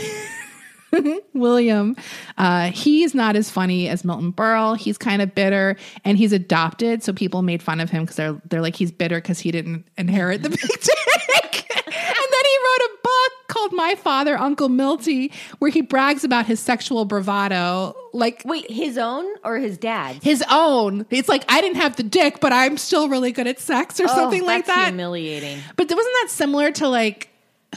William, 1.34 1.96
uh, 2.38 2.70
he's 2.70 3.14
not 3.14 3.36
as 3.36 3.50
funny 3.50 3.88
as 3.88 4.04
Milton 4.04 4.32
Berle. 4.32 4.76
He's 4.76 4.98
kind 4.98 5.22
of 5.22 5.34
bitter, 5.34 5.76
and 6.04 6.18
he's 6.18 6.32
adopted. 6.32 7.02
So 7.02 7.12
people 7.12 7.42
made 7.42 7.62
fun 7.62 7.80
of 7.80 7.90
him 7.90 8.02
because 8.04 8.16
they're 8.16 8.40
they're 8.48 8.60
like 8.62 8.76
he's 8.76 8.90
bitter 8.92 9.16
because 9.16 9.38
he 9.40 9.50
didn't 9.50 9.84
inherit 9.96 10.42
the 10.42 10.50
big 10.50 10.60
dick. 10.60 11.76
and 11.76 11.94
then 11.94 12.44
he 12.44 12.56
wrote 12.58 12.86
a 12.86 12.90
book 13.02 13.32
called 13.48 13.72
My 13.72 13.94
Father, 13.96 14.38
Uncle 14.38 14.68
Miltie, 14.68 15.32
where 15.58 15.70
he 15.70 15.80
brags 15.82 16.24
about 16.24 16.46
his 16.46 16.60
sexual 16.60 17.04
bravado, 17.04 17.94
like 18.12 18.42
Wait, 18.44 18.70
his 18.70 18.98
own 18.98 19.26
or 19.44 19.58
his 19.58 19.78
dad's? 19.78 20.22
his 20.24 20.44
own. 20.50 21.06
It's 21.10 21.28
like 21.28 21.44
I 21.48 21.60
didn't 21.60 21.76
have 21.76 21.96
the 21.96 22.02
dick, 22.02 22.40
but 22.40 22.52
I'm 22.52 22.76
still 22.78 23.08
really 23.08 23.32
good 23.32 23.46
at 23.46 23.58
sex 23.60 23.98
or 24.00 24.08
something 24.08 24.42
Oh, 24.42 24.46
like 24.46 24.66
that. 24.66 24.88
Humiliating. 24.88 25.58
but 25.76 25.84
wasn't 25.90 26.14
that 26.22 26.28
similar 26.30 26.70
to 26.72 26.88
like 26.88 27.28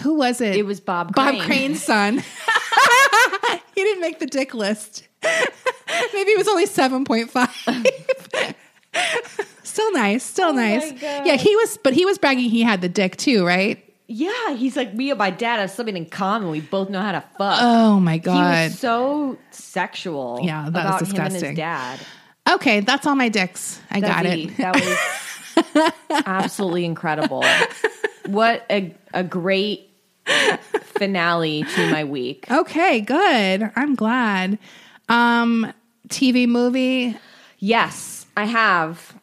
who 0.04 0.16
was 0.16 0.42
it? 0.42 0.58
It 0.58 0.66
was 0.66 0.82
Bob 0.82 1.16
Bob 1.16 1.30
Crane. 1.36 1.42
Crane's 1.44 1.82
son. 1.84 2.22
he 3.76 3.84
didn't 3.84 4.02
make 4.02 4.20
the 4.20 4.26
dick 4.26 4.54
list. 4.54 5.08
Maybe 5.24 6.32
it 6.32 6.38
was 6.38 6.48
only 6.48 6.66
seven 6.66 7.06
point 7.06 7.30
five. 7.30 7.50
still 9.64 9.92
nice, 9.94 10.24
still 10.24 10.50
oh 10.50 10.54
nice. 10.54 10.92
Oh 10.92 10.92
God. 10.94 11.28
Yeah, 11.28 11.36
he 11.36 11.56
was, 11.56 11.78
but 11.84 11.94
he 11.94 12.06
was 12.06 12.18
bragging 12.18 12.50
he 12.50 12.64
had 12.64 12.82
the 12.82 12.90
dick 12.90 13.18
too, 13.18 13.46
right? 13.46 13.82
Yeah, 14.08 14.56
he's 14.56 14.76
like 14.76 14.94
me 14.94 15.10
and 15.10 15.18
my 15.18 15.32
dad 15.32 15.60
have 15.60 15.72
something 15.72 15.98
in 15.98 16.06
common. 16.06 16.50
We 16.50 16.62
both 16.62 16.90
know 16.90 17.02
how 17.02 17.14
to 17.14 17.22
fuck. 17.38 17.60
Oh 17.62 18.00
my 18.00 18.14
he 18.14 18.20
god. 18.20 18.70
was 18.72 18.80
so 18.80 19.38
sexual. 19.52 20.40
Yeah, 20.44 20.70
that 20.70 20.74
was 20.74 20.74
about 20.74 20.86
him 20.86 20.92
and 20.92 21.00
disgusting. 21.08 21.50
his 21.50 21.58
dad. 21.58 22.00
okay, 22.52 22.80
that's 22.82 23.08
all 23.08 23.16
my 23.16 23.30
dicks. 23.30 23.80
I 23.90 24.00
got 24.00 24.26
Desi, 24.26 24.52
it. 24.52 24.58
That 24.58 24.76
was 24.76 25.94
absolutely 26.26 26.86
incredible. 26.86 27.44
What 28.28 28.66
a 28.70 28.96
a 29.14 29.24
great 29.24 29.90
finale 30.82 31.64
to 31.64 31.92
my 31.92 32.04
week. 32.04 32.50
Okay, 32.50 33.02
good. 33.02 33.72
I'm 33.76 33.96
glad. 33.96 34.58
Um, 35.10 35.72
TV 36.08 36.48
movie. 36.48 37.18
Yes, 37.60 38.26
I 38.38 38.46
have. 38.46 39.14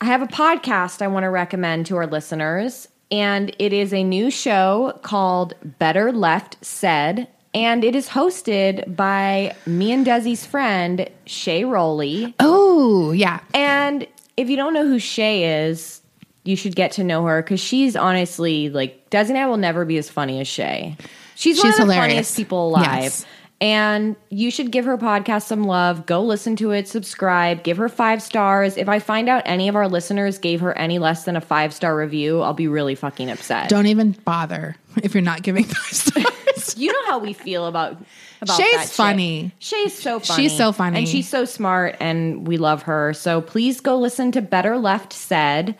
I 0.00 0.06
have 0.06 0.22
a 0.22 0.26
podcast 0.26 1.00
I 1.00 1.06
want 1.06 1.24
to 1.24 1.30
recommend 1.30 1.86
to 1.86 1.96
our 1.96 2.06
listeners, 2.06 2.88
and 3.10 3.54
it 3.58 3.72
is 3.72 3.92
a 3.92 4.02
new 4.02 4.30
show 4.30 4.98
called 5.02 5.54
Better 5.78 6.12
Left 6.12 6.62
Said, 6.64 7.28
and 7.54 7.84
it 7.84 7.94
is 7.94 8.08
hosted 8.08 8.96
by 8.96 9.54
me 9.64 9.92
and 9.92 10.04
Desi's 10.04 10.44
friend 10.44 11.08
Shay 11.26 11.64
Rowley. 11.64 12.34
Oh, 12.40 13.12
yeah. 13.12 13.40
And 13.54 14.06
if 14.36 14.50
you 14.50 14.56
don't 14.56 14.74
know 14.74 14.86
who 14.86 14.98
Shay 14.98 15.66
is, 15.66 16.01
you 16.44 16.56
should 16.56 16.74
get 16.74 16.92
to 16.92 17.04
know 17.04 17.24
her 17.26 17.42
because 17.42 17.60
she's 17.60 17.94
honestly 17.96 18.68
like 18.68 19.08
Desi 19.10 19.30
and 19.30 19.38
I 19.38 19.46
will 19.46 19.56
never 19.56 19.84
be 19.84 19.96
as 19.98 20.08
funny 20.10 20.40
as 20.40 20.48
Shay. 20.48 20.96
She's, 21.34 21.58
one 21.58 21.66
She's 21.72 21.80
of 21.80 21.86
the 21.86 21.92
hilarious. 21.94 22.12
funniest 22.12 22.36
people 22.36 22.68
alive. 22.68 23.02
Yes. 23.02 23.26
And 23.60 24.16
you 24.28 24.50
should 24.50 24.72
give 24.72 24.84
her 24.86 24.98
podcast 24.98 25.42
some 25.42 25.62
love. 25.64 26.04
Go 26.04 26.22
listen 26.24 26.56
to 26.56 26.72
it, 26.72 26.88
subscribe, 26.88 27.62
give 27.62 27.76
her 27.76 27.88
five 27.88 28.20
stars. 28.20 28.76
If 28.76 28.88
I 28.88 28.98
find 28.98 29.28
out 29.28 29.42
any 29.46 29.68
of 29.68 29.76
our 29.76 29.86
listeners 29.86 30.38
gave 30.38 30.60
her 30.62 30.76
any 30.76 30.98
less 30.98 31.24
than 31.24 31.36
a 31.36 31.40
five 31.40 31.72
star 31.72 31.96
review, 31.96 32.40
I'll 32.42 32.54
be 32.54 32.66
really 32.66 32.96
fucking 32.96 33.30
upset. 33.30 33.68
Don't 33.68 33.86
even 33.86 34.12
bother 34.24 34.74
if 35.02 35.14
you're 35.14 35.22
not 35.22 35.42
giving 35.42 35.62
five 35.68 35.92
stars. 35.92 36.76
you 36.76 36.92
know 36.92 37.06
how 37.06 37.18
we 37.18 37.32
feel 37.32 37.66
about 37.66 37.96
about 38.40 38.56
Shay's 38.56 38.72
that 38.72 38.80
shit. 38.82 38.90
funny. 38.90 39.52
Shay's 39.60 39.96
so 39.96 40.18
funny. 40.18 40.42
She's 40.48 40.56
so 40.56 40.72
funny. 40.72 40.98
And 40.98 41.08
she's 41.08 41.28
so 41.28 41.44
smart 41.44 41.96
and 42.00 42.44
we 42.48 42.56
love 42.56 42.82
her. 42.82 43.14
So 43.14 43.40
please 43.40 43.80
go 43.80 43.96
listen 43.96 44.32
to 44.32 44.42
Better 44.42 44.76
Left 44.76 45.12
Said. 45.12 45.76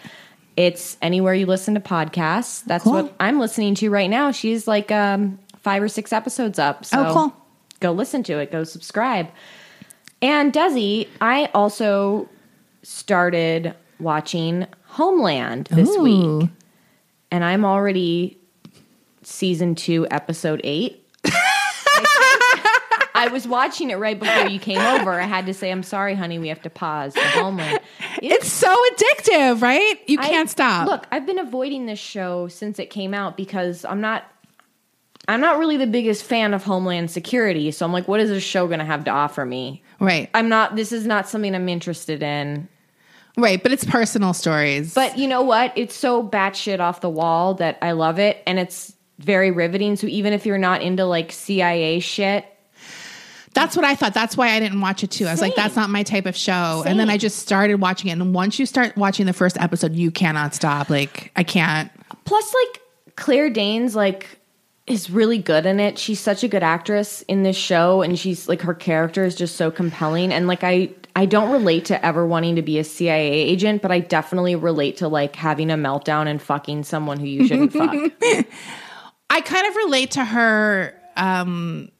It's 0.56 0.96
anywhere 1.00 1.34
you 1.34 1.46
listen 1.46 1.74
to 1.74 1.80
podcasts. 1.80 2.64
That's 2.64 2.84
Cool. 2.84 2.92
what 2.94 3.14
I'm 3.20 3.38
listening 3.40 3.74
to 3.76 3.90
right 3.90 4.10
now. 4.10 4.30
She's 4.32 4.68
like 4.68 4.90
um, 4.90 5.38
five 5.58 5.82
or 5.82 5.88
six 5.88 6.12
episodes 6.12 6.58
up. 6.58 6.84
So 6.84 7.06
Oh, 7.06 7.12
cool. 7.14 7.36
go 7.80 7.92
listen 7.92 8.22
to 8.24 8.38
it. 8.38 8.52
Go 8.52 8.64
subscribe. 8.64 9.28
And 10.20 10.52
Desi, 10.52 11.08
I 11.20 11.46
also 11.54 12.28
started 12.82 13.74
watching 13.98 14.66
Homeland 14.86 15.68
this 15.70 15.88
Ooh. 15.90 16.02
week. 16.02 16.50
And 17.30 17.42
I'm 17.44 17.64
already 17.64 18.38
season 19.22 19.74
two, 19.74 20.06
episode 20.10 20.60
eight. 20.64 21.01
I 23.22 23.28
was 23.28 23.46
watching 23.46 23.90
it 23.90 23.96
right 23.96 24.18
before 24.18 24.46
you 24.48 24.58
came 24.58 24.78
over. 24.80 25.12
I 25.20 25.26
had 25.26 25.46
to 25.46 25.54
say, 25.54 25.70
I'm 25.70 25.82
sorry, 25.82 26.14
honey, 26.14 26.38
we 26.38 26.48
have 26.48 26.62
to 26.62 26.70
pause 26.70 27.14
the 27.14 27.20
Homeland. 27.20 27.80
It's 28.20 28.50
so 28.50 28.74
addictive, 28.92 29.62
right? 29.62 29.94
You 30.06 30.18
I- 30.20 30.28
can't 30.28 30.50
stop. 30.50 30.86
Look, 30.88 31.06
I've 31.10 31.26
been 31.26 31.38
avoiding 31.38 31.86
this 31.86 31.98
show 31.98 32.48
since 32.48 32.78
it 32.78 32.90
came 32.90 33.14
out 33.14 33.36
because 33.36 33.84
I'm 33.84 34.00
not 34.00 34.24
I'm 35.28 35.40
not 35.40 35.58
really 35.58 35.76
the 35.76 35.86
biggest 35.86 36.24
fan 36.24 36.52
of 36.52 36.64
Homeland 36.64 37.10
Security. 37.10 37.70
So 37.70 37.86
I'm 37.86 37.92
like, 37.92 38.08
what 38.08 38.18
is 38.18 38.28
this 38.28 38.42
show 38.42 38.66
gonna 38.66 38.84
have 38.84 39.04
to 39.04 39.10
offer 39.10 39.44
me? 39.46 39.82
right. 40.00 40.28
I'm 40.34 40.48
not 40.48 40.74
this 40.74 40.90
is 40.92 41.06
not 41.06 41.28
something 41.28 41.54
I'm 41.54 41.68
interested 41.68 42.22
in. 42.22 42.68
right. 43.36 43.62
But 43.62 43.70
it's 43.72 43.84
personal 43.84 44.34
stories. 44.34 44.94
But 44.94 45.16
you 45.18 45.28
know 45.28 45.42
what? 45.42 45.72
It's 45.76 45.94
so 45.94 46.26
batshit 46.26 46.80
off 46.80 47.00
the 47.00 47.10
wall 47.10 47.54
that 47.54 47.78
I 47.82 47.92
love 47.92 48.18
it 48.18 48.42
and 48.46 48.58
it's 48.58 48.94
very 49.18 49.52
riveting. 49.52 49.94
So 49.96 50.08
even 50.08 50.32
if 50.32 50.44
you're 50.44 50.58
not 50.58 50.82
into 50.82 51.04
like 51.04 51.30
CIA 51.30 52.00
shit, 52.00 52.44
That's 53.54 53.76
what 53.76 53.84
I 53.84 53.94
thought. 53.94 54.14
That's 54.14 54.36
why 54.36 54.50
I 54.50 54.60
didn't 54.60 54.80
watch 54.80 55.04
it 55.04 55.10
too. 55.10 55.26
I 55.26 55.30
was 55.30 55.40
like, 55.40 55.54
that's 55.54 55.76
not 55.76 55.90
my 55.90 56.02
type 56.02 56.26
of 56.26 56.36
show. 56.36 56.84
And 56.86 56.98
then 56.98 57.10
I 57.10 57.18
just 57.18 57.38
started 57.38 57.76
watching 57.76 58.08
it. 58.08 58.12
And 58.12 58.34
once 58.34 58.58
you 58.58 58.66
start 58.66 58.96
watching 58.96 59.26
the 59.26 59.32
first 59.32 59.58
episode, 59.60 59.94
you 59.94 60.10
cannot 60.10 60.54
stop. 60.54 60.88
Like, 60.88 61.32
I 61.36 61.44
can't. 61.44 61.90
Plus, 62.24 62.54
like 62.54 62.82
Claire 63.16 63.50
Danes, 63.50 63.94
like 63.94 64.38
is 64.86 65.10
really 65.10 65.38
good 65.38 65.66
in 65.66 65.78
it. 65.80 65.98
She's 65.98 66.18
such 66.18 66.42
a 66.42 66.48
good 66.48 66.62
actress 66.62 67.22
in 67.22 67.42
this 67.42 67.56
show, 67.56 68.02
and 68.02 68.18
she's 68.18 68.48
like 68.48 68.62
her 68.62 68.74
character 68.74 69.24
is 69.24 69.34
just 69.34 69.56
so 69.56 69.70
compelling. 69.70 70.32
And 70.32 70.46
like 70.46 70.64
I, 70.64 70.90
I 71.14 71.26
don't 71.26 71.52
relate 71.52 71.86
to 71.86 72.04
ever 72.04 72.26
wanting 72.26 72.56
to 72.56 72.62
be 72.62 72.78
a 72.78 72.84
CIA 72.84 73.30
agent, 73.30 73.82
but 73.82 73.92
I 73.92 74.00
definitely 74.00 74.56
relate 74.56 74.98
to 74.98 75.08
like 75.08 75.36
having 75.36 75.70
a 75.70 75.76
meltdown 75.76 76.26
and 76.26 76.40
fucking 76.40 76.84
someone 76.84 77.20
who 77.20 77.26
you 77.26 77.46
shouldn't 77.46 77.72
fuck. 77.72 77.94
I 79.30 79.40
kind 79.40 79.66
of 79.66 79.76
relate 79.76 80.12
to 80.12 80.24
her 80.24 81.00
um, 81.16 81.90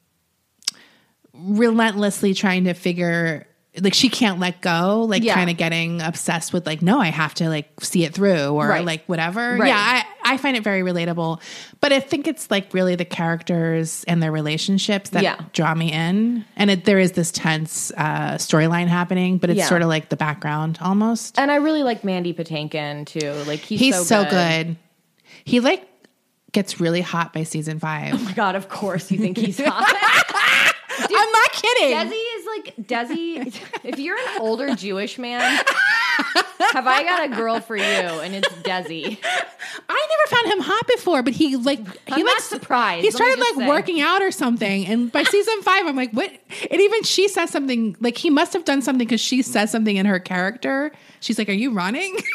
relentlessly 1.35 2.35
trying 2.35 2.65
to 2.65 2.75
figure 2.75 3.47
like 3.81 3.95
she 3.95 4.11
can't 4.11 4.39
let 4.39 4.61
go, 4.61 5.07
like 5.09 5.23
Yeah. 5.25 5.33
kind 5.35 5.49
of 5.49 5.57
getting 5.57 6.03
obsessed 6.03 6.53
with 6.53 6.67
like, 6.67 6.83
no, 6.83 7.01
I 7.01 7.07
have 7.07 7.33
to 7.37 7.49
like 7.49 7.71
see 7.81 8.05
it 8.05 8.13
through 8.13 8.49
or 8.49 8.69
Right. 8.69 8.85
like 8.85 9.03
whatever. 9.07 9.57
Right. 9.57 9.69
Yeah, 9.69 9.79
I, 10.25 10.35
I 10.35 10.37
find 10.37 10.59
it 10.59 10.63
very 10.63 10.83
relatable. 10.83 11.41
But 11.81 11.91
I 11.91 12.01
think 12.01 12.29
it's 12.29 12.51
like 12.51 12.75
really 12.75 12.97
the 12.97 13.07
characters 13.07 14.05
and 14.07 14.23
their 14.23 14.31
relationships 14.31 15.09
that 15.11 15.23
Yeah. 15.23 15.41
draw 15.55 15.75
me 15.75 15.91
in. 15.91 16.45
And 16.55 16.71
it, 16.71 16.85
there 16.85 16.99
is 16.99 17.13
this 17.13 17.31
tense 17.33 17.91
uh, 17.97 18.33
storyline 18.35 18.89
happening, 18.89 19.39
but 19.39 19.49
it's 19.49 19.57
Yeah. 19.61 19.69
sort 19.71 19.81
of 19.81 19.89
like 19.89 20.11
the 20.11 20.17
background 20.17 20.79
almost. 20.83 21.39
and 21.39 21.51
I 21.51 21.55
really 21.57 21.83
like 21.83 22.05
Mandy 22.05 22.35
Patinkin 22.35 23.07
too. 23.07 23.33
Like 23.47 23.61
he's, 23.61 23.81
He's 23.81 24.07
so, 24.07 24.25
good. 24.25 24.31
good. 24.67 24.77
He 25.45 25.61
like 25.61 25.89
gets 26.53 26.79
really 26.79 27.01
hot 27.01 27.33
by 27.33 27.45
season 27.45 27.79
five. 27.79 28.13
Oh 28.13 28.19
my 28.19 28.33
God, 28.33 28.55
of 28.55 28.69
course 28.69 29.11
you 29.11 29.17
think 29.17 29.39
he's 29.39 29.59
hot. 29.65 29.97
I'm 31.01 31.33
not 31.33 31.53
kidding. 31.53 31.97
Desi 31.97 32.23
is 32.37 32.47
like 32.47 32.77
Desi. 32.77 33.63
If 33.85 33.99
you're 33.99 34.17
an 34.17 34.41
older 34.41 34.75
Jewish 34.75 35.19
man, 35.19 35.41
have 36.73 36.87
I 36.87 37.03
got 37.05 37.25
a 37.33 37.35
girl 37.37 37.61
for 37.61 37.77
you? 37.77 37.83
And 37.83 38.35
it's 38.35 38.49
Desi. 38.49 39.19
I 39.89 40.07
never 40.11 40.37
found 40.37 40.53
him 40.53 40.61
hot 40.61 40.87
before, 40.87 41.23
but 41.23 41.33
he 41.33 41.57
like 41.57 41.79
he 41.79 41.87
I'm 42.09 42.19
like 42.19 42.25
not 42.25 42.43
surprised. 42.43 43.03
He 43.05 43.09
Let 43.11 43.15
started 43.17 43.39
like 43.39 43.55
say. 43.57 43.69
working 43.69 44.01
out 44.01 44.23
or 44.23 44.31
something, 44.31 44.87
and 44.87 45.11
by 45.11 45.23
season 45.25 45.63
five, 45.63 45.87
I'm 45.87 45.97
like, 45.97 46.13
what? 46.13 46.31
And 46.71 46.81
even 46.81 47.03
she 47.05 47.29
says 47.29 47.51
something 47.51 47.97
like 48.01 48.17
he 48.19 48.31
must 48.31 48.53
have 48.53 48.65
done 48.65 48.83
something 48.83 49.07
because 49.07 49.21
she 49.21 49.43
says 49.43 49.71
something 49.71 49.97
in 49.97 50.07
her 50.07 50.19
character. 50.21 50.93
She's 51.21 51.39
like, 51.39 51.49
"Are 51.49 51.53
you 51.53 51.73
running?" 51.73 52.17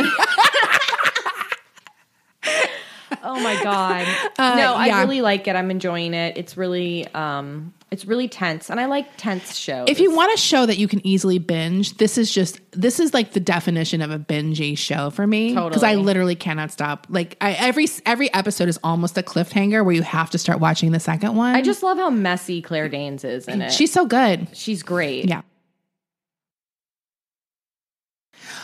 Oh 3.23 3.39
my 3.41 3.61
god. 3.63 4.07
no, 4.37 4.73
I 4.75 4.89
Uh, 4.89 4.99
really 5.01 5.21
like 5.21 5.47
it. 5.47 5.55
I'm 5.55 5.71
enjoying 5.71 6.13
it. 6.13 6.37
It's 6.37 6.55
really 6.57 7.07
um 7.13 7.73
it's 7.89 8.03
really 8.03 8.27
tense 8.27 8.69
and 8.69 8.79
I 8.81 8.85
like 8.87 9.07
tense 9.15 9.55
shows. 9.55 9.87
if 9.89 9.99
you 10.01 10.13
want 10.13 10.33
a 10.33 10.37
show 10.37 10.65
that 10.65 10.77
you 10.77 10.87
can 10.89 11.05
easily 11.07 11.39
binge, 11.39 11.95
this 11.97 12.17
is 12.17 12.33
just 12.33 12.59
this 12.71 12.99
is 12.99 13.13
like 13.13 13.31
the 13.31 13.39
definition 13.39 14.01
of 14.01 14.11
a 14.11 14.19
bingey 14.19 14.77
show 14.77 15.09
for 15.09 15.25
me 15.25 15.53
because 15.53 15.83
I 15.83 15.95
literally 15.95 16.35
cannot 16.35 16.71
stop. 16.71 17.07
Like 17.09 17.37
I, 17.41 17.53
every 17.53 17.87
every 18.05 18.33
episode 18.33 18.67
is 18.67 18.77
almost 18.83 19.17
a 19.17 19.23
cliffhanger 19.23 19.85
where 19.85 19.95
you 19.95 20.03
have 20.03 20.29
to 20.31 20.37
start 20.37 20.59
watching 20.59 20.91
the 20.91 20.99
second 20.99 21.35
one. 21.35 21.55
I 21.55 21.61
just 21.61 21.81
love 21.81 21.97
how 21.97 22.09
messy 22.09 22.61
Claire 22.61 22.89
Danes 22.89 23.23
is 23.23 23.47
in 23.47 23.61
it. 23.61 23.71
she's 23.71 23.91
so 23.93 24.05
good. 24.05 24.47
she's 24.53 24.83
great. 24.83 25.25
Yeah. 25.25 25.41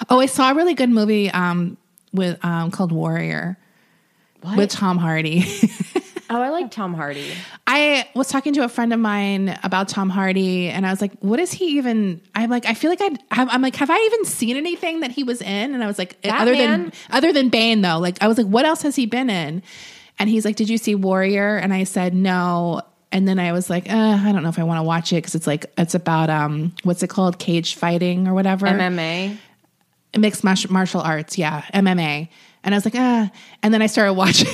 Oh, 0.09 0.19
I 0.19 0.25
saw 0.25 0.51
a 0.51 0.55
really 0.55 0.73
good 0.73 0.89
movie 0.89 1.29
um, 1.31 1.77
with 2.13 2.43
um, 2.43 2.71
called 2.71 2.91
Warrior 2.91 3.57
What? 4.43 4.57
with 4.57 4.69
Tom 4.69 4.97
Hardy. 4.97 5.43
oh, 6.29 6.41
I 6.41 6.49
like 6.49 6.71
Tom 6.71 6.93
Hardy. 6.93 7.31
I 7.65 8.07
was 8.13 8.27
talking 8.27 8.53
to 8.53 8.63
a 8.63 8.69
friend 8.69 8.93
of 8.93 8.99
mine 8.99 9.57
about 9.63 9.87
Tom 9.87 10.09
Hardy, 10.09 10.69
and 10.69 10.85
I 10.85 10.91
was 10.91 11.01
like, 11.01 11.13
"What 11.19 11.39
is 11.39 11.51
he 11.51 11.77
even?" 11.77 12.21
I'm 12.35 12.49
like, 12.49 12.65
I 12.65 12.73
feel 12.73 12.89
like 12.89 13.01
I'd, 13.01 13.19
I'm 13.31 13.49
I'm 13.49 13.61
like, 13.61 13.75
have 13.77 13.89
I 13.89 13.97
even 13.97 14.25
seen 14.25 14.57
anything 14.57 14.99
that 15.01 15.11
he 15.11 15.23
was 15.23 15.41
in? 15.41 15.73
And 15.73 15.83
I 15.83 15.87
was 15.87 15.97
like, 15.97 16.21
That 16.21 16.41
other 16.41 16.53
man- 16.53 16.83
than 16.83 16.93
other 17.09 17.31
than 17.33 17.49
Bane, 17.49 17.81
though, 17.81 17.99
like 17.99 18.21
I 18.21 18.27
was 18.27 18.37
like, 18.37 18.47
what 18.47 18.65
else 18.65 18.81
has 18.81 18.95
he 18.95 19.05
been 19.05 19.29
in? 19.29 19.63
And 20.19 20.29
he's 20.29 20.45
like, 20.45 20.55
Did 20.55 20.69
you 20.69 20.77
see 20.77 20.95
Warrior? 20.95 21.57
And 21.57 21.73
I 21.73 21.85
said 21.85 22.13
no. 22.13 22.81
And 23.11 23.27
then 23.27 23.37
I 23.37 23.51
was 23.51 23.69
like, 23.69 23.91
uh, 23.91 24.19
I 24.23 24.31
don't 24.31 24.41
know 24.41 24.49
if 24.49 24.57
I 24.57 24.63
want 24.63 24.79
to 24.79 24.83
watch 24.83 25.13
it 25.13 25.17
because 25.17 25.35
it's 25.35 25.45
like 25.45 25.71
it's 25.77 25.93
about 25.93 26.31
um, 26.31 26.73
what's 26.83 27.03
it 27.03 27.09
called, 27.11 27.37
cage 27.37 27.75
fighting 27.75 28.27
or 28.27 28.33
whatever. 28.33 28.65
MMA. 28.65 29.37
mixed 30.17 30.43
martial 30.43 30.99
arts, 30.99 31.37
yeah, 31.37 31.61
MMA. 31.75 32.29
And 32.65 32.73
I 32.73 32.77
was 32.77 32.85
like, 32.85 32.95
ah. 32.95 33.29
And 33.61 33.73
then 33.73 33.81
I 33.81 33.87
started 33.87 34.13
watching. 34.23 34.47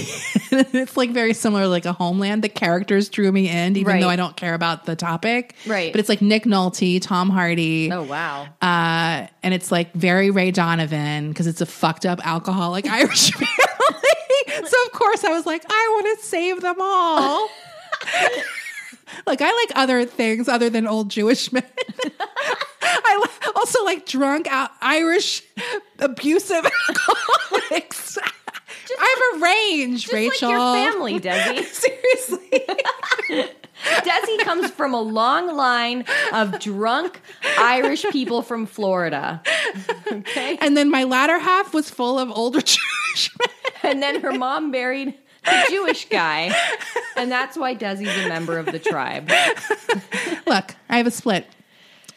it's 0.52 0.98
like 0.98 1.12
very 1.12 1.34
similar, 1.34 1.64
to 1.64 1.68
like 1.70 1.86
a 1.86 1.94
Homeland. 1.94 2.44
The 2.44 2.50
characters 2.50 3.08
drew 3.10 3.32
me 3.32 3.48
in, 3.50 3.78
even 3.78 3.94
Right. 3.94 4.02
though 4.02 4.10
I 4.10 4.16
don't 4.16 4.36
care 4.36 4.54
about 4.56 4.86
the 4.86 4.96
topic. 4.96 5.56
Right. 5.68 5.92
But 5.94 6.00
it's 6.00 6.10
like 6.10 6.22
Nick 6.22 6.46
Nolte, 6.46 7.00
Tom 7.02 7.30
Hardy, 7.30 7.92
Oh 7.92 8.04
wow. 8.04 8.48
uh, 8.62 9.28
and 9.44 9.54
it's 9.54 9.72
like 9.72 9.94
very 9.94 10.32
Ray 10.32 10.52
Donovan 10.52 11.30
because 11.30 11.46
it's 11.48 11.62
a 11.62 11.66
fucked 11.68 12.06
up 12.06 12.26
alcoholic 12.26 12.86
Irish 12.90 13.32
family. 13.32 14.68
so 14.68 14.78
of 14.86 14.92
course 14.92 15.24
I 15.24 15.30
was 15.34 15.46
like, 15.46 15.64
I 15.70 16.02
want 16.02 16.20
to 16.20 16.26
save 16.26 16.62
them 16.62 16.76
all. 16.80 17.48
like 19.28 19.42
I 19.42 19.52
like 19.52 19.72
other 19.78 20.06
things 20.06 20.48
other 20.48 20.70
than 20.70 20.88
old 20.88 21.10
Jewish 21.10 21.52
men. 21.52 21.64
I 22.82 23.26
also 23.56 23.84
like 23.86 24.06
drunk 24.06 24.48
out 24.48 24.72
Irish 24.82 25.44
abusive 26.02 26.66
alcoholics. 26.90 28.18
I 29.00 29.32
have 29.34 29.42
a 29.42 29.44
range, 29.44 30.02
Just 30.04 30.14
Rachel. 30.14 30.50
like 30.50 30.84
your 30.84 30.92
family, 30.92 31.20
Desi. 31.20 31.64
Seriously. 31.66 32.66
Desi 33.84 34.40
comes 34.40 34.72
from 34.72 34.94
a 34.94 35.00
long 35.02 35.56
line 35.56 36.04
of 36.34 36.60
drunk 36.60 37.22
Irish 37.60 38.04
people 38.12 38.42
from 38.42 38.66
Florida. 38.66 39.42
Okay. 40.12 40.58
and 40.60 40.76
then 40.76 40.90
my 40.92 41.04
latter 41.06 41.40
half 41.40 41.74
was 41.74 41.90
full 41.90 42.20
of 42.20 42.30
older 42.32 42.60
Jewish 42.62 43.32
men. 43.40 43.50
And 43.92 44.04
then 44.04 44.22
her 44.22 44.34
mom 44.34 44.72
married 44.72 45.14
a 45.46 45.64
Jewish 45.70 46.10
guy. 46.10 46.54
And 47.16 47.32
that's 47.32 47.56
why 47.58 47.74
Desi's 47.76 48.26
a 48.26 48.28
member 48.28 48.58
of 48.58 48.66
the 48.66 48.80
tribe. 48.80 49.30
Look, 50.46 50.76
I 50.90 50.98
have 50.98 51.08
a 51.08 51.12
split. 51.12 51.48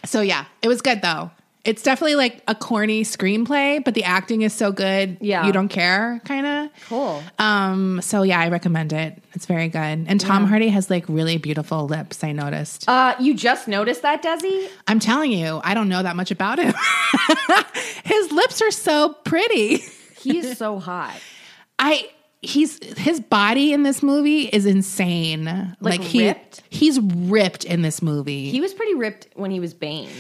So 0.04 0.20
yeah, 0.20 0.46
it 0.62 0.68
was 0.68 0.82
good 0.82 1.00
though. 1.02 1.30
It's 1.64 1.82
definitely 1.82 2.16
like 2.16 2.42
a 2.48 2.56
corny 2.56 3.04
screenplay, 3.04 3.84
but 3.84 3.94
the 3.94 4.02
acting 4.02 4.42
is 4.42 4.52
so 4.52 4.72
good. 4.72 5.18
Yeah. 5.20 5.46
You 5.46 5.52
don't 5.52 5.68
care, 5.68 6.20
kind 6.24 6.44
of. 6.44 6.70
Cool. 6.88 7.22
Um, 7.38 8.00
so 8.02 8.24
yeah, 8.24 8.40
I 8.40 8.48
recommend 8.48 8.92
it. 8.92 9.22
It's 9.34 9.46
very 9.46 9.68
good. 9.68 9.78
And 9.78 10.20
Tom 10.20 10.46
Hardy 10.46 10.68
has 10.70 10.90
like 10.90 11.04
really 11.08 11.38
beautiful 11.38 11.86
lips, 11.86 12.24
I 12.24 12.32
noticed. 12.32 12.88
Uh, 12.88 13.14
you 13.20 13.34
just 13.34 13.68
noticed 13.68 14.02
that, 14.02 14.24
Desi? 14.24 14.68
I'm 14.88 14.98
telling 14.98 15.30
you, 15.30 15.60
I 15.62 15.74
don't 15.74 15.88
know 15.88 16.02
that 16.02 16.16
much 16.16 16.32
about 16.32 16.58
him. 16.58 16.74
His 18.04 18.32
lips 18.32 18.60
are 18.60 18.72
so 18.72 19.14
pretty. 19.24 19.84
He's 20.20 20.58
so 20.58 20.78
hot. 20.80 21.14
I 21.78 22.08
he's 22.42 22.82
his 22.98 23.20
body 23.20 23.72
in 23.72 23.84
this 23.84 24.02
movie 24.02 24.42
is 24.42 24.66
insane. 24.66 25.76
Like 25.80 26.00
he 26.00 26.26
ripped? 26.26 26.62
he's 26.70 27.00
ripped 27.00 27.64
in 27.64 27.82
this 27.82 28.02
movie. 28.02 28.50
He 28.50 28.60
was 28.60 28.74
pretty 28.74 28.94
ripped 28.94 29.28
when 29.34 29.50
he 29.50 29.60
was 29.60 29.74
Bane. 29.74 30.10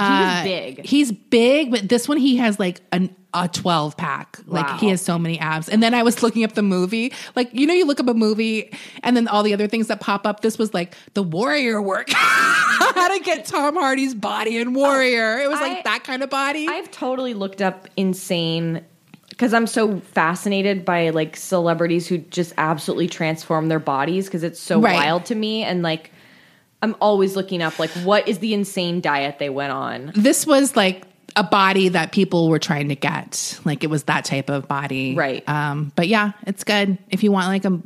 Was 0.00 0.40
uh, 0.40 0.42
big. 0.44 0.84
He's 0.86 1.12
big, 1.12 1.70
but 1.70 1.88
this 1.88 2.08
one 2.08 2.16
he 2.18 2.36
has 2.38 2.58
like 2.58 2.80
an 2.92 3.14
a 3.32 3.46
12 3.46 3.96
pack. 3.96 4.38
Like 4.46 4.66
Wow. 4.66 4.76
he 4.78 4.88
has 4.88 5.00
so 5.00 5.16
many 5.16 5.38
abs. 5.38 5.68
And 5.68 5.80
then 5.80 5.94
I 5.94 6.02
was 6.02 6.20
looking 6.24 6.42
up 6.42 6.54
the 6.54 6.62
movie. 6.62 7.12
Like, 7.36 7.54
you 7.54 7.64
know, 7.64 7.74
you 7.74 7.86
look 7.86 8.00
up 8.00 8.08
a 8.08 8.14
movie 8.14 8.72
and 9.04 9.16
then 9.16 9.28
all 9.28 9.44
the 9.44 9.54
other 9.54 9.68
things 9.68 9.86
that 9.86 10.00
pop 10.00 10.26
up. 10.26 10.40
This 10.40 10.58
was 10.58 10.74
like 10.74 10.96
the 11.14 11.22
warrior 11.22 11.80
work. 11.80 12.08
How 12.14 13.16
to 13.16 13.22
get 13.22 13.44
Tom 13.44 13.76
Hardy's 13.76 14.14
body 14.14 14.56
in 14.56 14.68
oh, 14.68 14.80
Warrior. 14.80 15.38
it 15.38 15.48
was 15.48 15.60
I- 15.60 15.68
like 15.74 15.84
that 15.84 16.02
kind 16.02 16.22
of 16.24 16.30
body. 16.30 16.66
I've 16.68 16.90
totally 16.90 17.34
looked 17.34 17.62
up 17.62 17.86
insane 17.96 18.84
because 19.28 19.54
I'm 19.54 19.66
so 19.68 20.00
fascinated 20.00 20.84
by 20.84 21.10
like 21.10 21.36
celebrities 21.36 22.08
who 22.08 22.18
just 22.18 22.52
absolutely 22.58 23.06
transform 23.08 23.68
their 23.68 23.78
bodies 23.78 24.26
because 24.26 24.42
it's 24.42 24.60
so 24.60 24.80
Right. 24.80 24.94
wild 24.94 25.26
to 25.26 25.34
me. 25.36 25.62
And 25.62 25.82
like, 25.82 26.10
I'm 26.82 26.96
always 27.00 27.36
looking 27.36 27.62
up 27.62 27.78
like 27.78 27.90
what 27.90 28.26
is 28.26 28.38
the 28.38 28.54
insane 28.54 29.00
diet 29.00 29.38
they 29.38 29.50
went 29.50 29.72
on. 29.72 30.12
this 30.14 30.46
was 30.46 30.76
like 30.76 31.04
a 31.36 31.44
body 31.44 31.90
that 31.90 32.12
people 32.12 32.48
were 32.48 32.58
trying 32.58 32.88
to 32.88 32.96
get. 32.96 33.60
Like 33.64 33.84
it 33.84 33.88
was 33.88 34.04
that 34.04 34.24
type 34.24 34.50
of 34.50 34.66
body. 34.66 35.14
Right. 35.14 35.48
Um, 35.48 35.92
but 35.94 36.08
yeah, 36.08 36.32
it's 36.46 36.64
good. 36.64 36.98
If 37.08 37.22
you 37.22 37.32
want 37.32 37.48
like 37.48 37.64
a, 37.64 37.80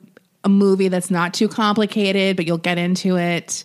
a 0.45 0.49
movie 0.49 0.89
that's 0.89 1.11
not 1.11 1.35
too 1.35 1.49
complicated, 1.49 2.37
but 2.37 2.47
you'll 2.47 2.59
get 2.59 2.79
into 2.79 3.17
it 3.17 3.65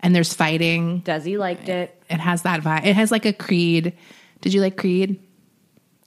and 0.00 0.14
there's 0.14 0.32
fighting. 0.34 1.02
Desi 1.02 1.38
liked 1.38 1.68
it. 1.68 2.02
It 2.08 2.18
has 2.18 2.42
that 2.42 2.62
vibe. 2.62 2.86
It 2.86 2.96
has 2.96 3.10
like 3.10 3.24
a 3.24 3.32
Creed. 3.32 3.92
Did 4.40 4.52
you 4.52 4.60
like 4.60 4.76
Creed? 4.76 5.20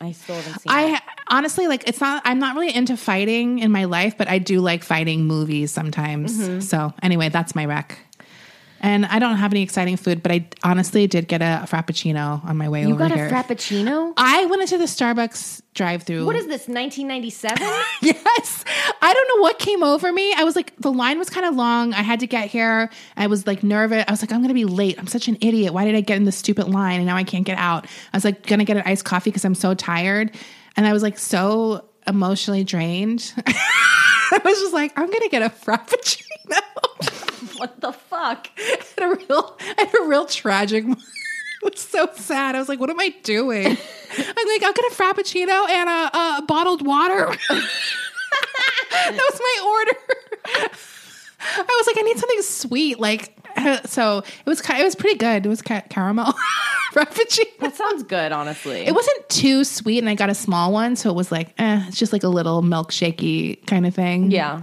I 0.01 0.11
still 0.11 0.36
haven't 0.36 0.61
seen 0.61 0.71
it. 0.71 0.76
I 0.76 1.01
honestly 1.30 1.67
like 1.67 1.88
it's 1.88 2.01
not 2.01 2.24
I'm 2.26 2.39
not 2.39 2.55
really 2.55 2.76
into 2.76 2.97
fighting 2.97 3.59
in 3.59 3.71
my 3.71 3.86
life, 3.86 4.17
but 4.17 4.28
I 4.28 4.38
do 4.38 4.59
like 4.59 4.84
fighting 4.84 5.26
movies 5.26 5.71
sometimes. 5.71 6.38
Mm-hmm. 6.38 6.59
So 6.59 6.93
anyway, 7.01 7.30
that's 7.30 7.55
my 7.55 7.65
rec. 7.65 7.97
And 8.84 9.05
I 9.05 9.17
don't 9.19 9.38
have 9.38 9.53
any 9.53 9.61
exciting 9.61 9.95
food, 9.95 10.21
but 10.21 10.34
I 10.34 10.45
honestly 10.61 11.07
did 11.07 11.29
get 11.29 11.41
a 11.41 11.65
frappuccino 11.65 12.43
on 12.43 12.57
my 12.57 12.67
way 12.67 12.81
You 12.81 12.93
over 12.93 13.07
here. 13.07 13.23
You 13.23 13.29
got 13.31 13.49
a 13.49 13.53
frappuccino? 13.53 14.13
I 14.17 14.43
went 14.47 14.61
into 14.61 14.77
the 14.77 14.84
Starbucks 14.84 15.61
drive-through. 15.73 16.25
What 16.25 16.36
is 16.36 16.47
this, 16.47 16.67
1997? 16.67 17.57
Yes. 18.01 18.65
I 19.01 19.13
don't 19.13 19.27
know 19.29 19.41
what 19.41 19.59
came 19.59 19.81
over 19.81 20.11
me. 20.11 20.34
I 20.34 20.43
was 20.43 20.57
like, 20.57 20.75
the 20.77 20.91
line 20.91 21.17
was 21.17 21.29
kind 21.29 21.45
of 21.45 21.55
long. 21.55 21.93
I 21.93 22.01
had 22.01 22.19
to 22.19 22.27
get 22.27 22.49
here. 22.49 22.89
I 23.15 23.27
was 23.27 23.47
like 23.47 23.63
nervous. 23.63 24.03
I 24.05 24.11
was 24.11 24.21
like, 24.21 24.34
I'm 24.34 24.39
going 24.39 24.49
to 24.49 24.53
be 24.53 24.65
late. 24.65 24.99
I'm 24.99 25.07
such 25.07 25.29
an 25.29 25.38
idiot. 25.39 25.73
Why 25.73 25.86
did 25.86 25.95
I 25.95 26.01
get 26.01 26.17
in 26.17 26.25
this 26.25 26.36
stupid 26.36 26.67
line 26.67 26.97
and 26.97 27.05
now 27.05 27.15
I 27.15 27.23
can't 27.23 27.45
get 27.45 27.57
out? 27.57 27.86
I 28.11 28.17
was 28.17 28.25
like, 28.25 28.45
going 28.45 28.59
to 28.59 28.65
get 28.65 28.75
an 28.75 28.84
iced 28.86 29.05
coffee 29.05 29.29
because 29.29 29.45
I'm 29.45 29.55
so 29.55 29.73
tired. 29.73 30.36
And 30.75 30.86
I 30.86 30.91
was 30.91 31.01
like, 31.01 31.17
so 31.17 31.86
emotionally 32.05 32.65
drained. 32.65 33.34
I 33.47 34.41
was 34.43 34.59
just 34.59 34.73
like, 34.73 34.91
I'm 34.99 35.07
going 35.07 35.21
to 35.21 35.29
get 35.29 35.41
a 35.41 35.49
frappuccino. 35.49 36.19
what 37.58 37.80
the 37.80 37.91
fuck? 37.91 38.49
had 38.58 39.04
a 39.04 39.16
real, 39.16 39.58
I 39.60 39.76
had 39.78 39.93
a 40.04 40.08
real 40.08 40.26
tragic. 40.26 40.84
moment. 40.88 41.04
It 41.64 41.74
was 41.74 41.82
so 41.82 42.10
sad. 42.16 42.56
I 42.56 42.60
was 42.60 42.68
like, 42.68 42.80
"What 42.80 42.89
am 42.89 42.99
I 42.99 43.14
doing?" 43.24 43.66
I'm 43.68 44.47
like, 44.47 44.64
"I'll 44.64 44.74
get 44.74 44.91
a 44.91 44.93
frappuccino 44.93 45.70
and 45.70 45.89
a, 45.89 46.18
a 46.18 46.43
bottled 46.45 46.86
water." 46.86 47.26
that 47.49 49.30
was 49.32 49.39
my 49.39 49.58
order. 49.66 49.97
I 51.56 51.76
was 51.78 51.88
like, 51.88 51.97
"I 51.97 52.01
need 52.01 52.18
something 52.18 52.41
sweet." 52.41 52.99
Like, 52.99 53.38
so 53.86 54.18
it 54.20 54.45
was. 54.45 54.60
It 54.60 54.84
was 54.84 54.95
pretty 54.95 55.18
good. 55.18 55.45
It 55.45 55.49
was 55.49 55.62
caramel 55.62 56.34
frappuccino. 56.93 57.58
That 57.60 57.76
sounds 57.76 58.04
good, 58.04 58.32
honestly. 58.34 58.82
It 58.82 58.93
wasn't 58.93 59.30
too 59.30 59.64
sweet, 59.64 59.99
and 59.99 60.10
I 60.10 60.16
got 60.16 60.30
a 60.30 60.36
small 60.36 60.74
one, 60.74 60.95
so 60.97 61.10
it 61.10 61.16
was 61.16 61.32
like, 61.32 61.54
eh, 61.58 61.86
it's 61.88 61.97
just 61.97 62.12
like 62.12 62.24
a 62.24 62.28
little 62.30 62.62
milkshakey 62.62 63.66
kind 63.68 63.86
of 63.86 63.95
thing. 63.95 64.32
yeah. 64.32 64.62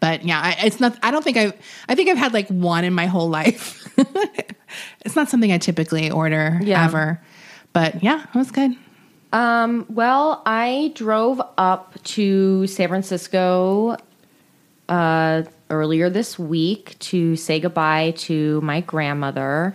But 0.00 0.24
yeah, 0.24 0.40
I, 0.40 0.66
it's 0.66 0.80
not. 0.80 0.96
I 1.02 1.10
don't 1.10 1.22
think 1.22 1.36
I've. 1.36 1.52
I 1.88 1.94
think 1.94 2.08
I've 2.08 2.16
had 2.18 2.32
like 2.32 2.48
one 2.48 2.84
in 2.84 2.92
my 2.94 3.06
whole 3.06 3.28
life. 3.28 3.78
it's 5.04 5.16
not 5.16 5.28
something 5.28 5.52
I 5.52 5.58
typically 5.58 6.10
order 6.10 6.58
Yeah. 6.62 6.84
ever. 6.84 7.20
But 7.72 8.02
yeah, 8.02 8.22
it 8.22 8.34
was 8.38 8.50
good. 8.50 8.72
Um, 9.32 9.86
well, 9.88 10.42
I 10.44 10.92
drove 10.94 11.40
up 11.56 12.02
to 12.04 12.66
San 12.66 12.88
Francisco 12.88 13.96
uh, 14.88 15.42
earlier 15.70 16.10
this 16.10 16.38
week 16.38 16.98
to 16.98 17.36
say 17.36 17.58
goodbye 17.60 18.12
to 18.18 18.60
my 18.60 18.80
grandmother. 18.82 19.74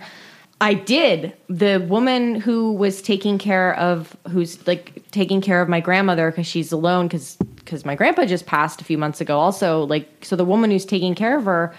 I 0.59 0.73
did. 0.73 1.33
The 1.49 1.85
woman 1.87 2.35
who 2.35 2.73
was 2.73 3.01
taking 3.01 3.37
care 3.37 3.75
of, 3.75 4.15
who's 4.29 4.65
like 4.65 5.03
taking 5.11 5.39
care 5.41 5.61
of 5.61 5.69
my 5.69 5.79
grandmother 5.79 6.31
because 6.31 6.47
she's 6.47 6.71
alone 6.71 7.07
because 7.07 7.37
because 7.57 7.85
my 7.85 7.95
grandpa 7.95 8.25
just 8.25 8.45
passed 8.45 8.81
a 8.81 8.83
few 8.83 8.97
months 8.97 9.21
ago. 9.21 9.37
Also, 9.37 9.83
like 9.85 10.09
so, 10.25 10.35
the 10.35 10.45
woman 10.45 10.71
who's 10.71 10.85
taking 10.85 11.13
care 11.15 11.37
of 11.37 11.45
her, 11.45 11.75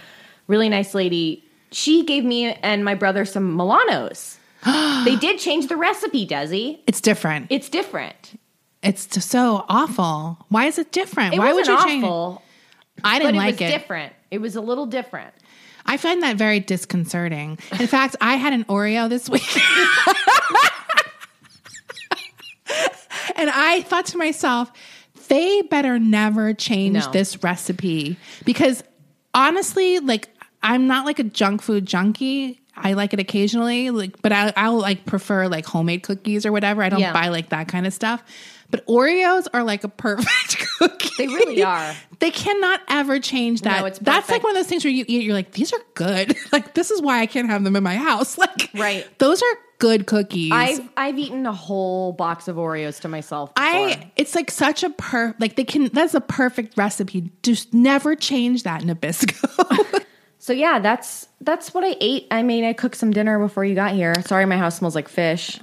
really 0.47 0.69
nice 0.69 0.95
lady. 0.95 1.43
She 1.73 2.05
gave 2.05 2.25
me 2.25 2.53
and 2.53 2.85
my 2.85 2.95
brother 2.95 3.25
some 3.25 3.57
Milanos. 3.57 4.37
they 5.05 5.17
did 5.17 5.39
change 5.39 5.67
the 5.69 5.77
recipe, 5.77 6.27
Desi. 6.27 6.79
It's 6.87 7.01
different. 7.01 7.47
It's 7.51 7.69
different. 7.69 8.39
it's 8.83 9.25
so 9.25 9.65
awful. 9.69 10.39
Why 10.51 10.67
is 10.67 10.79
it 10.79 10.93
different? 10.93 11.35
It 11.35 11.39
Why 11.39 11.53
would 11.53 11.67
you 11.67 11.77
change? 11.85 12.05
awful, 12.05 12.43
I 13.05 13.19
but 13.19 13.25
didn't 13.27 13.35
it 13.35 13.39
like 13.39 13.55
was 13.55 13.61
it. 13.63 13.71
different. 13.71 14.13
It 14.31 14.39
was 14.41 14.57
a 14.57 14.61
little 14.61 14.87
different. 14.87 15.33
I 15.89 15.97
find 15.97 16.23
that 16.23 16.37
very 16.37 16.61
disconcerting. 16.61 17.59
In 17.81 17.87
fact, 17.89 18.15
I 18.21 18.35
had 18.37 18.53
an 18.53 18.65
Oreo 18.67 19.09
this 19.09 19.29
week. 19.29 19.43
and 23.37 23.51
I 23.51 23.83
thought 23.83 24.07
to 24.07 24.19
myself, 24.19 24.71
they 25.29 25.63
better 25.63 25.99
never 25.99 26.55
change 26.55 26.95
No. 26.95 27.11
this 27.11 27.43
recipe 27.43 28.17
because 28.45 28.83
honestly, 29.35 29.99
like 29.99 30.29
I'm 30.63 30.87
not 30.87 31.07
like 31.07 31.19
a 31.19 31.25
junk 31.25 31.63
food 31.63 31.87
junkie. 31.87 32.61
I 32.77 32.93
like 32.93 33.13
it 33.13 33.19
occasionally, 33.19 33.91
like, 33.91 34.23
but 34.23 34.31
I, 34.33 34.53
I'll 34.57 34.79
like 34.79 35.05
prefer 35.05 35.49
like 35.49 35.67
homemade 35.67 36.03
cookies 36.05 36.47
or 36.47 36.53
whatever. 36.53 36.83
I 36.83 36.89
don't 36.89 37.01
Yeah. 37.01 37.13
buy 37.13 37.29
like 37.29 37.49
that 37.49 37.67
kind 37.69 37.87
of 37.87 37.93
stuff. 37.93 38.23
But 38.71 38.87
Oreos 38.87 39.47
are 39.55 39.65
like 39.65 39.85
a 39.85 39.89
perfect 39.89 40.59
cookie. 40.79 41.09
They 41.17 41.27
really 41.27 41.63
are. 41.63 41.95
They 42.19 42.31
cannot 42.31 42.81
ever 42.89 43.19
change 43.19 43.63
that. 43.63 43.81
No, 43.81 43.87
it's 43.87 43.99
That's 43.99 44.29
like 44.29 44.43
one 44.43 44.51
of 44.51 44.57
those 44.57 44.67
things 44.69 44.85
where 44.85 44.93
you 44.93 45.05
eat, 45.09 45.23
you're 45.23 45.35
like, 45.35 45.53
these 45.53 45.73
are 45.73 45.81
good. 45.95 46.37
like 46.53 46.75
this 46.75 46.91
is 46.91 47.01
why 47.01 47.21
I 47.21 47.27
can't 47.27 47.49
have 47.49 47.65
them 47.65 47.77
in 47.77 47.83
my 47.83 47.97
house. 47.97 48.37
Like, 48.49 48.71
Right. 48.75 49.07
Those 49.19 49.43
are 49.43 49.59
good 49.79 50.07
cookies. 50.07 50.53
I've 50.53 50.89
I've 50.97 51.19
eaten 51.19 51.47
a 51.47 51.53
whole 51.53 52.13
box 52.13 52.47
of 52.47 52.57
Oreos 52.57 53.01
to 53.01 53.09
myself. 53.09 53.55
Before. 53.55 53.69
I 53.69 54.13
it's 54.17 54.35
like 54.35 54.51
such 54.51 54.83
a 54.83 54.91
per 54.91 55.35
like 55.39 55.57
they 55.57 55.65
can 55.65 55.89
that's 55.89 56.15
a 56.15 56.21
perfect 56.21 56.77
recipe. 56.77 57.33
Just 57.43 57.73
never 57.73 58.15
change 58.15 58.65
that 58.65 58.83
Nabisco. 58.83 60.05
so 60.39 60.53
yeah, 60.53 60.79
that's 60.79 61.29
that's 61.41 61.73
what 61.75 61.85
I 61.85 61.97
ate. 62.01 62.27
I 62.31 62.43
mean, 62.43 62.65
I 62.65 62.73
cooked 62.75 62.97
some 62.97 63.13
dinner 63.13 63.39
before 63.39 63.65
you 63.65 63.75
got 63.75 63.93
here. 63.93 64.15
Sorry, 64.27 64.45
my 64.45 64.57
house 64.57 64.79
smells 64.79 64.95
like 64.95 65.09
fish. 65.09 65.59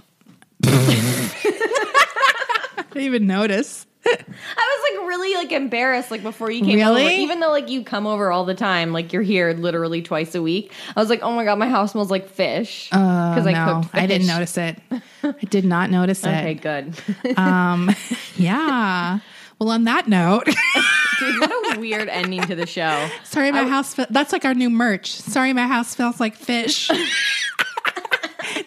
I 2.96 3.00
didn't 3.00 3.08
even 3.16 3.28
notice. 3.28 3.86
I 4.08 4.12
was 4.18 5.00
like 5.00 5.08
really 5.10 5.34
like 5.36 5.52
embarrassed 5.52 6.12
like 6.12 6.22
before 6.24 6.52
you 6.52 6.64
came 6.64 6.76
Really? 6.78 7.02
over. 7.02 7.12
Even 7.12 7.40
though 7.40 7.50
like 7.50 7.70
you 7.70 7.84
come 7.84 8.06
over 8.08 8.32
all 8.32 8.46
the 8.46 8.54
time, 8.54 8.94
like 8.94 9.12
you're 9.12 9.22
here 9.24 9.52
literally 9.54 10.02
twice 10.04 10.36
a 10.36 10.42
week. 10.42 10.72
I 10.96 11.00
was 11.00 11.10
like, 11.10 11.22
oh 11.24 11.32
my 11.32 11.44
god, 11.44 11.58
my 11.58 11.68
house 11.68 11.92
smells 11.94 12.12
like 12.12 12.30
fish 12.30 12.88
because 12.90 13.46
Oh, 13.46 13.50
I 13.50 13.52
no, 13.54 13.82
cooked. 13.82 13.96
I 13.96 14.06
didn't 14.06 14.28
notice 14.28 14.58
it. 14.58 14.78
I 15.24 15.34
did 15.50 15.66
not 15.66 15.90
notice 15.90 16.24
it. 16.24 16.28
Okay, 16.30 16.54
good. 16.54 16.94
Um, 17.38 17.94
yeah. 18.38 19.20
Well, 19.60 19.70
on 19.72 19.86
that 19.86 20.08
note, 20.08 20.46
Dude, 20.46 21.40
what 21.40 21.78
a 21.78 21.80
weird 21.80 22.08
ending 22.10 22.42
to 22.42 22.56
the 22.56 22.66
show. 22.68 23.10
sorry, 23.24 23.52
my 23.52 23.64
house. 23.68 23.94
Fe- 23.96 24.06
that's 24.10 24.32
like 24.34 24.46
our 24.46 24.54
new 24.54 24.70
merch. 24.70 25.12
Sorry, 25.16 25.52
my 25.54 25.66
house 25.66 25.90
smells 25.90 26.20
like 26.20 26.36
fish. 26.36 26.90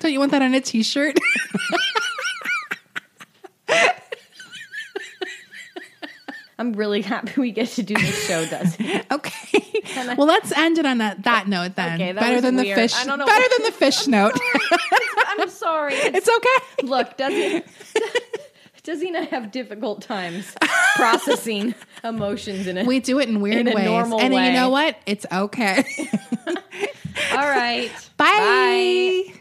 Don't 0.00 0.12
you 0.12 0.18
want 0.18 0.32
that 0.32 0.42
on 0.42 0.52
a 0.54 0.60
T-shirt? 0.60 1.18
I'm 6.58 6.72
really 6.72 7.02
happy 7.14 7.40
we 7.40 7.52
get 7.52 7.68
to 7.70 7.82
do 7.82 7.94
this 7.94 8.26
show, 8.26 8.44
Desi. 8.44 9.04
Okay. 9.10 10.14
Well, 10.16 10.26
let's 10.26 10.52
end 10.52 10.78
it 10.78 10.86
on 10.86 10.98
that, 10.98 11.22
that 11.24 11.44
oh, 11.46 11.50
note 11.50 11.74
then. 11.74 11.94
Okay, 11.94 12.12
that 12.12 12.20
better 12.20 12.40
than 12.40 12.56
weird. 12.56 12.76
the 12.76 12.82
fish. 12.82 12.94
I 12.94 13.04
don't 13.04 13.18
know 13.18 13.26
Better 13.26 13.48
than 13.56 13.66
the 13.66 13.72
fish 13.72 14.06
note. 14.06 14.32
I'm 15.28 15.48
sorry. 15.48 15.94
it's 15.94 16.28
okay. 16.28 16.86
Look, 16.86 17.16
does 17.16 17.32
he 17.32 17.62
does 18.82 19.00
he 19.00 19.10
not 19.10 19.28
have 19.28 19.50
difficult 19.50 20.02
times 20.02 20.54
processing 20.96 21.74
emotions 22.04 22.66
in 22.66 22.76
it? 22.76 22.86
We 22.86 23.00
do 23.00 23.18
it 23.18 23.28
in 23.28 23.40
weird 23.40 23.66
In 23.66 23.68
a 23.68 23.74
ways. 23.74 24.12
and 24.20 24.34
way. 24.34 24.46
you 24.46 24.52
know 24.52 24.70
what? 24.70 24.96
It's 25.06 25.26
okay. 25.32 25.84
All 27.32 27.48
right. 27.48 27.90
Bye. 28.16 29.24
Bye. 29.32 29.40